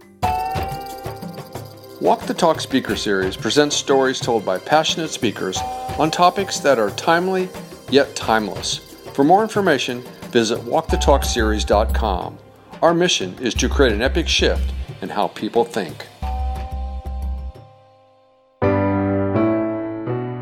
Walk 2.02 2.26
the 2.26 2.34
Talk 2.34 2.60
Speaker 2.60 2.96
Series 2.96 3.38
presents 3.38 3.76
stories 3.76 4.20
told 4.20 4.44
by 4.46 4.58
passionate 4.60 5.10
speakers 5.10 5.58
on 5.98 6.12
topics 6.12 6.60
that 6.60 6.78
are 6.78 6.92
timely 6.92 7.50
yet 7.90 8.16
timeless. 8.16 8.78
For 9.14 9.24
more 9.24 9.42
information, 9.42 10.02
visit 10.32 10.60
walkthetalkseries.com. 10.60 12.38
Our 12.82 12.94
mission 12.94 13.36
is 13.40 13.54
to 13.56 13.70
create 13.70 13.94
an 13.94 14.02
epic 14.02 14.28
shift 14.28 14.74
in 15.02 15.10
how 15.10 15.28
people 15.30 15.64
think. 15.64 16.06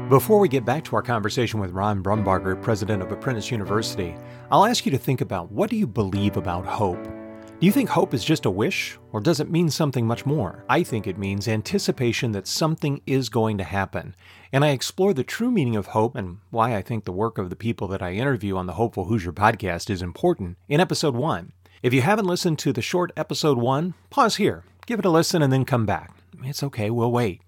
Before 0.10 0.38
we 0.38 0.47
get 0.47 0.64
back 0.64 0.84
to 0.84 0.95
our 0.95 1.01
conversation 1.01 1.60
with 1.60 1.72
Ron 1.72 2.04
Brumbarger, 2.04 2.62
president 2.62 3.01
of 3.01 3.12
Apprentice 3.12 3.49
University, 3.49 4.16
I'll 4.51 4.66
ask 4.66 4.86
you 4.86 4.91
to 4.91 4.97
think 4.97 5.22
about 5.22 5.51
what 5.51 5.72
do 5.72 5.76
you 5.76 5.88
believe 5.88 6.38
about 6.38 6.68
hope? 6.68 7.04
Do 7.04 7.66
you 7.66 7.72
think 7.72 7.89
hope 7.89 8.14
is 8.14 8.24
just 8.24 8.45
a 8.45 8.51
wish, 8.51 8.99
or 9.12 9.22
does 9.22 9.39
it 9.39 9.49
mean 9.49 9.72
something 9.72 10.06
much 10.06 10.26
more? 10.26 10.66
I 10.70 10.84
think 10.84 11.08
it 11.08 11.18
means 11.18 11.47
anticipation 11.47 12.32
that 12.34 12.45
something 12.45 13.01
is 13.08 13.30
going 13.30 13.58
to 13.58 13.64
happen. 13.64 14.16
And 14.51 14.66
I 14.66 14.70
explore 14.70 15.14
the 15.14 15.24
true 15.24 15.49
meaning 15.49 15.78
of 15.78 15.88
hope 15.88 16.16
and 16.16 16.39
why 16.51 16.76
I 16.76 16.82
think 16.82 17.06
the 17.06 17.12
work 17.12 17.38
of 17.38 17.49
the 17.49 17.56
people 17.56 17.88
that 17.88 18.04
I 18.04 18.14
interview 18.14 18.58
on 18.58 18.68
the 18.68 18.74
Hopeful 18.74 19.06
Hoosier 19.06 19.32
podcast 19.32 19.89
is 19.89 20.01
important 20.01 20.58
in 20.68 20.80
episode 20.80 21.16
1. 21.16 21.54
If 21.84 21.93
you 21.93 22.01
haven't 22.01 22.27
listened 22.27 22.59
to 22.59 22.71
the 22.71 22.81
short 22.81 23.11
episode 23.17 23.57
1, 23.57 23.93
pause 24.09 24.38
here, 24.38 24.63
give 24.86 24.99
it 24.99 25.05
a 25.05 25.09
listen, 25.09 25.41
and 25.41 25.51
then 25.51 25.65
come 25.65 25.86
back. 25.86 26.11
It's 26.41 26.63
okay, 26.63 26.89
we'll 26.89 27.11
wait. 27.11 27.41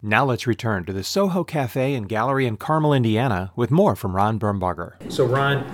Now 0.00 0.24
let's 0.24 0.46
return 0.46 0.84
to 0.86 0.92
the 0.94 1.04
Soho 1.04 1.44
Cafe 1.44 1.94
and 1.94 2.08
Gallery 2.08 2.46
in 2.46 2.56
Carmel, 2.56 2.94
Indiana, 2.94 3.52
with 3.54 3.70
more 3.70 3.94
from 3.94 4.16
Ron 4.16 4.38
Brumbarger. 4.38 4.94
So, 5.12 5.26
Ron, 5.26 5.66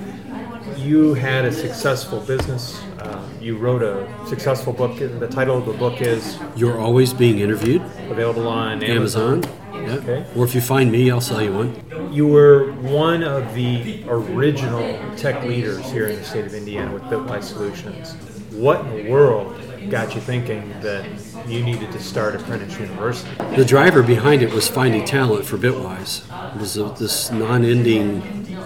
you 0.76 1.14
had 1.14 1.44
a 1.44 1.52
successful 1.52 2.18
business. 2.20 2.82
Uh, 2.98 3.22
you 3.40 3.56
wrote 3.56 3.82
a 3.82 4.08
successful 4.26 4.72
book. 4.72 4.98
The 4.98 5.28
title 5.28 5.56
of 5.58 5.66
the 5.66 5.72
book 5.74 6.00
is 6.00 6.38
You're 6.56 6.80
always 6.80 7.12
being 7.12 7.38
interviewed. 7.38 7.82
available 8.10 8.48
on 8.48 8.82
Amazon. 8.82 9.44
Amazon. 9.44 9.61
Yeah. 9.72 9.94
Okay. 9.94 10.26
Or 10.36 10.44
if 10.44 10.54
you 10.54 10.60
find 10.60 10.92
me, 10.92 11.10
I'll 11.10 11.20
sell 11.20 11.42
you 11.42 11.52
one. 11.52 12.12
You 12.12 12.26
were 12.26 12.72
one 12.72 13.22
of 13.22 13.54
the 13.54 14.04
original 14.06 14.98
tech 15.16 15.42
leaders 15.44 15.90
here 15.90 16.06
in 16.06 16.16
the 16.16 16.24
state 16.24 16.44
of 16.44 16.54
Indiana 16.54 16.92
with 16.92 17.02
Bitwise 17.04 17.44
Solutions. 17.44 18.14
What 18.52 18.84
in 18.84 19.04
the 19.04 19.10
world 19.10 19.58
got 19.88 20.14
you 20.14 20.20
thinking 20.20 20.68
that 20.82 21.06
you 21.48 21.64
needed 21.64 21.90
to 21.92 22.00
start 22.00 22.36
Apprentice 22.36 22.78
University? 22.78 23.34
The 23.56 23.64
driver 23.64 24.02
behind 24.02 24.42
it 24.42 24.52
was 24.52 24.68
finding 24.68 25.04
talent 25.04 25.46
for 25.46 25.56
Bitwise. 25.56 26.22
It 26.54 26.60
was 26.60 26.76
a, 26.76 26.84
this 26.98 27.30
non-ending 27.30 28.20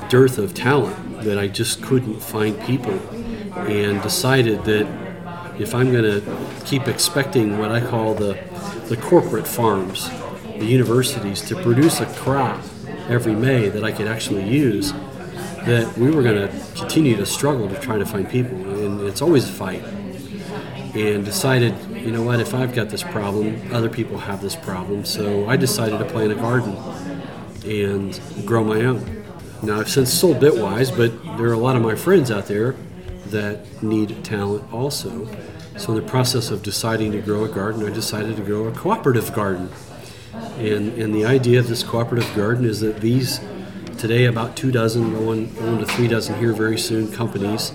dearth 0.08 0.38
of 0.38 0.54
talent 0.54 1.22
that 1.22 1.38
I 1.38 1.46
just 1.46 1.82
couldn't 1.82 2.20
find 2.20 2.60
people, 2.62 2.98
and 3.54 4.02
decided 4.02 4.64
that 4.64 4.86
if 5.58 5.74
I'm 5.74 5.90
going 5.90 6.04
to 6.04 6.20
keep 6.66 6.86
expecting 6.88 7.58
what 7.58 7.70
I 7.70 7.80
call 7.80 8.14
the 8.14 8.38
the 8.88 8.96
corporate 8.96 9.48
farms, 9.48 10.10
the 10.58 10.66
universities 10.66 11.40
to 11.42 11.60
produce 11.62 12.00
a 12.00 12.06
crop 12.06 12.60
every 13.08 13.34
May 13.34 13.68
that 13.68 13.84
I 13.84 13.92
could 13.92 14.06
actually 14.06 14.48
use, 14.48 14.92
that 14.92 15.96
we 15.96 16.10
were 16.10 16.22
going 16.22 16.48
to 16.48 16.76
continue 16.76 17.16
to 17.16 17.26
struggle 17.26 17.68
to 17.68 17.78
try 17.80 17.98
to 17.98 18.06
find 18.06 18.28
people, 18.28 18.56
and 18.56 19.00
it's 19.02 19.22
always 19.22 19.48
a 19.48 19.52
fight 19.52 19.82
and 20.94 21.24
decided, 21.24 21.74
you 21.90 22.10
know 22.10 22.22
what, 22.22 22.40
if 22.40 22.54
I've 22.54 22.74
got 22.74 22.88
this 22.88 23.02
problem, 23.02 23.60
other 23.72 23.90
people 23.90 24.16
have 24.16 24.40
this 24.40 24.56
problem. 24.56 25.04
So 25.04 25.46
I 25.46 25.56
decided 25.56 25.98
to 25.98 26.04
plant 26.06 26.32
a 26.32 26.36
garden 26.36 26.74
and 27.66 28.18
grow 28.46 28.64
my 28.64 28.80
own. 28.82 29.24
Now 29.62 29.80
I've 29.80 29.90
since 29.90 30.12
sold 30.12 30.36
Bitwise, 30.36 30.96
but 30.96 31.12
there 31.36 31.48
are 31.48 31.52
a 31.52 31.58
lot 31.58 31.76
of 31.76 31.82
my 31.82 31.94
friends 31.94 32.30
out 32.30 32.46
there 32.46 32.76
that 33.26 33.82
need 33.82 34.24
talent 34.24 34.72
also. 34.72 35.28
So 35.76 35.92
in 35.92 36.02
the 36.02 36.08
process 36.08 36.50
of 36.50 36.62
deciding 36.62 37.12
to 37.12 37.20
grow 37.20 37.44
a 37.44 37.48
garden, 37.48 37.84
I 37.84 37.90
decided 37.90 38.36
to 38.36 38.42
grow 38.42 38.66
a 38.66 38.72
cooperative 38.72 39.34
garden. 39.34 39.68
And, 40.58 40.92
and 40.98 41.14
the 41.14 41.24
idea 41.24 41.58
of 41.58 41.68
this 41.68 41.82
cooperative 41.82 42.34
garden 42.34 42.64
is 42.64 42.80
that 42.80 43.00
these, 43.00 43.40
today 43.98 44.24
about 44.24 44.56
two 44.56 44.70
dozen, 44.70 45.12
going, 45.12 45.54
going 45.54 45.78
to 45.78 45.86
three 45.86 46.08
dozen 46.08 46.38
here 46.38 46.52
very 46.52 46.78
soon, 46.78 47.12
companies 47.12 47.70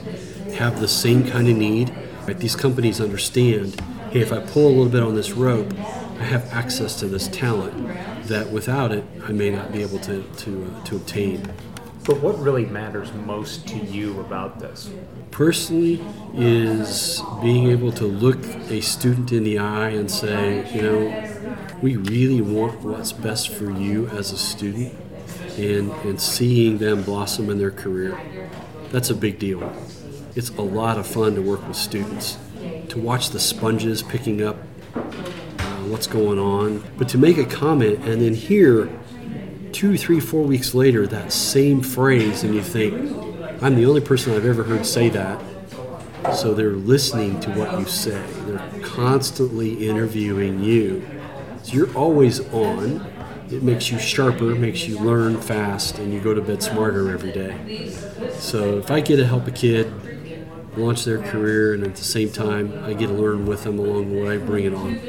have 0.56 0.80
the 0.80 0.88
same 0.88 1.28
kind 1.28 1.48
of 1.48 1.56
need. 1.56 1.94
Right? 2.28 2.38
These 2.38 2.56
companies 2.56 3.00
understand, 3.02 3.80
hey, 4.12 4.22
if 4.22 4.32
I 4.32 4.40
pull 4.40 4.68
a 4.68 4.74
little 4.74 4.90
bit 4.90 5.04
on 5.04 5.16
this 5.16 5.32
rope, 5.32 5.74
I 5.78 6.24
have 6.24 6.46
access 6.54 7.00
to 7.00 7.08
this 7.08 7.28
talent 7.28 8.28
that 8.28 8.52
without 8.52 8.92
it, 8.92 9.04
I 9.24 9.32
may 9.32 9.50
not 9.50 9.72
be 9.72 9.82
able 9.82 10.00
to, 10.00 10.24
to, 10.24 10.66
uh, 10.66 10.84
to 10.86 10.96
obtain. 10.98 11.52
But 12.04 12.20
what 12.20 12.40
really 12.40 12.66
matters 12.66 13.12
most 13.14 13.68
to 13.70 13.78
you 13.78 14.20
about 14.22 14.60
this? 14.60 14.90
Personally, 15.30 16.04
is 16.34 17.22
being 17.42 17.70
able 17.70 17.92
to 17.94 18.06
look 18.06 18.44
a 18.70 18.82
student 18.82 19.32
in 19.32 19.44
the 19.44 19.60
eye 19.60 19.90
and 19.90 20.10
say, 20.10 20.72
you 20.74 20.82
know, 20.82 21.31
we 21.82 21.96
really 21.96 22.42
want 22.42 22.82
what's 22.82 23.12
best 23.12 23.50
for 23.50 23.72
you 23.72 24.08
as 24.10 24.32
a 24.32 24.38
student 24.38 24.94
and, 25.58 25.92
and 26.04 26.22
seeing 26.22 26.78
them 26.78 27.02
blossom 27.02 27.50
in 27.50 27.58
their 27.58 27.72
career. 27.72 28.20
That's 28.92 29.10
a 29.10 29.16
big 29.16 29.40
deal. 29.40 29.74
It's 30.36 30.50
a 30.50 30.62
lot 30.62 30.98
of 30.98 31.08
fun 31.08 31.36
to 31.36 31.42
work 31.42 31.68
with 31.68 31.76
students, 31.78 32.38
to 32.90 33.00
watch 33.00 33.32
the 33.32 33.40
sponges 33.40 34.04
picking 34.04 34.44
up 34.44 34.58
uh, 34.96 35.00
what's 35.88 36.08
going 36.08 36.38
on, 36.40 36.84
but 36.98 37.10
to 37.10 37.18
make 37.18 37.38
a 37.38 37.46
comment 37.46 38.06
and 38.06 38.22
then 38.22 38.36
hear 38.36 38.90
two, 39.72 39.98
three, 39.98 40.20
four 40.20 40.44
weeks 40.44 40.76
later 40.76 41.08
that 41.08 41.32
same 41.32 41.82
phrase, 41.82 42.44
and 42.44 42.54
you 42.54 42.62
think, 42.62 42.94
I'm 43.64 43.76
the 43.76 43.86
only 43.86 44.02
person 44.02 44.34
I've 44.34 44.46
ever 44.46 44.64
heard 44.64 44.86
say 44.86 45.10
that. 45.10 45.42
So 46.36 46.54
they're 46.54 46.72
listening 46.72 47.40
to 47.42 47.52
what 47.52 47.80
you 47.80 47.86
say. 47.86 48.24
They're 48.46 48.82
constantly 48.84 49.88
interviewing 49.88 50.64
you. 50.64 51.06
So 51.64 51.74
you're 51.74 51.96
always 51.96 52.40
on. 52.54 53.06
It 53.50 53.64
makes 53.64 53.92
you 53.92 54.00
sharper, 54.00 54.56
makes 54.56 54.88
you 54.88 54.98
learn 54.98 55.40
fast, 55.42 56.00
and 56.00 56.14
you 56.14 56.22
go 56.22 56.34
to 56.34 56.42
bed 56.42 56.64
smarter 56.64 57.12
every 57.12 57.32
day. 57.32 57.84
So 58.32 58.78
if 58.78 58.90
I 58.90 59.02
get 59.02 59.18
to 59.18 59.28
help 59.28 59.48
a 59.48 59.52
kid 59.52 59.92
launch 60.78 61.04
their 61.04 61.22
career, 61.22 61.74
and 61.74 61.84
at 61.84 61.96
the 61.96 62.04
same 62.04 62.32
time 62.32 62.82
I 62.86 62.94
get 62.94 63.08
to 63.08 63.14
learn 63.14 63.46
with 63.46 63.64
them 63.64 63.78
along 63.78 64.14
the 64.16 64.22
way, 64.24 64.38
bring 64.38 64.66
it 64.66 64.74
on. 64.74 65.00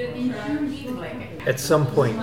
At 1.46 1.60
some 1.60 1.86
point, 1.86 2.16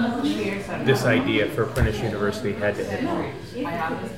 this 0.85 1.05
idea 1.05 1.49
for 1.49 1.63
Apprentice 1.63 1.99
University 1.99 2.53
had 2.53 2.75
to 2.75 2.83
hit 2.83 3.03
home. 3.03 3.33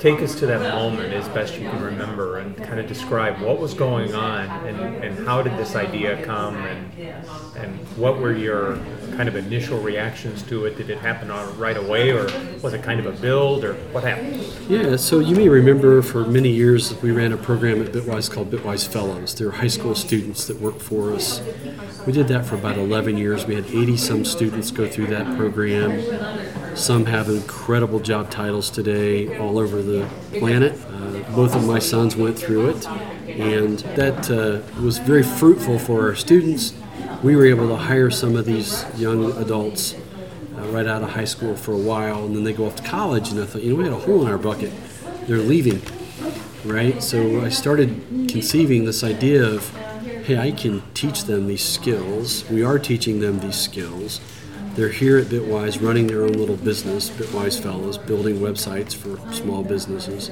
Take 0.00 0.20
us 0.20 0.34
to 0.36 0.46
that 0.46 0.60
moment 0.60 1.12
as 1.12 1.28
best 1.28 1.58
you 1.58 1.68
can 1.68 1.82
remember 1.82 2.38
and 2.38 2.56
kind 2.56 2.80
of 2.80 2.86
describe 2.86 3.40
what 3.40 3.58
was 3.58 3.74
going 3.74 4.14
on 4.14 4.46
and, 4.66 4.80
and 5.04 5.26
how 5.26 5.42
did 5.42 5.56
this 5.56 5.74
idea 5.76 6.22
come 6.24 6.56
and, 6.56 6.92
and 7.56 7.78
what 7.96 8.18
were 8.18 8.32
your 8.32 8.76
kind 9.16 9.28
of 9.28 9.36
initial 9.36 9.78
reactions 9.80 10.42
to 10.44 10.66
it? 10.66 10.76
Did 10.76 10.90
it 10.90 10.98
happen 10.98 11.28
right 11.58 11.76
away 11.76 12.10
or 12.10 12.24
was 12.62 12.72
it 12.72 12.82
kind 12.82 13.00
of 13.00 13.06
a 13.06 13.12
build 13.20 13.64
or 13.64 13.74
what 13.92 14.04
happened? 14.04 14.42
Yeah, 14.68 14.96
so 14.96 15.18
you 15.18 15.36
may 15.36 15.48
remember 15.48 16.02
for 16.02 16.24
many 16.24 16.50
years 16.50 17.00
we 17.02 17.10
ran 17.10 17.32
a 17.32 17.36
program 17.36 17.82
at 17.82 17.92
Bitwise 17.92 18.30
called 18.30 18.50
Bitwise 18.50 18.86
Fellows. 18.86 19.34
They're 19.34 19.50
high 19.50 19.66
school 19.68 19.94
students 19.94 20.46
that 20.46 20.60
work 20.60 20.78
for 20.78 21.12
us. 21.12 21.40
We 22.06 22.12
did 22.12 22.28
that 22.28 22.44
for 22.44 22.56
about 22.56 22.78
11 22.78 23.16
years. 23.16 23.46
We 23.46 23.54
had 23.54 23.66
80 23.66 23.96
some 23.96 24.24
students 24.24 24.70
go 24.70 24.88
through 24.88 25.06
that 25.08 25.36
program. 25.36 25.90
Some 26.74 27.04
have 27.06 27.28
incredible 27.28 28.00
job 28.00 28.30
titles 28.30 28.70
today 28.70 29.38
all 29.38 29.58
over 29.58 29.82
the 29.82 30.08
planet. 30.38 30.72
Uh, 30.88 31.20
both 31.34 31.54
of 31.54 31.66
my 31.66 31.78
sons 31.78 32.16
went 32.16 32.38
through 32.38 32.70
it, 32.70 32.88
and 33.28 33.78
that 33.96 34.30
uh, 34.30 34.80
was 34.80 34.98
very 34.98 35.22
fruitful 35.22 35.78
for 35.78 36.08
our 36.08 36.14
students. 36.14 36.72
We 37.22 37.36
were 37.36 37.46
able 37.46 37.68
to 37.68 37.76
hire 37.76 38.10
some 38.10 38.36
of 38.36 38.46
these 38.46 38.84
young 38.96 39.32
adults 39.36 39.94
uh, 40.56 40.62
right 40.68 40.86
out 40.86 41.02
of 41.02 41.10
high 41.10 41.26
school 41.26 41.54
for 41.56 41.72
a 41.72 41.78
while, 41.78 42.24
and 42.24 42.34
then 42.34 42.42
they 42.42 42.54
go 42.54 42.66
off 42.66 42.76
to 42.76 42.82
college. 42.82 43.30
And 43.30 43.40
I 43.40 43.44
thought, 43.46 43.62
you 43.62 43.70
know, 43.70 43.76
we 43.76 43.84
had 43.84 43.92
a 43.92 43.98
hole 43.98 44.22
in 44.22 44.32
our 44.32 44.38
bucket. 44.38 44.72
They're 45.26 45.38
leaving, 45.38 45.82
right? 46.64 47.02
So 47.02 47.42
I 47.42 47.50
started 47.50 48.28
conceiving 48.28 48.86
this 48.86 49.04
idea 49.04 49.44
of, 49.44 49.68
hey, 50.24 50.38
I 50.38 50.50
can 50.52 50.82
teach 50.94 51.24
them 51.24 51.46
these 51.48 51.62
skills. 51.62 52.48
We 52.48 52.64
are 52.64 52.78
teaching 52.78 53.20
them 53.20 53.40
these 53.40 53.56
skills. 53.56 54.20
They're 54.74 54.88
here 54.88 55.18
at 55.18 55.26
Bitwise 55.26 55.86
running 55.86 56.06
their 56.06 56.22
own 56.22 56.32
little 56.32 56.56
business, 56.56 57.10
Bitwise 57.10 57.60
Fellows, 57.60 57.98
building 57.98 58.36
websites 58.38 58.94
for 58.94 59.18
small 59.30 59.62
businesses. 59.62 60.30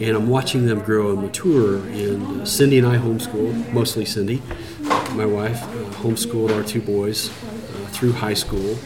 And 0.00 0.16
I'm 0.16 0.28
watching 0.28 0.64
them 0.64 0.80
grow 0.80 1.10
and 1.12 1.20
mature. 1.20 1.76
And 1.88 2.40
uh, 2.40 2.44
Cindy 2.46 2.78
and 2.78 2.86
I 2.86 2.96
homeschool, 2.96 3.70
mostly 3.70 4.06
Cindy, 4.06 4.40
my 5.12 5.26
wife, 5.26 5.62
uh, 5.62 5.90
homeschooled 6.00 6.54
our 6.56 6.62
two 6.62 6.80
boys 6.80 7.28
uh, 7.28 7.86
through 7.88 8.12
high 8.12 8.32
school. 8.32 8.78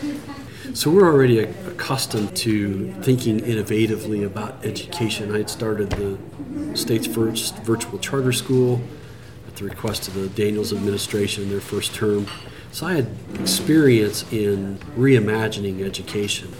So 0.74 0.90
we're 0.90 1.06
already 1.06 1.38
accustomed 1.38 2.34
to 2.38 2.92
thinking 3.02 3.38
innovatively 3.38 4.26
about 4.26 4.64
education. 4.64 5.32
I 5.32 5.38
had 5.38 5.50
started 5.50 5.90
the 5.90 6.76
state's 6.76 7.06
first 7.06 7.56
virtual 7.58 8.00
charter 8.00 8.32
school 8.32 8.80
at 9.46 9.54
the 9.54 9.64
request 9.64 10.08
of 10.08 10.14
the 10.14 10.28
Daniels 10.28 10.72
administration 10.72 11.44
in 11.44 11.50
their 11.50 11.60
first 11.60 11.94
term. 11.94 12.26
So 12.72 12.86
I 12.86 12.94
had 12.94 13.06
experience 13.38 14.24
in 14.32 14.78
reimagining 14.96 15.84
education. 15.84 16.50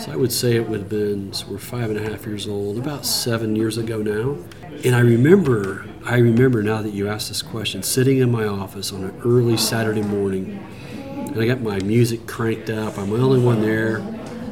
So 0.00 0.10
I 0.10 0.16
would 0.16 0.32
say 0.32 0.56
it 0.56 0.68
would 0.68 0.80
have 0.80 0.88
been, 0.88 1.32
so 1.32 1.46
we're 1.46 1.58
five 1.58 1.90
and 1.90 1.98
a 1.98 2.10
half 2.10 2.26
years 2.26 2.48
old, 2.48 2.76
about 2.76 3.06
seven 3.06 3.54
years 3.54 3.78
ago 3.78 4.02
now. 4.02 4.36
And 4.84 4.96
I 4.96 4.98
remember, 4.98 5.86
I 6.04 6.16
remember 6.16 6.60
now 6.60 6.82
that 6.82 6.90
you 6.90 7.08
asked 7.08 7.28
this 7.28 7.40
question, 7.40 7.84
sitting 7.84 8.18
in 8.18 8.32
my 8.32 8.44
office 8.44 8.92
on 8.92 9.04
an 9.04 9.20
early 9.24 9.56
Saturday 9.56 10.02
morning, 10.02 10.58
and 10.92 11.40
I 11.40 11.46
got 11.46 11.60
my 11.60 11.78
music 11.78 12.26
cranked 12.26 12.68
up. 12.68 12.98
I'm 12.98 13.10
the 13.10 13.18
only 13.18 13.38
one 13.38 13.60
there, 13.60 14.00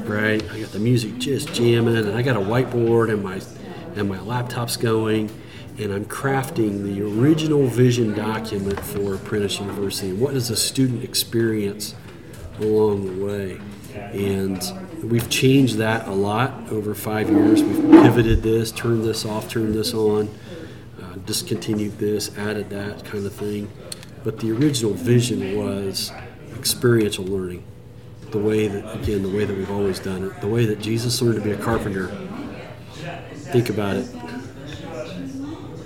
right? 0.05 0.41
I 0.53 0.61
got 0.61 0.71
the 0.71 0.79
music 0.79 1.19
just 1.19 1.53
jamming, 1.53 1.97
and 1.97 2.13
I 2.13 2.23
got 2.23 2.37
a 2.37 2.41
whiteboard 2.41 3.13
and 3.13 3.25
my 3.25 3.41
and 3.97 4.09
my 4.09 4.21
laptop's 4.21 4.77
going, 4.77 5.31
and 5.79 5.93
I'm 5.93 6.05
crafting 6.05 6.83
the 6.85 7.03
original 7.03 7.67
vision 7.67 8.15
document 8.15 8.79
for 8.81 9.15
Apprentice 9.15 9.59
University. 9.59 10.13
What 10.13 10.35
is 10.35 10.51
a 10.51 10.57
student 10.57 11.03
experience 11.03 11.95
along 12.61 13.07
the 13.07 13.25
way? 13.25 13.61
And 13.95 14.63
we've 15.03 15.29
changed 15.31 15.77
that 15.77 16.07
a 16.07 16.13
lot 16.13 16.71
over 16.71 16.95
five 16.95 17.31
years. 17.31 17.63
We've 17.63 17.91
pivoted 18.03 18.43
this, 18.43 18.71
turned 18.71 19.05
this 19.05 19.25
off, 19.25 19.49
turned 19.49 19.75
this 19.75 19.95
on. 19.95 20.29
Uh, 21.01 21.15
discontinued 21.27 21.99
this, 21.99 22.37
added 22.37 22.71
that 22.71 23.05
kind 23.05 23.27
of 23.27 23.33
thing. 23.33 23.71
But 24.25 24.39
the 24.41 24.53
original 24.53 24.93
vision 24.93 25.57
was 25.57 26.13
experiential 26.57 27.25
learning. 27.25 27.65
The 28.31 28.39
way 28.39 28.69
that, 28.69 28.95
again, 28.95 29.23
the 29.23 29.29
way 29.29 29.45
that 29.45 29.57
we've 29.57 29.71
always 29.71 29.99
done 29.99 30.25
it, 30.25 30.41
the 30.41 30.49
way 30.49 30.65
that 30.67 30.81
Jesus 30.81 31.21
learned 31.21 31.37
to 31.37 31.43
be 31.43 31.51
a 31.51 31.57
carpenter. 31.57 32.09
Think 33.35 33.69
about 33.69 33.97
it. 33.97 34.22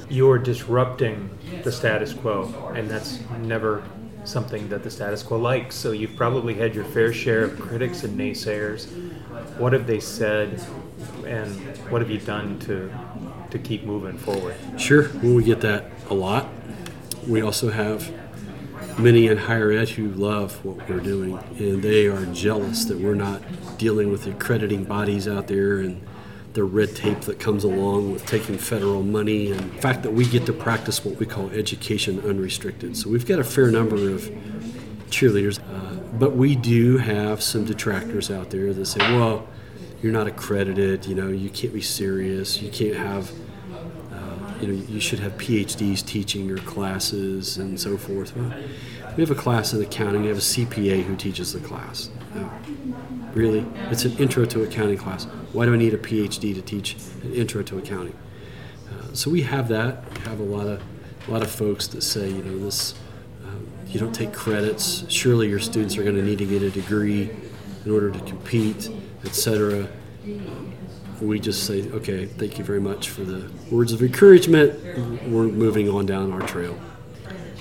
You're 0.09 0.39
disrupting 0.39 1.31
the 1.63 1.73
status 1.73 2.13
quo, 2.13 2.73
and 2.75 2.89
that's 2.89 3.21
never 3.41 3.83
something 4.25 4.69
that 4.69 4.83
the 4.83 4.91
status 4.91 5.23
quo 5.23 5.39
likes. 5.39 5.75
So 5.75 5.93
you've 5.93 6.17
probably 6.17 6.55
had 6.55 6.75
your 6.75 6.85
fair 6.85 7.13
share 7.13 7.45
of 7.45 7.59
critics 7.59 8.05
and 8.05 8.19
naysayers. 8.19 8.87
What 9.59 9.73
have 9.73 9.87
they 9.87 10.01
said, 10.01 10.65
and 11.25 11.51
what 11.91 12.03
have 12.03 12.11
you 12.11 12.19
done 12.19 12.59
to 12.61 12.91
to 13.51 13.59
keep 13.59 13.85
moving 13.85 14.19
forward? 14.19 14.57
Sure, 14.77 15.11
well, 15.23 15.35
we 15.35 15.45
get 15.45 15.61
that 15.63 15.91
a 16.11 16.15
lot. 16.15 16.49
We 17.27 17.43
also 17.43 17.71
have 17.71 18.13
many 18.99 19.27
in 19.27 19.37
higher 19.37 19.71
ed 19.73 19.89
who 19.91 20.09
love 20.09 20.65
what 20.65 20.89
we're 20.89 21.01
doing, 21.01 21.39
and 21.59 21.83
they 21.83 22.07
are 22.07 22.25
jealous 22.27 22.85
that 22.87 22.99
we're 22.99 23.15
not 23.15 23.43
dealing 23.79 24.11
with 24.11 24.25
the 24.25 24.31
accrediting 24.31 24.85
bodies 24.85 25.29
out 25.29 25.49
there 25.49 25.79
and 25.81 26.01
the 26.57 26.65
red 26.65 26.97
tape 26.97 27.21
that 27.21 27.39
comes 27.39 27.65
along 27.65 28.13
with 28.13 28.27
taking 28.27 28.59
federal 28.59 29.03
money, 29.03 29.53
and 29.53 29.61
the 29.73 29.79
fact 29.79 30.03
that 30.03 30.13
we 30.13 30.27
get 30.27 30.47
to 30.47 30.53
practice 30.53 31.05
what 31.05 31.17
we 31.19 31.27
call 31.27 31.51
education 31.51 32.19
unrestricted. 32.21 32.97
So 32.97 33.11
we've 33.11 33.27
got 33.27 33.39
a 33.39 33.45
fair 33.45 33.71
number 33.71 34.11
of 34.11 34.23
cheerleaders, 35.11 35.61
uh, 35.61 35.97
but 36.19 36.35
we 36.35 36.57
do 36.57 36.97
have 36.97 37.43
some 37.43 37.65
detractors 37.65 38.31
out 38.31 38.51
there 38.51 38.73
that 38.73 38.87
say, 38.87 39.01
well, 39.17 39.47
you're 40.03 40.13
not 40.13 40.27
accredited, 40.27 41.07
you 41.07 41.15
know, 41.15 41.29
you 41.29 41.51
can't 41.51 41.75
be 41.75 41.83
serious, 41.83 42.61
you 42.61 42.71
can't 42.71 42.97
have 42.97 43.31
you 44.61 44.69
know, 44.69 44.87
you 44.89 45.01
should 45.01 45.19
have 45.19 45.33
PhDs 45.37 46.05
teaching 46.05 46.47
your 46.47 46.59
classes 46.59 47.59
and 47.59 47.79
so 47.79 47.97
forth. 47.97 48.35
Well, 48.37 48.53
we 49.17 49.23
have 49.23 49.31
a 49.31 49.35
class 49.35 49.73
in 49.73 49.83
accounting. 49.83 50.23
We 50.23 50.29
have 50.29 50.39
a 50.39 50.41
CPA 50.41 51.03
who 51.05 51.17
teaches 51.17 51.53
the 51.53 51.61
class. 51.61 52.11
No, 52.35 52.51
really, 53.37 53.67
it's 53.91 54.05
an 54.05 54.17
intro 54.19 54.45
to 54.47 54.63
accounting 54.63 54.99
class. 54.99 55.25
Why 55.53 55.67
do 55.67 55.75
I 55.75 55.77
need 55.77 55.95
a 55.95 55.99
PhD 55.99 56.55
to 56.55 56.63
teach 56.63 56.97
an 57.23 57.35
intro 57.35 57.63
to 57.63 57.79
accounting? 57.79 58.17
Uh, 58.91 59.13
so 59.13 59.31
we 59.31 59.43
have 59.43 59.69
that. 59.69 60.05
We 60.15 60.21
have 60.23 60.41
a 60.41 60.45
lot 60.45 60.67
of 60.67 60.83
a 61.29 61.31
lot 61.31 61.43
of 61.43 61.51
folks 61.51 61.89
that 61.89 62.03
say, 62.03 62.29
you 62.29 62.43
know, 62.43 62.59
this. 62.59 62.95
Um, 63.45 63.67
you 63.87 63.99
don't 63.99 64.15
take 64.15 64.33
credits. 64.33 65.05
Surely 65.09 65.49
your 65.49 65.59
students 65.59 65.97
are 65.97 66.03
going 66.03 66.17
to 66.17 66.23
need 66.23 66.39
to 66.39 66.47
get 66.47 66.63
a 66.63 66.71
degree 66.71 67.31
in 67.85 67.91
order 67.91 68.11
to 68.11 68.19
compete, 68.21 68.89
etc 69.25 69.89
we 71.21 71.41
just 71.41 71.67
say, 71.67 71.89
okay, 71.91 72.27
thank 72.27 72.59
you 72.59 72.65
very 72.65 72.81
much 72.81 73.09
for 73.09 73.23
the 73.23 73.51
words 73.71 73.93
of 73.93 74.03
encouragement. 74.03 74.75
We're 75.29 75.45
moving 75.45 75.89
on 75.89 76.07
down 76.07 76.33
our 76.33 76.43
trail. 76.43 76.79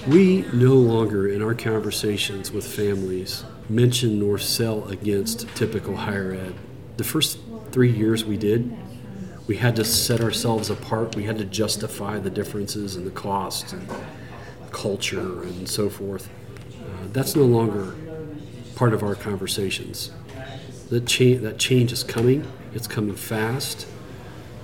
We 0.07 0.45
no 0.53 0.73
longer, 0.73 1.27
in 1.27 1.41
our 1.41 1.53
conversations 1.53 2.51
with 2.51 2.65
families, 2.65 3.43
mention 3.69 4.19
nor 4.19 4.37
sell 4.37 4.87
against 4.87 5.47
typical 5.55 5.95
higher 5.95 6.33
ed. 6.33 6.55
The 6.97 7.03
first 7.03 7.39
three 7.71 7.91
years 7.91 8.23
we 8.23 8.37
did, 8.37 8.75
we 9.47 9.57
had 9.57 9.75
to 9.75 9.83
set 9.85 10.21
ourselves 10.21 10.69
apart. 10.69 11.15
We 11.15 11.23
had 11.23 11.37
to 11.37 11.45
justify 11.45 12.19
the 12.19 12.29
differences 12.29 12.95
and 12.95 13.05
the 13.05 13.11
costs 13.11 13.73
and 13.73 13.87
culture 14.71 15.43
and 15.43 15.67
so 15.69 15.89
forth. 15.89 16.29
Uh, 16.73 17.07
that's 17.13 17.35
no 17.35 17.43
longer 17.43 17.95
part 18.75 18.93
of 18.93 19.03
our 19.03 19.15
conversations. 19.15 20.11
That, 20.89 21.07
cha- 21.07 21.39
that 21.39 21.57
change 21.57 21.91
is 21.91 22.03
coming 22.03 22.47
it's 22.75 22.87
coming 22.87 23.15
fast. 23.15 23.87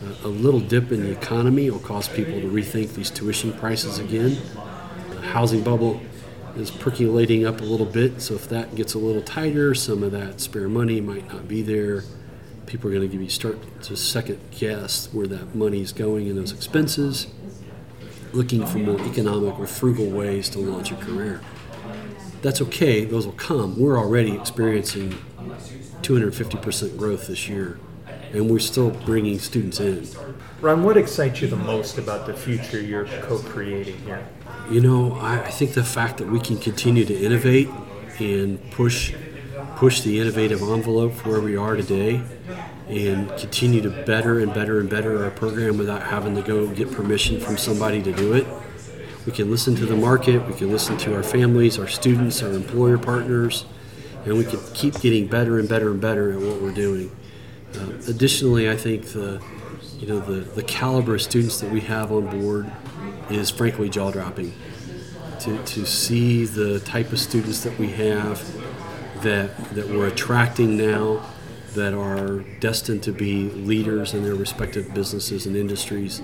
Uh, 0.04 0.14
a 0.26 0.28
little 0.28 0.60
dip 0.60 0.92
in 0.92 1.02
the 1.02 1.12
economy 1.12 1.70
will 1.70 1.80
cause 1.80 2.10
people 2.10 2.42
to 2.42 2.48
rethink 2.48 2.94
these 2.94 3.10
tuition 3.10 3.54
prices 3.54 4.00
again. 4.00 4.38
The 5.12 5.22
housing 5.22 5.64
bubble 5.64 6.02
is 6.58 6.72
percolating 6.72 7.46
up 7.46 7.62
a 7.62 7.64
little 7.64 7.86
bit, 7.86 8.22
so 8.22 8.36
if 8.36 8.48
that 8.50 8.76
gets 8.76 8.94
a 8.94 9.00
little 9.00 9.22
tighter, 9.22 9.74
some 9.74 10.04
of 10.04 10.12
that 10.12 10.42
spare 10.42 10.70
money 10.70 11.02
might 11.02 11.28
not 11.32 11.48
be 11.48 11.62
there. 11.62 12.04
People 12.66 12.90
are 12.90 12.94
going 12.94 13.08
to 13.08 13.12
give 13.12 13.22
you 13.22 13.30
start 13.30 13.60
to 13.84 13.96
second 13.96 14.40
guess 14.52 15.14
where 15.14 15.28
that 15.28 15.56
money 15.56 15.82
is 15.82 15.92
going 15.92 16.28
in 16.28 16.36
those 16.36 16.52
expenses, 16.52 17.28
looking 18.34 18.66
for 18.66 18.78
more 18.78 19.00
economic 19.02 19.60
or 19.60 19.68
frugal 19.68 20.08
ways 20.08 20.50
to 20.50 20.60
launch 20.60 20.92
a 20.92 20.96
career. 20.96 21.42
That's 22.42 22.62
okay; 22.62 23.06
those 23.06 23.26
will 23.26 23.34
come. 23.34 23.80
We're 23.80 23.98
already 23.98 24.36
experiencing 24.36 25.18
250% 26.02 26.98
growth 26.98 27.28
this 27.28 27.48
year 27.48 27.80
and 28.34 28.50
we're 28.50 28.60
still 28.60 28.92
bringing 28.92 29.40
students 29.40 29.80
in. 29.80 30.08
Ron, 30.62 30.84
what 30.84 30.98
excites 30.98 31.42
you 31.42 31.48
the 31.48 31.56
most 31.56 31.98
about 31.98 32.26
the 32.26 32.34
future 32.34 32.80
you're 32.80 33.06
co-creating 33.06 33.98
here? 34.00 34.26
You 34.72 34.80
know, 34.80 35.16
I, 35.16 35.44
I 35.44 35.52
think 35.52 35.74
the 35.74 35.84
fact 35.84 36.20
that 36.20 36.28
we 36.30 36.40
can 36.40 36.58
continue 36.58 37.04
to 37.04 37.14
innovate 37.14 37.68
and 38.20 38.72
push 38.72 39.14
push 39.76 40.00
the 40.00 40.18
innovative 40.18 40.62
envelope 40.62 41.26
where 41.26 41.42
we 41.42 41.58
are 41.58 41.76
today 41.76 42.24
and 42.88 43.28
continue 43.38 43.82
to 43.82 43.90
better 43.90 44.40
and 44.40 44.54
better 44.54 44.80
and 44.80 44.90
better 44.90 45.26
our 45.26 45.32
program 45.32 45.78
without 45.78 46.04
having 46.04 46.36
to 46.36 46.42
go 46.42 46.68
get 46.68 46.90
permission 46.90 47.38
from 47.38 47.58
somebody 47.58 48.02
to 48.02 48.14
do 48.14 48.32
it. 48.32 48.48
We 49.26 49.34
can 49.34 49.52
listen 49.52 49.76
to 49.76 49.86
the 49.86 49.98
market, 49.98 50.48
we 50.48 50.54
can 50.54 50.72
listen 50.72 50.98
to 51.00 51.16
our 51.16 51.24
families, 51.24 51.78
our 51.78 51.90
students, 51.90 52.42
our 52.42 52.54
employer 52.54 52.98
partners, 52.98 53.66
and 54.24 54.38
we 54.38 54.46
can 54.46 54.62
keep 54.74 55.02
getting 55.02 55.28
better 55.28 55.60
and 55.60 55.68
better 55.68 55.92
and 55.92 56.00
better 56.00 56.32
at 56.32 56.40
what 56.40 56.62
we're 56.62 56.74
doing. 56.74 57.12
Uh, 57.76 57.88
additionally, 58.08 58.70
I 58.70 58.78
think 58.78 59.08
the 59.08 59.44
you 60.00 60.08
know 60.08 60.22
the, 60.22 60.40
the 60.52 60.64
caliber 60.64 61.16
of 61.16 61.22
students 61.22 61.60
that 61.60 61.70
we 61.70 61.82
have 61.82 62.14
on 62.14 62.40
board 62.40 62.72
is 63.30 63.50
frankly 63.50 63.90
jaw 63.90 64.12
dropping. 64.12 64.54
To, 65.42 65.58
to 65.64 65.86
see 65.88 66.46
the 66.46 66.80
type 66.82 67.12
of 67.12 67.20
students 67.20 67.64
that 67.64 67.78
we 67.80 67.88
have 67.88 68.44
that 69.24 69.56
that 69.74 69.88
we're 69.88 70.08
attracting 70.08 70.78
now 70.78 71.26
that 71.74 71.94
are 71.94 72.40
destined 72.60 73.02
to 73.04 73.12
be 73.12 73.50
leaders 73.50 74.14
in 74.14 74.24
their 74.24 74.36
respective 74.36 74.94
businesses 74.94 75.46
and 75.46 75.56
industries, 75.56 76.22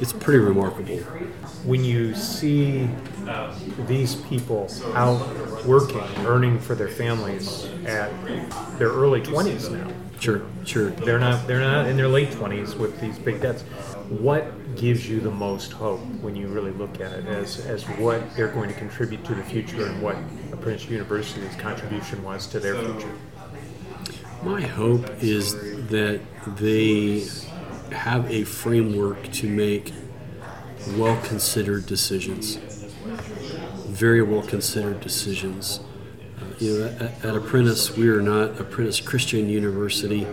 it's 0.00 0.12
pretty 0.12 0.40
remarkable. 0.40 0.96
When 1.64 1.84
you 1.84 2.14
see 2.14 2.90
these 3.86 4.16
people 4.16 4.68
out 4.94 5.64
working, 5.64 6.02
earning 6.26 6.58
for 6.58 6.74
their 6.74 6.88
families 6.88 7.64
at 7.86 8.10
their 8.78 8.88
early 8.88 9.22
20s 9.22 9.70
now, 9.70 9.90
Sure, 10.24 10.42
sure. 10.64 10.88
They're 10.90 11.18
not 11.18 11.46
they're 11.46 11.60
not 11.60 11.86
in 11.86 11.98
their 11.98 12.08
late 12.08 12.32
twenties 12.32 12.74
with 12.74 12.98
these 12.98 13.18
big 13.18 13.42
debts. 13.42 13.60
What 14.08 14.46
gives 14.76 15.08
you 15.08 15.20
the 15.20 15.30
most 15.30 15.72
hope 15.72 16.00
when 16.20 16.34
you 16.36 16.48
really 16.48 16.72
look 16.72 17.00
at 17.00 17.12
it 17.12 17.26
as 17.26 17.64
as 17.66 17.84
what 17.98 18.34
they're 18.36 18.48
going 18.48 18.68
to 18.68 18.74
contribute 18.74 19.24
to 19.24 19.34
the 19.34 19.42
future 19.42 19.86
and 19.86 20.02
what 20.02 20.16
Apprenticeship 20.52 20.90
University's 20.90 21.54
contribution 21.56 22.22
was 22.22 22.46
to 22.48 22.60
their 22.60 22.74
future? 22.74 23.12
My 24.42 24.60
hope 24.60 25.22
is 25.22 25.54
that 25.88 26.20
they 26.56 27.26
have 27.90 28.30
a 28.30 28.44
framework 28.44 29.30
to 29.32 29.48
make 29.48 29.92
well 30.96 31.20
considered 31.22 31.86
decisions, 31.86 32.56
very 33.86 34.22
well 34.22 34.42
considered 34.42 35.00
decisions 35.00 35.80
uh, 36.40 36.44
you 36.58 36.78
know, 36.78 36.86
at, 36.86 37.24
at, 37.24 37.36
Apprentice, 37.36 37.96
we 37.96 38.08
are 38.08 38.20
not 38.20 38.60
Apprentice 38.60 39.00
Christian 39.00 39.48
University, 39.48 40.26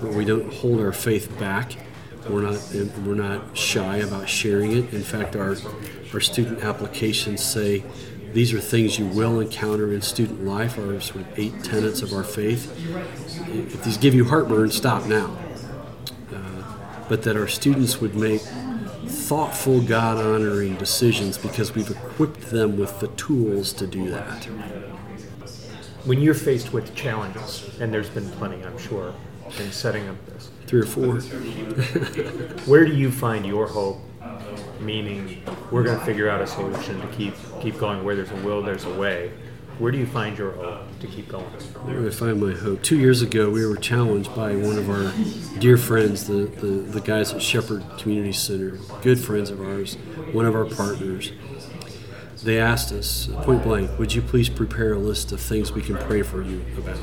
but 0.00 0.12
we 0.12 0.24
don't 0.24 0.52
hold 0.52 0.80
our 0.80 0.92
faith 0.92 1.38
back. 1.38 1.76
We're 2.28 2.42
not 2.42 2.60
we're 3.04 3.14
not 3.14 3.56
shy 3.56 3.98
about 3.98 4.28
sharing 4.28 4.72
it. 4.72 4.92
In 4.92 5.02
fact, 5.02 5.36
our 5.36 5.56
our 6.12 6.20
student 6.20 6.62
applications 6.62 7.42
say 7.42 7.84
these 8.32 8.52
are 8.52 8.60
things 8.60 8.98
you 8.98 9.06
will 9.06 9.40
encounter 9.40 9.92
in 9.92 10.02
student 10.02 10.44
life. 10.44 10.78
Our 10.78 11.00
sort 11.00 11.20
of 11.20 11.38
eight 11.38 11.62
tenets 11.64 12.02
of 12.02 12.12
our 12.12 12.24
faith. 12.24 12.72
If 13.48 13.84
these 13.84 13.96
give 13.96 14.14
you 14.14 14.24
heartburn, 14.24 14.70
stop 14.70 15.06
now. 15.06 15.36
Uh, 16.32 16.62
but 17.08 17.22
that 17.22 17.36
our 17.36 17.48
students 17.48 18.00
would 18.00 18.14
make 18.14 18.42
thoughtful, 19.06 19.80
God 19.80 20.18
honoring 20.18 20.76
decisions 20.76 21.38
because 21.38 21.74
we've 21.74 21.90
equipped 21.90 22.50
them 22.50 22.76
with 22.76 23.00
the 23.00 23.08
tools 23.08 23.72
to 23.74 23.86
do 23.86 24.10
that 24.10 24.48
when 26.06 26.20
you're 26.20 26.34
faced 26.34 26.72
with 26.72 26.94
challenges, 26.94 27.68
and 27.80 27.92
there's 27.92 28.08
been 28.08 28.30
plenty, 28.30 28.64
I'm 28.64 28.78
sure, 28.78 29.12
in 29.58 29.72
setting 29.72 30.08
up 30.08 30.24
this, 30.26 30.50
three 30.66 30.80
or 30.80 30.86
four, 30.86 31.20
where 32.66 32.84
do 32.84 32.92
you 32.92 33.10
find 33.10 33.46
your 33.46 33.66
hope? 33.66 33.98
Meaning, 34.80 35.42
we're 35.70 35.82
going 35.82 35.98
to 35.98 36.04
figure 36.04 36.28
out 36.28 36.42
a 36.42 36.46
solution 36.46 37.00
to 37.00 37.06
keep 37.08 37.34
keep 37.60 37.78
going. 37.78 38.04
Where 38.04 38.14
there's 38.14 38.30
a 38.30 38.36
will, 38.36 38.62
there's 38.62 38.84
a 38.84 38.94
way. 38.94 39.32
Where 39.78 39.90
do 39.92 39.98
you 39.98 40.06
find 40.06 40.38
your 40.38 40.52
hope 40.52 41.00
to 41.00 41.06
keep 41.06 41.28
going? 41.28 41.44
Where 41.44 42.00
do 42.00 42.06
I 42.06 42.10
find 42.10 42.40
my 42.40 42.52
hope? 42.52 42.82
Two 42.82 42.98
years 42.98 43.20
ago, 43.20 43.50
we 43.50 43.66
were 43.66 43.76
challenged 43.76 44.34
by 44.34 44.56
one 44.56 44.78
of 44.78 44.88
our 44.88 45.12
dear 45.58 45.76
friends, 45.76 46.26
the, 46.26 46.46
the, 46.46 46.66
the 46.66 47.00
guys 47.00 47.32
at 47.34 47.42
Shepherd 47.42 47.84
Community 47.98 48.32
Center, 48.32 48.78
good 49.02 49.18
friends 49.18 49.50
of 49.50 49.60
ours, 49.60 49.96
one 50.32 50.46
of 50.46 50.54
our 50.54 50.64
partners 50.64 51.32
they 52.46 52.58
asked 52.60 52.92
us 52.92 53.28
point 53.42 53.62
blank, 53.64 53.98
would 53.98 54.14
you 54.14 54.22
please 54.22 54.48
prepare 54.48 54.92
a 54.92 54.98
list 54.98 55.32
of 55.32 55.40
things 55.40 55.72
we 55.72 55.82
can 55.82 55.96
pray 55.96 56.22
for 56.22 56.42
you 56.42 56.64
about? 56.78 56.98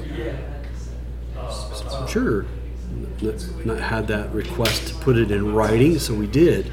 Sure. 2.09 2.45
Not, 3.65 3.79
had 3.79 4.07
that 4.07 4.31
request 4.33 4.87
to 4.89 4.95
put 4.95 5.17
it 5.17 5.31
in 5.31 5.53
writing, 5.53 5.97
so 5.99 6.13
we 6.13 6.27
did. 6.27 6.71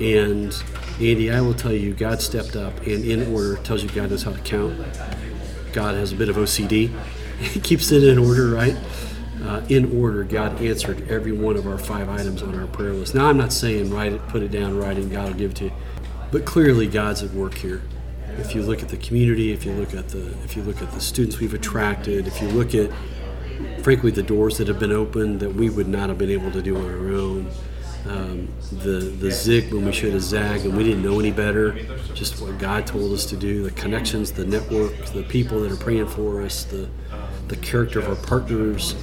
And 0.00 0.54
Andy, 1.00 1.30
I 1.30 1.40
will 1.40 1.54
tell 1.54 1.72
you, 1.72 1.92
God 1.92 2.20
stepped 2.20 2.56
up 2.56 2.76
and 2.86 3.04
in 3.04 3.32
order 3.32 3.56
tells 3.56 3.82
you 3.82 3.88
God 3.90 4.10
knows 4.10 4.22
how 4.22 4.32
to 4.32 4.40
count. 4.40 4.78
God 5.72 5.94
has 5.94 6.12
a 6.12 6.16
bit 6.16 6.28
of 6.28 6.36
OCD. 6.36 6.92
He 7.34 7.58
keeps 7.58 7.90
it 7.90 8.04
in 8.04 8.16
order, 8.16 8.50
right? 8.50 8.76
Uh, 9.42 9.60
in 9.68 10.00
order, 10.00 10.22
God 10.22 10.62
answered 10.62 11.10
every 11.10 11.32
one 11.32 11.56
of 11.56 11.66
our 11.66 11.76
five 11.76 12.08
items 12.08 12.42
on 12.42 12.58
our 12.58 12.68
prayer 12.68 12.92
list. 12.92 13.14
Now, 13.14 13.26
I'm 13.26 13.36
not 13.36 13.52
saying 13.52 13.90
write 13.90 14.12
it, 14.12 14.26
put 14.28 14.42
it 14.42 14.52
down, 14.52 14.78
write 14.78 14.98
it, 14.98 15.10
God 15.10 15.32
will 15.32 15.38
give 15.38 15.50
it 15.50 15.56
to 15.56 15.64
you, 15.64 15.72
but 16.30 16.44
clearly 16.44 16.86
God's 16.86 17.24
at 17.24 17.32
work 17.32 17.54
here. 17.54 17.82
If 18.38 18.54
you 18.54 18.62
look 18.62 18.82
at 18.82 18.88
the 18.88 18.96
community, 18.96 19.52
if 19.52 19.66
you 19.66 19.72
look 19.72 19.94
at 19.94 20.08
the 20.08 20.26
if 20.44 20.56
you 20.56 20.62
look 20.62 20.80
at 20.80 20.90
the 20.92 21.00
students 21.00 21.38
we've 21.38 21.54
attracted, 21.54 22.26
if 22.26 22.40
you 22.40 22.48
look 22.48 22.74
at 22.74 22.90
frankly 23.82 24.10
the 24.10 24.22
doors 24.22 24.58
that 24.58 24.68
have 24.68 24.78
been 24.78 24.92
opened 24.92 25.40
that 25.40 25.54
we 25.54 25.70
would 25.70 25.88
not 25.88 26.08
have 26.08 26.18
been 26.18 26.30
able 26.30 26.50
to 26.52 26.62
do 26.62 26.76
on 26.76 26.84
our 26.84 27.08
own, 27.14 27.50
um, 28.06 28.48
the 28.70 28.98
the 29.18 29.30
zig 29.30 29.72
when 29.72 29.84
we 29.86 29.92
should 29.92 30.12
have 30.12 30.22
zagged 30.22 30.64
and 30.64 30.76
we 30.76 30.84
didn't 30.84 31.02
know 31.02 31.18
any 31.20 31.30
better. 31.30 31.72
Just 32.14 32.40
what 32.40 32.58
God 32.58 32.86
told 32.86 33.12
us 33.12 33.24
to 33.26 33.36
do. 33.36 33.62
The 33.62 33.70
connections, 33.70 34.32
the 34.32 34.44
network, 34.44 34.94
the 35.06 35.22
people 35.22 35.60
that 35.60 35.72
are 35.72 35.76
praying 35.76 36.08
for 36.08 36.42
us, 36.42 36.64
the 36.64 36.88
the 37.48 37.56
character 37.56 38.00
of 38.00 38.08
our 38.08 38.26
partners. 38.26 38.94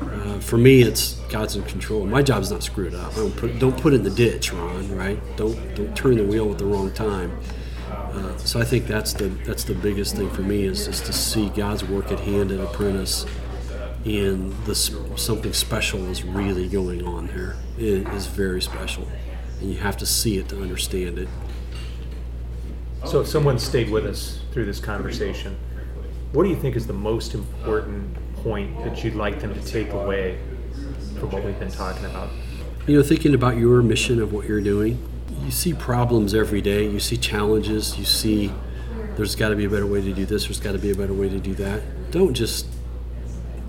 Uh, 0.00 0.40
for 0.40 0.56
me, 0.56 0.82
it's 0.82 1.14
God's 1.28 1.56
in 1.56 1.62
control. 1.64 2.06
My 2.06 2.22
job's 2.22 2.50
not 2.50 2.62
screwed 2.62 2.94
up. 2.94 3.14
Don't 3.14 3.36
put 3.36 3.58
don't 3.58 3.76
put 3.80 3.92
it 3.92 3.96
in 3.96 4.02
the 4.04 4.10
ditch, 4.10 4.52
Ron. 4.52 4.96
Right? 4.96 5.18
Don't 5.36 5.74
don't 5.74 5.96
turn 5.96 6.16
the 6.16 6.24
wheel 6.24 6.50
at 6.52 6.58
the 6.58 6.66
wrong 6.66 6.92
time. 6.92 7.36
Uh, 7.90 8.36
so 8.38 8.60
I 8.60 8.64
think 8.64 8.86
that's 8.86 9.12
the 9.12 9.26
that's 9.44 9.64
the 9.64 9.74
biggest 9.74 10.16
thing 10.16 10.30
for 10.30 10.42
me 10.42 10.64
is 10.64 10.86
just 10.86 11.06
to 11.06 11.12
see 11.12 11.48
God's 11.50 11.84
work 11.84 12.12
at 12.12 12.20
hand 12.20 12.52
at 12.52 12.60
Apprentice, 12.60 13.26
and 14.04 14.52
this 14.64 14.94
something 15.16 15.52
special 15.52 16.04
is 16.06 16.24
really 16.24 16.68
going 16.68 17.04
on 17.04 17.26
there. 17.28 17.56
It 17.78 18.06
is 18.08 18.26
very 18.26 18.60
special, 18.60 19.08
and 19.60 19.70
you 19.70 19.78
have 19.78 19.96
to 19.98 20.06
see 20.06 20.38
it 20.38 20.48
to 20.50 20.60
understand 20.60 21.18
it. 21.18 21.28
So 23.04 23.20
if 23.20 23.28
someone 23.28 23.58
stayed 23.58 23.90
with 23.90 24.06
us 24.06 24.40
through 24.52 24.66
this 24.66 24.80
conversation, 24.80 25.56
what 26.32 26.44
do 26.44 26.50
you 26.50 26.56
think 26.56 26.76
is 26.76 26.86
the 26.86 26.92
most 26.92 27.34
important 27.34 28.14
point 28.36 28.76
that 28.84 29.04
you'd 29.04 29.14
like 29.14 29.40
them 29.40 29.54
to 29.54 29.60
take 29.64 29.92
away 29.92 30.38
from 31.18 31.30
what 31.30 31.44
we've 31.44 31.58
been 31.58 31.70
talking 31.70 32.04
about? 32.06 32.28
You 32.86 32.96
know, 32.96 33.02
thinking 33.02 33.34
about 33.34 33.56
your 33.56 33.82
mission 33.82 34.20
of 34.20 34.32
what 34.32 34.46
you're 34.46 34.60
doing, 34.60 34.98
you 35.42 35.50
see 35.50 35.72
problems 35.74 36.34
every 36.34 36.60
day. 36.60 36.88
You 36.88 37.00
see 37.00 37.16
challenges. 37.16 37.98
You 37.98 38.04
see 38.04 38.52
there's 39.16 39.34
got 39.34 39.50
to 39.50 39.56
be 39.56 39.64
a 39.64 39.70
better 39.70 39.86
way 39.86 40.00
to 40.00 40.12
do 40.12 40.26
this. 40.26 40.44
There's 40.44 40.60
got 40.60 40.72
to 40.72 40.78
be 40.78 40.90
a 40.90 40.94
better 40.94 41.14
way 41.14 41.28
to 41.28 41.38
do 41.38 41.54
that. 41.54 41.82
Don't 42.10 42.34
just 42.34 42.66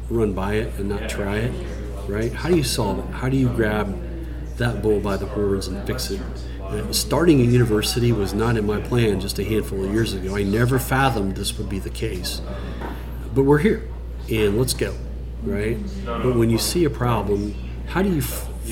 run 0.09 0.33
by 0.33 0.55
it 0.55 0.73
and 0.77 0.89
not 0.89 1.09
try 1.09 1.37
it, 1.37 1.65
right? 2.07 2.31
How 2.31 2.49
do 2.49 2.57
you 2.57 2.63
solve 2.63 2.99
it? 2.99 3.13
How 3.13 3.29
do 3.29 3.37
you 3.37 3.49
grab 3.49 3.97
that 4.57 4.81
bull 4.81 4.99
by 4.99 5.17
the 5.17 5.25
horns 5.25 5.67
and 5.67 5.85
fix 5.87 6.11
it? 6.11 6.21
Uh, 6.61 6.91
starting 6.91 7.41
a 7.41 7.43
university 7.43 8.11
was 8.11 8.33
not 8.33 8.57
in 8.57 8.65
my 8.65 8.81
plan 8.81 9.19
just 9.19 9.37
a 9.37 9.43
handful 9.43 9.83
of 9.85 9.91
years 9.91 10.13
ago. 10.13 10.35
I 10.35 10.43
never 10.43 10.79
fathomed 10.79 11.35
this 11.35 11.57
would 11.57 11.69
be 11.69 11.79
the 11.79 11.89
case. 11.89 12.41
But 13.33 13.43
we're 13.43 13.59
here, 13.59 13.87
and 14.31 14.57
let's 14.57 14.73
go, 14.73 14.95
right? 15.43 15.77
But 16.05 16.35
when 16.35 16.49
you 16.49 16.57
see 16.57 16.85
a 16.85 16.89
problem, 16.89 17.53
how 17.87 18.01
do 18.01 18.09
you 18.09 18.21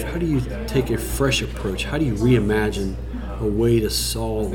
how 0.05 0.17
do 0.17 0.25
you 0.25 0.41
take 0.65 0.89
a 0.89 0.97
fresh 0.97 1.41
approach? 1.43 1.83
How 1.83 1.99
do 1.99 2.05
you 2.05 2.15
reimagine 2.15 2.95
a 3.39 3.45
way 3.45 3.79
to 3.79 3.89
solve 3.89 4.51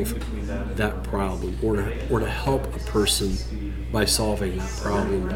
that 0.76 1.02
problem 1.04 1.56
or 1.62 1.76
to, 1.76 2.08
or 2.10 2.20
to 2.20 2.28
help 2.28 2.64
a 2.74 2.78
person 2.80 3.36
by 3.92 4.04
solving 4.04 4.58
that 4.58 4.70
problem? 4.80 5.28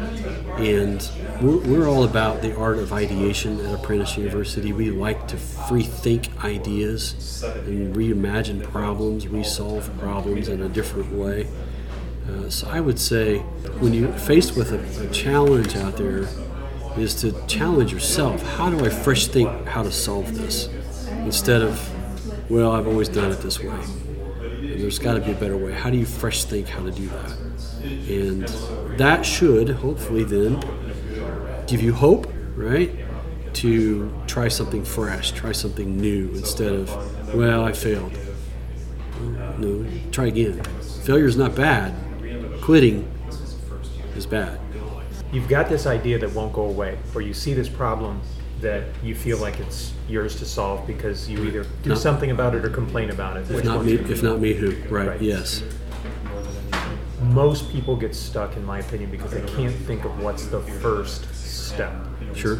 And 0.57 1.09
we're, 1.41 1.57
we're 1.57 1.87
all 1.87 2.03
about 2.03 2.41
the 2.41 2.55
art 2.55 2.77
of 2.77 2.93
ideation 2.93 3.59
at 3.65 3.73
Apprentice 3.73 4.17
University. 4.17 4.73
We 4.73 4.91
like 4.91 5.27
to 5.29 5.37
free 5.37 5.83
think 5.83 6.43
ideas 6.43 7.43
and 7.43 7.95
reimagine 7.95 8.63
problems, 8.63 9.27
resolve 9.27 9.89
problems 9.99 10.47
in 10.49 10.61
a 10.61 10.69
different 10.69 11.11
way. 11.11 11.47
Uh, 12.29 12.49
so 12.49 12.69
I 12.69 12.79
would 12.79 12.99
say 12.99 13.39
when 13.79 13.93
you're 13.93 14.13
faced 14.13 14.55
with 14.55 14.71
a, 14.71 15.07
a 15.07 15.09
challenge 15.11 15.75
out 15.75 15.97
there, 15.97 16.27
is 16.97 17.15
to 17.15 17.31
challenge 17.47 17.91
yourself. 17.91 18.41
How 18.55 18.69
do 18.69 18.85
I 18.85 18.89
fresh 18.89 19.27
think 19.27 19.49
how 19.65 19.83
to 19.83 19.91
solve 19.91 20.37
this? 20.37 20.69
Instead 21.25 21.61
of, 21.61 22.51
well, 22.51 22.71
I've 22.71 22.87
always 22.87 23.09
done 23.09 23.31
it 23.31 23.39
this 23.39 23.59
way. 23.59 23.69
And 23.73 24.81
there's 24.81 24.99
got 24.99 25.15
to 25.15 25.21
be 25.21 25.31
a 25.31 25.35
better 25.35 25.57
way. 25.57 25.71
How 25.71 25.89
do 25.89 25.97
you 25.97 26.05
fresh 26.05 26.43
think 26.43 26.67
how 26.67 26.83
to 26.83 26.91
do 26.91 27.07
that? 27.07 27.37
And 27.83 28.47
that 28.97 29.25
should 29.25 29.69
hopefully 29.69 30.23
then 30.23 30.59
give 31.67 31.81
you 31.81 31.93
hope, 31.93 32.31
right? 32.55 32.91
To 33.53 34.13
try 34.27 34.47
something 34.47 34.83
fresh, 34.83 35.31
try 35.31 35.51
something 35.51 35.97
new 35.97 36.29
instead 36.29 36.73
of, 36.73 37.35
well, 37.35 37.63
I 37.63 37.73
failed. 37.73 38.17
No, 39.57 39.85
try 40.11 40.27
again. 40.27 40.63
Failure 41.03 41.25
is 41.25 41.37
not 41.37 41.55
bad. 41.55 41.93
Quitting 42.61 43.09
is 44.15 44.25
bad 44.25 44.59
you've 45.33 45.49
got 45.49 45.67
this 45.67 45.85
idea 45.87 46.19
that 46.19 46.31
won't 46.31 46.53
go 46.53 46.65
away, 46.65 46.97
or 47.13 47.21
you 47.21 47.33
see 47.33 47.53
this 47.53 47.67
problem 47.67 48.21
that 48.61 48.83
you 49.03 49.13
feel 49.13 49.37
like 49.39 49.59
it's 49.59 49.91
yours 50.07 50.37
to 50.37 50.45
solve 50.45 50.85
because 50.87 51.29
you 51.29 51.43
either 51.43 51.65
do 51.81 51.89
not, 51.89 51.97
something 51.97 52.31
about 52.31 52.55
it 52.55 52.63
or 52.63 52.69
complain 52.69 53.09
about 53.09 53.35
it. 53.35 53.49
If 53.51 53.65
not 53.65 53.83
me, 53.83 53.93
if 53.95 54.23
not 54.23 54.39
me, 54.39 54.53
who? 54.53 54.71
Right, 54.89 55.07
right. 55.07 55.21
Yes. 55.21 55.63
Most 57.31 57.71
people 57.71 57.95
get 57.95 58.15
stuck, 58.15 58.55
in 58.57 58.65
my 58.65 58.79
opinion, 58.79 59.11
because 59.11 59.31
they 59.31 59.41
can't 59.41 59.75
think 59.75 60.05
of 60.05 60.21
what's 60.21 60.45
the 60.47 60.61
first 60.61 61.33
step. 61.33 61.93
Sure. 62.35 62.59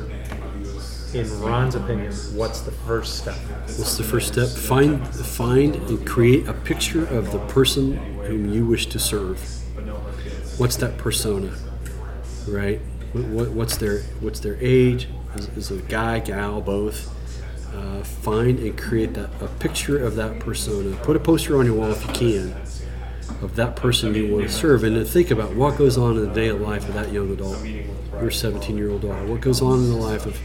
In 1.13 1.41
Ron's 1.41 1.75
opinion, 1.75 2.11
what's 2.33 2.61
the 2.61 2.71
first 2.71 3.19
step? 3.19 3.35
What's 3.35 3.97
the 3.97 4.03
first 4.03 4.33
step? 4.33 4.47
Find, 4.47 5.05
find, 5.07 5.75
and 5.75 6.07
create 6.07 6.47
a 6.47 6.53
picture 6.53 7.05
of 7.05 7.31
the 7.31 7.39
person 7.47 7.97
whom 8.23 8.51
you 8.51 8.65
wish 8.65 8.87
to 8.87 8.99
serve. 8.99 9.39
What's 10.57 10.77
that 10.77 10.97
persona? 10.97 11.53
right? 12.47 12.79
What, 13.13 13.51
what's 13.51 13.77
their 13.77 14.01
what's 14.19 14.39
their 14.39 14.57
age? 14.59 15.07
Is, 15.35 15.47
is 15.49 15.71
it 15.71 15.79
a 15.79 15.87
guy, 15.87 16.19
gal, 16.19 16.61
both? 16.61 17.09
Uh, 17.75 18.03
find 18.03 18.59
and 18.59 18.77
create 18.77 19.15
that 19.15 19.29
a 19.41 19.47
picture 19.47 20.03
of 20.03 20.15
that 20.15 20.39
persona. 20.39 20.95
Put 20.97 21.15
a 21.15 21.19
poster 21.19 21.57
on 21.57 21.65
your 21.65 21.75
wall 21.75 21.91
if 21.91 22.05
you 22.05 22.13
can 22.13 22.62
of 23.43 23.57
that 23.57 23.75
person 23.75 24.15
you 24.15 24.33
want 24.33 24.47
to 24.47 24.53
serve, 24.53 24.83
and 24.83 24.95
then 24.95 25.05
think 25.05 25.29
about 25.29 25.53
what 25.53 25.77
goes 25.77 25.97
on 25.97 26.17
in 26.17 26.27
the 26.27 26.33
day 26.33 26.47
of 26.47 26.61
life 26.61 26.87
of 26.87 26.93
that 26.93 27.11
young 27.11 27.31
adult, 27.31 27.63
your 27.65 28.31
17 28.31 28.77
year 28.77 28.89
old 28.89 29.01
daughter. 29.01 29.25
What 29.25 29.41
goes 29.41 29.61
on 29.61 29.79
in 29.79 29.89
the 29.89 29.97
life 29.97 30.25
of 30.25 30.39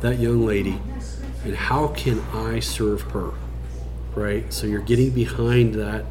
that 0.00 0.18
young 0.18 0.44
lady, 0.44 0.80
and 1.44 1.54
how 1.54 1.88
can 1.88 2.20
I 2.34 2.60
serve 2.60 3.02
her? 3.02 3.32
Right. 4.14 4.52
So 4.52 4.66
you're 4.66 4.80
getting 4.80 5.10
behind 5.10 5.74
that 5.76 6.04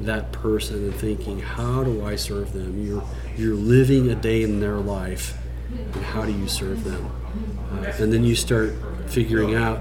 that 0.00 0.32
person 0.32 0.84
and 0.84 0.94
thinking, 0.94 1.40
how 1.40 1.82
do 1.84 2.04
I 2.04 2.16
serve 2.16 2.52
them? 2.52 2.84
You're 2.84 3.04
you're 3.36 3.54
living 3.54 4.10
a 4.10 4.14
day 4.14 4.42
in 4.42 4.60
their 4.60 4.76
life, 4.76 5.38
and 5.70 6.04
how 6.04 6.24
do 6.26 6.32
you 6.32 6.48
serve 6.48 6.82
them? 6.82 7.10
Uh, 7.72 7.92
and 7.98 8.12
then 8.12 8.24
you 8.24 8.34
start 8.34 8.74
figuring 9.06 9.54
out, 9.54 9.80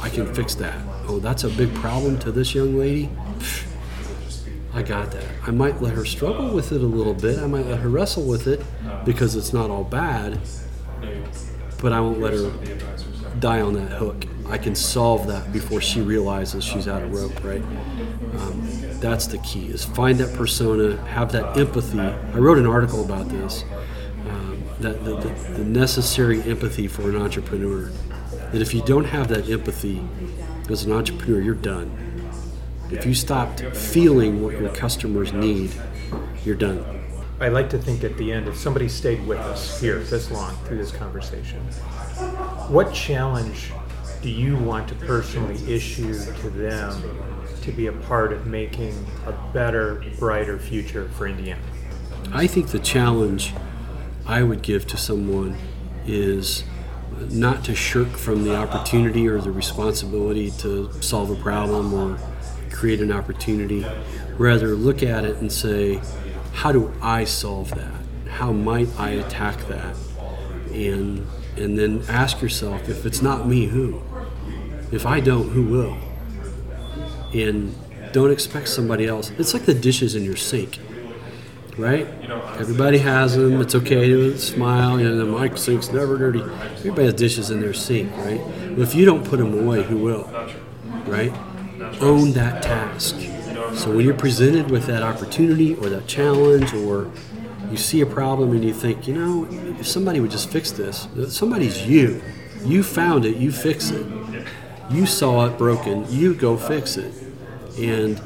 I 0.00 0.08
can 0.08 0.32
fix 0.34 0.54
that. 0.56 0.78
Oh, 1.08 1.18
that's 1.18 1.44
a 1.44 1.50
big 1.50 1.72
problem 1.74 2.18
to 2.20 2.32
this 2.32 2.54
young 2.54 2.78
lady. 2.78 3.10
I 4.76 4.82
got 4.82 5.10
that. 5.12 5.24
I 5.46 5.50
might 5.50 5.80
let 5.80 5.94
her 5.94 6.04
struggle 6.04 6.50
with 6.50 6.70
it 6.70 6.82
a 6.82 6.86
little 6.86 7.14
bit. 7.14 7.38
I 7.38 7.46
might 7.46 7.66
let 7.66 7.80
her 7.80 7.88
wrestle 7.88 8.24
with 8.24 8.46
it 8.46 8.60
because 9.04 9.34
it's 9.34 9.52
not 9.52 9.70
all 9.70 9.84
bad, 9.84 10.38
but 11.80 11.92
I 11.92 12.00
won't 12.00 12.20
let 12.20 12.34
her 12.34 12.52
die 13.40 13.60
on 13.60 13.74
that 13.74 13.92
hook. 13.92 14.26
I 14.48 14.58
can 14.58 14.74
solve 14.74 15.26
that 15.26 15.52
before 15.52 15.80
she 15.80 16.00
realizes 16.00 16.62
she's 16.62 16.86
out 16.86 17.02
of 17.02 17.12
rope, 17.12 17.42
right? 17.42 17.62
Um, 17.62 18.68
that's 19.00 19.26
the 19.26 19.38
key 19.38 19.66
is 19.66 19.84
find 19.84 20.18
that 20.18 20.34
persona 20.34 20.96
have 21.08 21.30
that 21.32 21.56
empathy 21.58 22.00
i 22.00 22.38
wrote 22.38 22.58
an 22.58 22.66
article 22.66 23.04
about 23.04 23.28
this 23.28 23.64
um, 24.28 24.64
that 24.80 25.04
the, 25.04 25.16
the, 25.16 25.28
the, 25.52 25.64
necessary 25.64 26.42
empathy 26.42 26.88
for 26.88 27.02
an 27.02 27.16
entrepreneur 27.16 27.90
that 28.52 28.62
if 28.62 28.72
you 28.72 28.82
don't 28.82 29.04
have 29.04 29.28
that 29.28 29.48
empathy 29.50 30.02
as 30.70 30.84
an 30.84 30.92
entrepreneur 30.92 31.40
you're 31.40 31.54
done 31.54 32.05
if 32.90 33.04
you 33.04 33.14
stopped 33.14 33.60
feeling 33.76 34.42
what 34.42 34.58
your 34.58 34.70
customers 34.70 35.32
need 35.32 35.70
you're 36.44 36.54
done 36.54 36.84
i 37.40 37.48
like 37.48 37.68
to 37.68 37.78
think 37.78 38.04
at 38.04 38.16
the 38.16 38.32
end 38.32 38.46
if 38.48 38.56
somebody 38.56 38.88
stayed 38.88 39.24
with 39.26 39.38
us 39.38 39.80
here 39.80 39.98
this 39.98 40.30
long 40.30 40.54
through 40.64 40.78
this 40.78 40.92
conversation 40.92 41.60
what 42.68 42.92
challenge 42.92 43.72
do 44.22 44.30
you 44.30 44.56
want 44.56 44.88
to 44.88 44.94
personally 44.96 45.54
issue 45.72 46.12
to 46.40 46.50
them 46.50 47.00
to 47.62 47.72
be 47.72 47.88
a 47.88 47.92
part 47.92 48.32
of 48.32 48.46
making 48.46 48.92
a 49.26 49.32
better, 49.52 50.02
brighter 50.18 50.58
future 50.58 51.08
for 51.10 51.26
Indiana? 51.26 51.60
I 52.32 52.46
think 52.46 52.68
the 52.68 52.78
challenge 52.78 53.52
I 54.26 54.42
would 54.42 54.62
give 54.62 54.86
to 54.88 54.96
someone 54.96 55.56
is 56.06 56.64
not 57.30 57.64
to 57.64 57.74
shirk 57.74 58.08
from 58.08 58.44
the 58.44 58.56
opportunity 58.56 59.28
or 59.28 59.40
the 59.40 59.50
responsibility 59.50 60.50
to 60.58 60.92
solve 61.02 61.30
a 61.30 61.36
problem 61.36 61.94
or 61.94 62.18
create 62.70 63.00
an 63.00 63.12
opportunity. 63.12 63.86
Rather, 64.38 64.68
look 64.68 65.02
at 65.02 65.24
it 65.24 65.36
and 65.36 65.50
say, 65.50 66.00
how 66.52 66.72
do 66.72 66.92
I 67.00 67.24
solve 67.24 67.70
that? 67.74 67.92
How 68.28 68.52
might 68.52 68.88
I 68.98 69.10
attack 69.10 69.56
that? 69.68 69.96
And 70.72 71.26
and 71.56 71.78
then 71.78 72.02
ask 72.08 72.42
yourself, 72.42 72.88
if 72.88 73.06
it's 73.06 73.22
not 73.22 73.46
me, 73.48 73.66
who? 73.66 74.02
If 74.92 75.06
I 75.06 75.20
don't, 75.20 75.48
who 75.48 75.62
will? 75.62 75.96
and 77.34 77.74
don't 78.12 78.30
expect 78.30 78.68
somebody 78.68 79.06
else. 79.06 79.30
It's 79.38 79.52
like 79.52 79.64
the 79.64 79.74
dishes 79.74 80.14
in 80.14 80.24
your 80.24 80.36
sink, 80.36 80.78
right? 81.76 82.06
Everybody 82.58 82.98
has 82.98 83.36
them. 83.36 83.60
It's 83.60 83.74
okay 83.74 84.08
to 84.08 84.38
smile. 84.38 84.98
You 84.98 85.08
know, 85.08 85.16
the 85.16 85.38
mic 85.40 85.58
sink's 85.58 85.92
never 85.92 86.16
dirty. 86.16 86.40
Everybody 86.40 87.04
has 87.04 87.14
dishes 87.14 87.50
in 87.50 87.60
their 87.60 87.74
sink, 87.74 88.10
right? 88.16 88.40
But 88.70 88.80
if 88.80 88.94
you 88.94 89.04
don't 89.04 89.24
put 89.24 89.38
them 89.38 89.58
away, 89.58 89.82
who 89.82 89.98
will? 89.98 90.24
Right? 91.06 91.32
Own 92.00 92.32
that 92.32 92.62
task. 92.62 93.16
So 93.74 93.94
when 93.94 94.04
you're 94.04 94.14
presented 94.14 94.70
with 94.70 94.86
that 94.86 95.02
opportunity 95.02 95.74
or 95.74 95.88
that 95.88 96.06
challenge 96.06 96.72
or 96.72 97.10
you 97.70 97.76
see 97.76 98.00
a 98.00 98.06
problem 98.06 98.52
and 98.52 98.64
you 98.64 98.72
think, 98.72 99.08
you 99.08 99.14
know, 99.14 99.46
if 99.78 99.86
somebody 99.86 100.20
would 100.20 100.30
just 100.30 100.50
fix 100.50 100.70
this, 100.70 101.08
somebody's 101.28 101.86
you. 101.86 102.22
You 102.64 102.82
found 102.82 103.24
it, 103.24 103.36
you 103.36 103.52
fix 103.52 103.90
it. 103.90 104.06
You 104.90 105.06
saw 105.06 105.46
it 105.46 105.58
broken, 105.58 106.06
you 106.10 106.34
go 106.34 106.56
fix 106.56 106.96
it. 106.96 107.12
And 107.78 108.20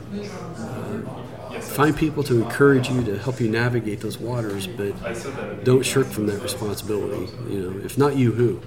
uh, 0.58 1.60
find 1.60 1.96
people 1.96 2.22
to 2.24 2.42
encourage 2.42 2.88
you 2.88 3.02
to 3.04 3.18
help 3.18 3.40
you 3.40 3.48
navigate 3.48 4.00
those 4.00 4.18
waters, 4.18 4.66
but 4.66 5.64
don't 5.64 5.84
shirk 5.84 6.06
from 6.06 6.26
that 6.26 6.42
responsibility. 6.42 7.32
You 7.48 7.70
know, 7.70 7.84
if 7.84 7.96
not 7.98 8.16
you, 8.16 8.32
who? 8.32 8.60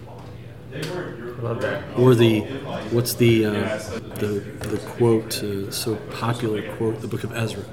Love 1.44 1.60
that. 1.60 1.84
Or 2.00 2.16
the 2.16 2.40
what's 2.92 3.16
the 3.16 3.46
uh, 3.46 3.52
the 4.16 4.46
the 4.62 4.78
quote 4.96 5.44
uh, 5.44 5.70
so 5.72 5.98
popular 6.10 6.62
quote 6.78 7.02
the 7.02 7.08
book 7.10 7.26
of 7.26 7.34
Ezra, 7.36 7.66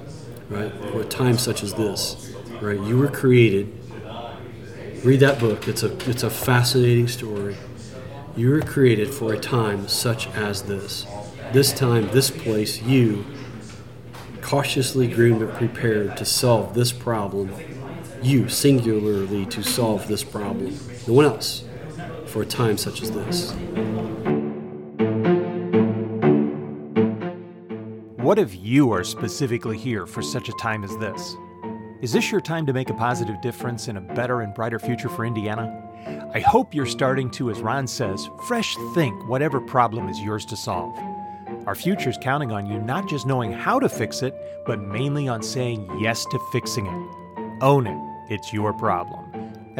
right? 0.48 0.72
For 0.90 1.02
a 1.02 1.04
time 1.04 1.38
such 1.38 1.62
as 1.62 1.74
this, 1.74 2.34
right? 2.60 2.80
You 2.80 2.98
were 2.98 3.06
created. 3.06 3.72
Read 5.04 5.20
that 5.20 5.38
book. 5.38 5.68
It's 5.68 5.84
a 5.84 5.96
it's 6.10 6.24
a 6.24 6.30
fascinating 6.30 7.06
story. 7.06 7.56
You 8.36 8.50
were 8.50 8.60
created 8.60 9.14
for 9.14 9.32
a 9.34 9.38
time 9.38 9.86
such 9.86 10.26
as 10.30 10.62
this. 10.62 11.06
This 11.52 11.72
time, 11.72 12.08
this 12.10 12.28
place, 12.28 12.82
you 12.82 13.24
cautiously 14.42 15.06
groomed 15.06 15.42
and 15.42 15.52
prepared 15.52 16.16
to 16.16 16.24
solve 16.24 16.74
this 16.74 16.90
problem. 16.90 17.54
You 18.20 18.48
singularly 18.48 19.46
to 19.46 19.62
solve 19.62 20.08
this 20.08 20.24
problem. 20.24 20.76
No 21.06 21.14
one 21.14 21.24
else 21.24 21.62
for 22.30 22.42
a 22.42 22.46
time 22.46 22.78
such 22.78 23.02
as 23.02 23.10
this. 23.10 23.52
What 28.16 28.38
if 28.38 28.54
you 28.56 28.92
are 28.92 29.02
specifically 29.02 29.76
here 29.76 30.06
for 30.06 30.22
such 30.22 30.48
a 30.48 30.52
time 30.52 30.84
as 30.84 30.96
this? 30.98 31.36
Is 32.00 32.12
this 32.12 32.30
your 32.30 32.40
time 32.40 32.64
to 32.66 32.72
make 32.72 32.88
a 32.88 32.94
positive 32.94 33.40
difference 33.42 33.88
in 33.88 33.96
a 33.96 34.00
better 34.00 34.42
and 34.42 34.54
brighter 34.54 34.78
future 34.78 35.08
for 35.08 35.26
Indiana? 35.26 36.30
I 36.32 36.40
hope 36.40 36.72
you're 36.72 36.86
starting 36.86 37.28
to, 37.32 37.50
as 37.50 37.60
Ron 37.60 37.86
says, 37.86 38.30
fresh 38.46 38.76
think 38.94 39.28
whatever 39.28 39.60
problem 39.60 40.08
is 40.08 40.20
yours 40.20 40.46
to 40.46 40.56
solve. 40.56 40.96
Our 41.66 41.74
future's 41.74 42.16
counting 42.22 42.52
on 42.52 42.66
you 42.66 42.78
not 42.78 43.08
just 43.08 43.26
knowing 43.26 43.52
how 43.52 43.80
to 43.80 43.88
fix 43.88 44.22
it, 44.22 44.34
but 44.64 44.80
mainly 44.80 45.28
on 45.28 45.42
saying 45.42 45.90
yes 45.98 46.24
to 46.26 46.38
fixing 46.52 46.86
it. 46.86 47.62
Own 47.62 47.86
it, 47.86 48.32
it's 48.32 48.52
your 48.52 48.72
problem. 48.72 49.29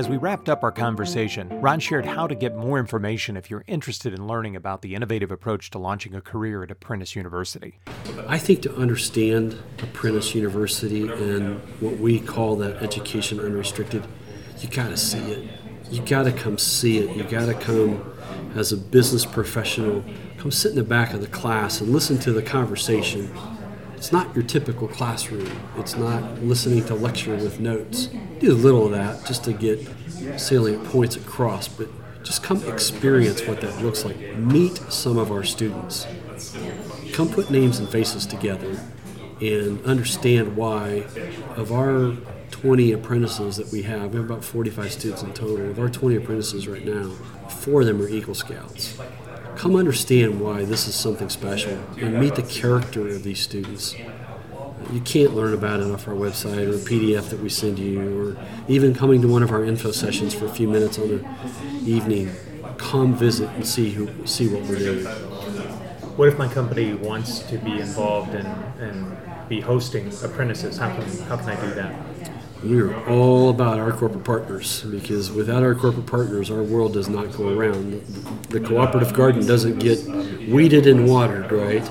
As 0.00 0.08
we 0.08 0.16
wrapped 0.16 0.48
up 0.48 0.64
our 0.64 0.72
conversation, 0.72 1.60
Ron 1.60 1.78
shared 1.78 2.06
how 2.06 2.26
to 2.26 2.34
get 2.34 2.56
more 2.56 2.78
information 2.78 3.36
if 3.36 3.50
you're 3.50 3.64
interested 3.66 4.14
in 4.14 4.26
learning 4.26 4.56
about 4.56 4.80
the 4.80 4.94
innovative 4.94 5.30
approach 5.30 5.68
to 5.72 5.78
launching 5.78 6.14
a 6.14 6.22
career 6.22 6.62
at 6.62 6.70
Apprentice 6.70 7.14
University. 7.14 7.80
I 8.26 8.38
think 8.38 8.62
to 8.62 8.74
understand 8.74 9.62
Apprentice 9.82 10.34
University 10.34 11.02
and 11.02 11.60
what 11.80 11.98
we 11.98 12.18
call 12.18 12.56
that 12.56 12.82
education 12.82 13.40
unrestricted, 13.40 14.06
you 14.60 14.70
got 14.70 14.88
to 14.88 14.96
see 14.96 15.18
it. 15.18 15.50
You 15.90 16.00
got 16.00 16.22
to 16.22 16.32
come 16.32 16.56
see 16.56 16.96
it. 17.00 17.14
You 17.14 17.24
got 17.24 17.44
to 17.44 17.54
come 17.54 18.10
as 18.54 18.72
a 18.72 18.78
business 18.78 19.26
professional, 19.26 20.02
come 20.38 20.50
sit 20.50 20.70
in 20.70 20.76
the 20.76 20.82
back 20.82 21.12
of 21.12 21.20
the 21.20 21.26
class 21.26 21.82
and 21.82 21.92
listen 21.92 22.18
to 22.20 22.32
the 22.32 22.42
conversation 22.42 23.30
it's 24.00 24.12
not 24.12 24.34
your 24.34 24.42
typical 24.42 24.88
classroom. 24.88 25.46
It's 25.76 25.94
not 25.94 26.42
listening 26.42 26.86
to 26.86 26.94
lecture 26.94 27.36
with 27.36 27.60
notes. 27.60 28.08
Do 28.38 28.50
a 28.50 28.54
little 28.54 28.86
of 28.86 28.92
that 28.92 29.26
just 29.26 29.44
to 29.44 29.52
get 29.52 29.86
salient 30.38 30.86
points 30.86 31.16
across, 31.16 31.68
but 31.68 31.86
just 32.22 32.42
come 32.42 32.66
experience 32.66 33.46
what 33.46 33.60
that 33.60 33.82
looks 33.82 34.06
like. 34.06 34.16
Meet 34.38 34.78
some 34.90 35.18
of 35.18 35.30
our 35.30 35.44
students. 35.44 36.06
Come 37.12 37.28
put 37.28 37.50
names 37.50 37.78
and 37.78 37.90
faces 37.90 38.24
together 38.24 38.80
and 39.42 39.84
understand 39.84 40.56
why 40.56 41.04
of 41.54 41.70
our 41.70 42.16
20 42.52 42.92
apprentices 42.92 43.58
that 43.58 43.70
we 43.70 43.82
have, 43.82 44.14
we 44.14 44.16
have 44.16 44.30
about 44.30 44.42
45 44.42 44.92
students 44.92 45.22
in 45.22 45.34
total. 45.34 45.68
Of 45.68 45.78
our 45.78 45.90
20 45.90 46.16
apprentices 46.16 46.66
right 46.66 46.86
now, 46.86 47.10
four 47.50 47.82
of 47.82 47.86
them 47.86 48.00
are 48.00 48.08
Eagle 48.08 48.34
Scouts 48.34 48.98
come 49.60 49.76
understand 49.76 50.40
why 50.40 50.64
this 50.64 50.88
is 50.88 50.94
something 50.94 51.28
special 51.28 51.78
and 52.00 52.18
meet 52.18 52.34
the 52.34 52.42
character 52.42 53.06
of 53.08 53.22
these 53.22 53.38
students. 53.38 53.94
You 54.90 55.00
can't 55.00 55.34
learn 55.34 55.52
about 55.52 55.80
it 55.80 55.90
off 55.90 56.08
our 56.08 56.14
website 56.14 56.66
or 56.66 56.76
a 56.76 56.78
PDF 56.78 57.28
that 57.28 57.40
we 57.40 57.50
send 57.50 57.78
you, 57.78 58.00
or 58.18 58.36
even 58.68 58.94
coming 58.94 59.20
to 59.20 59.28
one 59.28 59.42
of 59.42 59.50
our 59.50 59.62
info 59.62 59.92
sessions 59.92 60.32
for 60.32 60.46
a 60.46 60.48
few 60.48 60.66
minutes 60.66 60.98
on 60.98 61.10
an 61.10 61.26
evening. 61.84 62.30
Come 62.78 63.14
visit 63.14 63.50
and 63.50 63.66
see 63.66 63.90
who 63.90 64.26
see 64.26 64.48
what 64.48 64.62
we're 64.62 64.78
doing. 64.78 65.04
What 66.16 66.28
if 66.28 66.38
my 66.38 66.48
company 66.48 66.94
wants 66.94 67.40
to 67.40 67.58
be 67.58 67.80
involved 67.80 68.34
and, 68.34 68.48
and 68.80 69.18
be 69.50 69.60
hosting 69.60 70.08
apprentices? 70.24 70.78
How 70.78 70.88
can 70.96 71.06
how 71.28 71.36
can 71.36 71.50
I 71.50 71.60
do 71.60 71.74
that? 71.74 72.39
We 72.62 72.80
are 72.80 72.94
all 73.08 73.48
about 73.48 73.78
our 73.78 73.92
corporate 73.92 74.24
partners 74.24 74.82
because 74.82 75.30
without 75.30 75.62
our 75.62 75.74
corporate 75.74 76.06
partners, 76.06 76.50
our 76.50 76.62
world 76.62 76.92
does 76.92 77.08
not 77.08 77.32
go 77.32 77.48
around. 77.48 78.00
The 78.50 78.60
cooperative 78.60 79.14
garden 79.14 79.46
doesn't 79.46 79.78
get 79.78 80.04
weeded 80.48 80.86
and 80.86 81.08
watered, 81.08 81.50
right? 81.50 81.82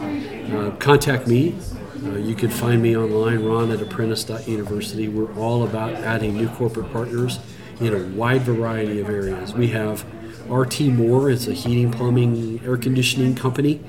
Uh, 0.51 0.71
contact 0.77 1.27
me. 1.27 1.55
Uh, 2.03 2.17
you 2.17 2.35
can 2.35 2.49
find 2.49 2.81
me 2.81 2.95
online, 2.95 3.43
ron 3.43 3.71
at 3.71 3.81
apprentice.university. 3.81 5.07
We're 5.07 5.33
all 5.35 5.63
about 5.63 5.95
adding 5.95 6.35
new 6.37 6.49
corporate 6.49 6.91
partners 6.91 7.39
in 7.81 7.93
a 7.93 8.15
wide 8.15 8.41
variety 8.43 8.99
of 8.99 9.09
areas. 9.09 9.53
We 9.53 9.69
have 9.69 10.05
RT 10.49 10.81
Moore, 10.81 11.29
it's 11.29 11.47
a 11.47 11.53
heating, 11.53 11.91
plumbing, 11.91 12.61
air 12.63 12.77
conditioning 12.77 13.35
company, 13.35 13.81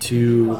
to 0.00 0.58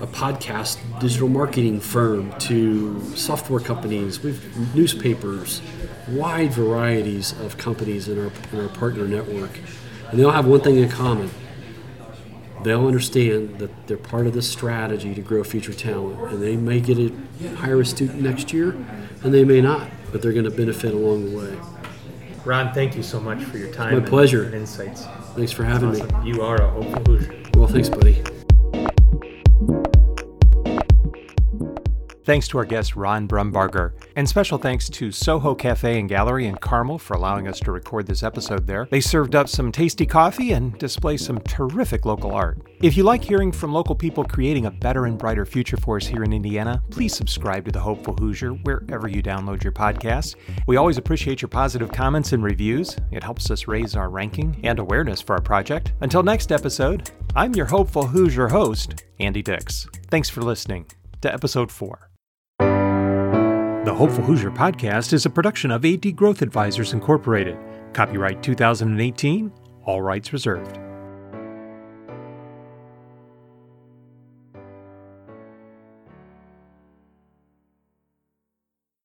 a 0.00 0.06
podcast 0.06 0.78
digital 1.00 1.28
marketing 1.28 1.80
firm 1.80 2.36
to 2.38 3.00
software 3.16 3.60
companies, 3.60 4.20
we've 4.20 4.74
newspapers, 4.74 5.62
wide 6.08 6.52
varieties 6.52 7.32
of 7.40 7.56
companies 7.56 8.08
in 8.08 8.18
our, 8.18 8.32
in 8.52 8.60
our 8.60 8.68
partner 8.68 9.06
network. 9.06 9.58
And 10.10 10.18
they 10.18 10.24
all 10.24 10.32
have 10.32 10.46
one 10.46 10.60
thing 10.60 10.76
in 10.76 10.88
common. 10.88 11.30
They'll 12.62 12.86
understand 12.86 13.58
that 13.58 13.86
they're 13.86 13.96
part 13.96 14.26
of 14.26 14.32
the 14.32 14.42
strategy 14.42 15.14
to 15.14 15.20
grow 15.20 15.44
future 15.44 15.74
talent. 15.74 16.32
And 16.32 16.42
they 16.42 16.56
may 16.56 16.80
get 16.80 16.98
a 16.98 17.12
hire 17.56 17.80
a 17.80 17.86
student 17.86 18.22
next 18.22 18.52
year, 18.52 18.70
and 19.22 19.34
they 19.34 19.44
may 19.44 19.60
not, 19.60 19.88
but 20.10 20.22
they're 20.22 20.32
going 20.32 20.44
to 20.44 20.50
benefit 20.50 20.94
along 20.94 21.30
the 21.30 21.36
way. 21.36 21.58
Ron, 22.44 22.72
thank 22.74 22.94
you 22.96 23.02
so 23.02 23.20
much 23.20 23.42
for 23.44 23.58
your 23.58 23.72
time. 23.72 23.98
My 23.98 24.06
pleasure. 24.06 24.44
And 24.44 24.54
insights. 24.54 25.04
Thanks 25.34 25.52
for 25.52 25.64
having 25.64 25.90
awesome. 25.90 26.24
me. 26.24 26.30
You 26.30 26.42
are 26.42 26.60
a 26.60 26.70
hopeful 26.70 27.02
Hoosier. 27.04 27.42
Well, 27.54 27.68
thanks, 27.68 27.88
buddy. 27.88 28.22
Thanks 32.24 32.48
to 32.48 32.58
our 32.58 32.64
guest 32.64 32.96
Ron 32.96 33.28
Brumbarger, 33.28 33.92
and 34.16 34.26
special 34.26 34.56
thanks 34.56 34.88
to 34.88 35.12
Soho 35.12 35.54
Cafe 35.54 35.98
and 36.00 36.08
Gallery 36.08 36.46
in 36.46 36.56
Carmel 36.56 36.98
for 36.98 37.14
allowing 37.14 37.46
us 37.46 37.60
to 37.60 37.70
record 37.72 38.06
this 38.06 38.22
episode 38.22 38.66
there. 38.66 38.88
They 38.90 39.02
served 39.02 39.34
up 39.34 39.48
some 39.48 39.70
tasty 39.70 40.06
coffee 40.06 40.52
and 40.52 40.78
display 40.78 41.18
some 41.18 41.38
terrific 41.40 42.06
local 42.06 42.32
art. 42.32 42.58
If 42.80 42.96
you 42.96 43.04
like 43.04 43.22
hearing 43.22 43.52
from 43.52 43.74
local 43.74 43.94
people 43.94 44.24
creating 44.24 44.64
a 44.64 44.70
better 44.70 45.04
and 45.04 45.18
brighter 45.18 45.44
future 45.44 45.76
for 45.76 45.98
us 45.98 46.06
here 46.06 46.24
in 46.24 46.32
Indiana, 46.32 46.82
please 46.90 47.14
subscribe 47.14 47.66
to 47.66 47.72
The 47.72 47.80
Hopeful 47.80 48.14
Hoosier 48.14 48.52
wherever 48.52 49.06
you 49.06 49.22
download 49.22 49.62
your 49.62 49.72
podcasts. 49.72 50.34
We 50.66 50.76
always 50.76 50.96
appreciate 50.96 51.42
your 51.42 51.50
positive 51.50 51.92
comments 51.92 52.32
and 52.32 52.42
reviews. 52.42 52.96
It 53.10 53.22
helps 53.22 53.50
us 53.50 53.68
raise 53.68 53.96
our 53.96 54.08
ranking 54.08 54.58
and 54.64 54.78
awareness 54.78 55.20
for 55.20 55.34
our 55.34 55.42
project. 55.42 55.92
Until 56.00 56.22
next 56.22 56.52
episode, 56.52 57.10
I'm 57.36 57.54
your 57.54 57.66
Hopeful 57.66 58.06
Hoosier 58.06 58.48
host, 58.48 59.04
Andy 59.20 59.42
Dix. 59.42 59.86
Thanks 60.08 60.30
for 60.30 60.40
listening 60.40 60.86
to 61.20 61.32
episode 61.32 61.70
4. 61.70 62.13
The 63.84 63.94
Hopeful 63.94 64.24
Hoosier 64.24 64.50
podcast 64.50 65.12
is 65.12 65.26
a 65.26 65.30
production 65.30 65.70
of 65.70 65.84
AD 65.84 66.16
Growth 66.16 66.40
Advisors 66.40 66.94
Incorporated. 66.94 67.58
Copyright 67.92 68.42
2018, 68.42 69.52
all 69.84 70.00
rights 70.00 70.32
reserved. 70.32 70.78